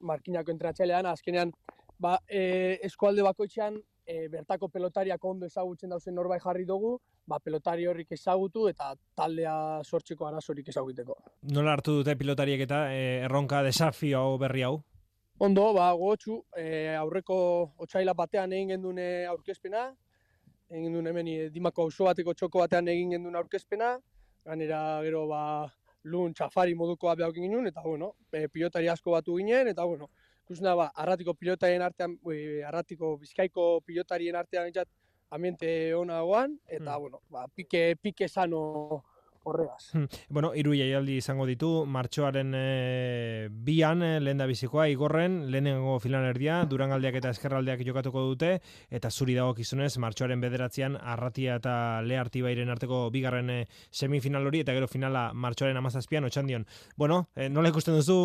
markinako 0.00 0.52
entratxailean, 0.54 1.06
azkenean 1.06 1.52
ba, 1.98 2.18
e, 2.28 2.78
eskualde 2.86 3.22
bakoitzean 3.26 3.78
e, 4.08 4.28
bertako 4.32 4.68
pelotariak 4.72 5.24
ondo 5.24 5.46
ezagutzen 5.46 5.90
dauzen 5.92 6.14
norbait 6.14 6.42
jarri 6.42 6.64
dugu, 6.64 6.96
ba, 7.28 7.38
pelotari 7.44 7.86
horrik 7.86 8.12
ezagutu 8.16 8.68
eta 8.70 8.94
taldea 9.18 9.54
sortzeko 9.84 10.28
arazorik 10.28 10.70
ezaguteko. 10.72 11.18
Nola 11.54 11.74
hartu 11.76 11.98
dute 12.00 12.16
pilotariek 12.16 12.64
eta 12.64 12.86
e, 12.94 13.02
erronka 13.28 13.62
desafio 13.66 14.22
hau 14.22 14.38
berri 14.40 14.64
hau? 14.66 14.78
Ondo, 15.38 15.68
ba, 15.76 15.92
gogotxu, 15.94 16.40
e, 16.58 16.94
aurreko 16.98 17.38
otxaila 17.84 18.14
batean 18.18 18.52
egin 18.56 18.72
gendune 18.74 19.08
aurkezpena, 19.30 19.84
egin 20.70 20.88
gendun 20.88 21.10
hemen 21.12 21.28
e, 21.30 21.36
dimako 21.54 21.86
auzo 21.86 22.08
bateko 22.08 22.34
txoko 22.34 22.64
batean 22.64 22.88
egin 22.90 23.14
gendun 23.14 23.38
aurkezpena, 23.38 23.92
ganera 24.48 24.80
gero 25.04 25.26
ba, 25.30 25.42
lun 26.08 26.34
txafari 26.34 26.74
moduko 26.74 27.12
behar 27.16 27.34
ginen, 27.36 27.66
eta 27.70 27.84
bueno, 27.84 28.14
e, 28.32 28.46
pilotari 28.48 28.88
asko 28.88 29.14
batu 29.16 29.36
ginen, 29.38 29.68
eta 29.74 29.84
bueno, 29.84 30.08
ikusten 30.44 30.70
da, 30.70 30.74
ba, 30.78 30.88
arratiko 31.04 31.34
pilotarien 31.34 31.84
artean, 31.84 32.16
e, 32.32 32.62
arratiko 32.64 33.16
bizkaiko 33.20 33.68
pilotarien 33.86 34.36
artean 34.40 34.70
entzat, 34.70 34.88
ambiente 35.30 35.70
ona 35.94 36.22
dagoan, 36.22 36.58
eta, 36.66 36.94
hmm. 36.94 37.00
bueno, 37.00 37.22
ba, 37.28 37.46
pike, 37.54 37.96
pike 38.00 38.28
sano 38.28 39.04
horregaz. 39.50 39.90
Hmm. 39.92 40.06
Bueno, 40.28 40.52
iru 40.54 40.74
jaialdi 40.76 41.18
izango 41.18 41.46
ditu, 41.48 41.70
martxoaren 41.86 42.54
e, 42.56 43.48
bian, 43.50 44.02
e, 44.02 44.12
lehen 44.20 44.40
da 44.40 44.46
bizikoa, 44.50 44.88
igorren, 44.92 45.40
lehenengo 45.52 45.98
filan 46.02 46.26
erdia, 46.28 46.60
durangaldeak 46.70 47.20
eta 47.20 47.32
eskerraldeak 47.34 47.84
jokatuko 47.86 48.24
dute, 48.30 48.52
eta 48.90 49.10
zuri 49.10 49.36
dago 49.38 49.54
kizunez, 49.58 49.92
martxoaren 49.98 50.40
bederatzean, 50.44 50.98
arratia 50.98 51.58
eta 51.62 51.74
leharti 52.06 52.42
bairen 52.44 52.70
arteko 52.74 53.06
bigarren 53.14 53.50
e, 53.50 53.60
semifinal 53.90 54.46
hori, 54.46 54.64
eta 54.66 54.76
gero 54.76 54.88
finala 54.90 55.28
martxoaren 55.34 55.76
amazazpian, 55.76 56.28
otxandion. 56.28 56.66
Bueno, 56.96 57.26
e, 57.36 57.48
nola 57.48 57.72
ikusten 57.72 57.96
duzu 57.98 58.18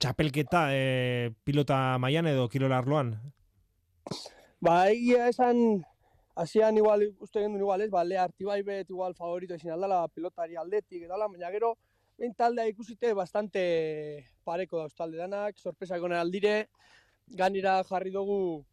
txapelketa 0.00 0.66
e, 0.74 1.32
pilota 1.44 1.98
maian 2.02 2.28
edo 2.30 2.48
kirola 2.48 2.80
arloan? 2.80 3.14
Ba, 4.62 4.86
egia 4.92 5.28
esan, 5.30 5.82
hasian 6.34 6.76
igual, 6.76 7.04
uste 7.20 7.40
gendun 7.40 7.60
igual 7.60 7.82
ez, 7.82 7.90
ba, 7.90 8.04
le 8.04 8.18
artibai 8.18 8.62
bet 8.62 8.90
igual 8.90 9.14
favorito 9.14 9.54
ezin 9.54 9.72
aldala, 9.74 10.06
pilotari 10.08 10.56
aldetik, 10.56 11.04
edala, 11.04 11.28
baina 11.28 11.50
gero, 11.52 11.74
behin 12.18 12.34
taldea 12.34 12.68
ikusite 12.70 13.12
bastante 13.14 13.62
pareko 14.44 14.78
dauz 14.78 14.94
talde 14.94 15.20
danak, 15.20 15.58
sorpresa 15.58 15.96
egonen 15.96 16.18
aldire, 16.18 16.68
ganira 17.28 17.78
jarri 17.88 18.12
dugu 18.14 18.64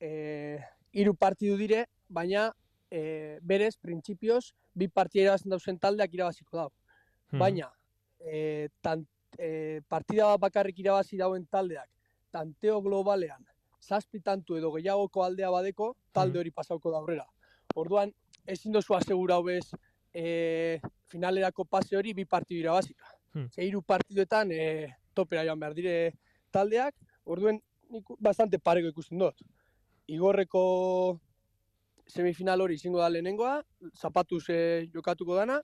e, 0.00 0.58
iru 0.92 1.14
partidu 1.14 1.56
dire, 1.58 1.86
baina 2.08 2.48
e, 2.90 3.38
berez, 3.42 3.74
printzipioz, 3.76 4.52
bi 4.74 4.88
partida 4.88 5.26
irabazten 5.26 5.54
dauzen 5.54 5.78
taldeak 5.78 6.14
irabaziko 6.14 6.56
dau. 6.56 6.70
Hmm. 7.32 7.42
Baina, 7.42 7.70
e, 8.20 8.68
tant, 8.80 9.04
e, 9.38 9.80
partida 9.88 10.30
bakarrik 10.38 10.78
irabazi 10.84 11.18
dauen 11.18 11.44
taldeak, 11.50 11.88
tanteo 12.32 12.80
globalean, 12.84 13.44
zazpi 13.80 14.20
tantu 14.20 14.56
edo 14.58 14.70
gehiagoko 14.74 15.22
aldea 15.24 15.50
badeko, 15.50 15.94
talde 16.12 16.38
hori 16.38 16.50
pasauko 16.50 16.90
da 16.90 16.98
aurrera. 16.98 17.26
Orduan, 17.74 18.12
ezin 18.46 18.72
dozu 18.72 18.94
asegura 18.96 19.36
hobez 19.38 19.64
e, 20.12 20.80
finalerako 21.06 21.64
pase 21.64 21.96
hori 21.96 22.14
bi 22.14 22.24
partidu 22.24 22.60
irabazika. 22.60 23.14
Hmm. 23.34 23.48
Zeiru 23.54 23.82
partiduetan 23.82 24.52
e, 24.52 24.88
topera 25.14 25.44
joan 25.44 25.60
behar 25.60 25.76
dire 25.76 25.94
taldeak, 26.50 26.94
orduen 27.24 27.60
nik 27.92 28.12
bastante 28.18 28.58
pareko 28.58 28.92
ikusten 28.92 29.18
dut. 29.18 29.42
Igorreko 30.08 30.62
semifinal 32.08 32.62
hori 32.64 32.78
izango 32.78 33.02
da 33.02 33.10
lehenengoa, 33.12 33.58
zapatuz 33.94 34.44
e, 34.50 34.60
jokatuko 34.94 35.36
dana, 35.36 35.60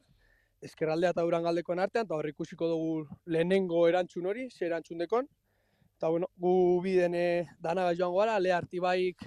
eskerraldea 0.64 1.12
eta 1.14 1.24
urangaldekoen 1.26 1.80
artean, 1.80 2.06
eta 2.06 2.16
hor 2.16 2.28
ikusiko 2.28 2.68
dugu 2.68 2.92
lehenengo 3.26 3.86
erantzun 3.88 4.28
hori, 4.30 4.48
ze 4.50 4.68
erantzun 4.68 5.00
dekon. 5.04 5.28
Eta 5.96 6.10
bueno, 6.10 6.28
gu 6.36 6.80
biden 6.82 7.14
dana 7.62 7.90
joan 7.94 8.14
gara, 8.16 8.38
le 8.40 8.52
artibaik 8.52 9.26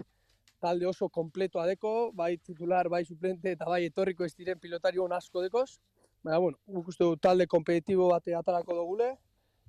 talde 0.59 0.87
oso 0.87 1.09
kompletoa 1.09 1.65
deko, 1.67 2.11
bai 2.13 2.37
titular, 2.37 2.89
bai 2.89 3.03
suplente 3.05 3.53
eta 3.53 3.67
bai 3.69 3.85
etorriko 3.85 4.25
ez 4.25 4.33
diren 4.35 4.59
pilotari 4.59 4.99
hon 4.99 5.13
asko 5.13 5.43
dekoz. 5.45 5.79
Baina, 6.23 6.39
bueno, 6.39 6.57
guk 6.65 6.89
uste 6.93 7.05
du 7.05 7.17
talde 7.21 7.47
kompetitibo 7.47 8.09
bate 8.09 8.35
atarako 8.35 8.75
dugule, 8.81 9.13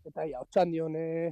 eta 0.08 0.24
ia, 0.26 0.40
otxan 0.40 0.72
dion, 0.72 0.96
e, 0.96 1.30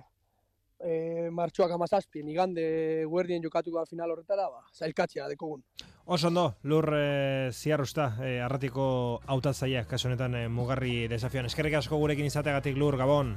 e, 0.79 1.31
martxoak 1.33 1.73
amazazpien, 1.73 2.29
igande 2.29 2.67
guerdien 3.09 3.43
jokatuko 3.43 3.85
final 3.89 4.13
horretara, 4.13 4.49
ba, 4.53 4.63
zailkatzea 4.77 5.29
dekogun. 5.33 5.65
Oso 6.05 6.29
ondo, 6.29 6.47
lur 6.63 6.93
e, 6.95 7.51
ziarrusta, 7.53 8.13
e, 8.23 8.39
arratiko 8.45 8.87
autatzaia, 9.27 9.87
kasu 9.89 10.11
honetan 10.11 10.37
e, 10.37 10.49
mugarri 10.49 11.07
desafian. 11.11 11.49
Eskerrik 11.49 11.81
asko 11.81 11.99
gurekin 12.03 12.29
izategatik 12.29 12.77
lur, 12.77 13.01
Gabon. 13.01 13.35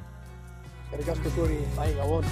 Eskerrik 0.90 1.10
asko 1.14 1.30
zuri, 1.38 1.58
bai, 1.78 1.92
Gabon. 1.94 2.24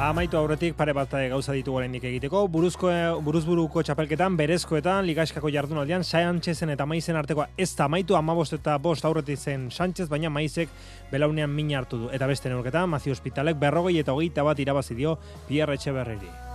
Amaitu 0.00 0.38
aurretik 0.38 0.72
pare 0.78 0.94
bat 0.96 1.12
gauza 1.28 1.52
ditu 1.52 1.74
oraindik 1.76 2.06
egiteko. 2.08 2.46
Buruzko, 2.48 2.88
buruzburuko 3.20 3.82
txapelketan, 3.84 4.38
berezkoetan, 4.40 5.04
ligaskako 5.04 5.52
jardunaldian, 5.52 6.00
Sanchezen 6.00 6.72
eta 6.72 6.88
Maizen 6.88 7.20
artekoa 7.20 7.50
ez 7.58 7.68
da 7.76 7.84
amaitu, 7.84 8.16
amabost 8.16 8.56
eta 8.56 8.78
bost 8.80 9.04
aurretik 9.04 9.36
zen 9.36 9.68
Sanchez, 9.70 10.08
baina 10.08 10.32
Maizek 10.32 10.72
belaunean 11.12 11.52
min 11.52 11.76
hartu 11.76 12.06
du. 12.06 12.08
Eta 12.16 12.26
beste 12.26 12.48
neurketan, 12.48 12.88
Mazi 12.88 13.12
Hospitalek 13.12 13.60
berrogei 13.60 13.98
eta 14.00 14.16
hogeita 14.16 14.48
bat 14.48 14.64
irabazi 14.64 14.96
dio 14.96 15.18
Pierre 15.46 15.76
Etxeberreri. 15.76 16.49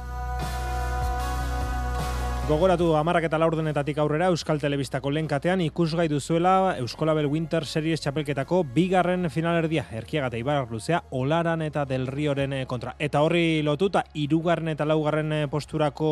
Gogoratu 2.45 2.91
amarrak 2.93 3.23
eta 3.25 3.39
laurdenetatik 3.41 3.97
aurrera 3.97 4.27
Euskal 4.29 4.59
Telebistako 4.61 5.09
lenkatean 5.09 5.63
ikusgai 5.65 6.03
duzuela 6.05 6.75
Euskolabel 6.77 7.25
Winter 7.25 7.65
Series 7.65 8.03
txapelketako 8.03 8.59
bigarren 8.75 9.31
finalerdia. 9.33 9.87
Erkiaga 9.97 10.27
eta 10.29 10.37
Ibarak 10.37 10.69
luzea 10.69 10.99
Olaran 11.17 11.63
eta 11.65 11.87
Del 11.89 12.05
Rioren 12.05 12.53
eh, 12.53 12.67
kontra. 12.69 12.93
Eta 13.01 13.23
horri 13.25 13.63
lotuta 13.65 14.03
irugarren 14.13 14.69
eta 14.75 14.85
laugarren 14.85 15.33
eh, 15.33 15.47
posturako 15.49 16.09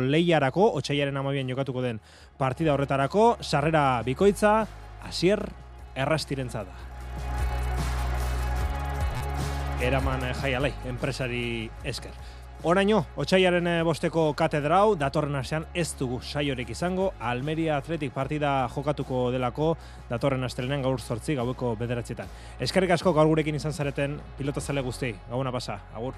lehiarako, 0.00 0.70
otxaiaren 0.80 1.20
amabien 1.20 1.52
jokatuko 1.52 1.84
den 1.84 2.00
partida 2.40 2.72
horretarako, 2.72 3.26
sarrera 3.42 4.00
bikoitza, 4.06 4.54
asier 5.04 5.42
errastirentza 5.94 6.64
da. 6.64 6.78
Eraman 9.84 10.24
eh, 10.30 10.32
jaialai, 10.40 10.72
enpresari 10.88 11.68
esker. 11.84 12.16
Oraino, 12.64 13.02
otxaiaren 13.20 13.66
eh, 13.68 13.80
bosteko 13.84 14.22
katedrau, 14.32 14.94
datorren 14.96 15.34
asean 15.36 15.66
ez 15.76 15.90
dugu 15.98 16.22
saiorik 16.24 16.70
izango, 16.72 17.10
Almeria 17.20 17.74
Atletik 17.76 18.14
partida 18.14 18.52
jokatuko 18.72 19.26
delako, 19.34 19.66
datorren 20.08 20.48
astelenen 20.48 20.80
gaur 20.86 20.96
zortzi 20.96 21.36
gaueko 21.36 21.74
bederatzietan. 21.76 22.32
Eskerrik 22.64 22.94
asko 22.96 23.12
gaur 23.12 23.28
gurekin 23.28 23.60
izan 23.60 23.76
zareten 23.76 24.16
pilota 24.38 24.64
zale 24.64 24.80
guzti, 24.80 25.12
gauna 25.28 25.52
pasa, 25.52 25.76
agur. 25.92 26.16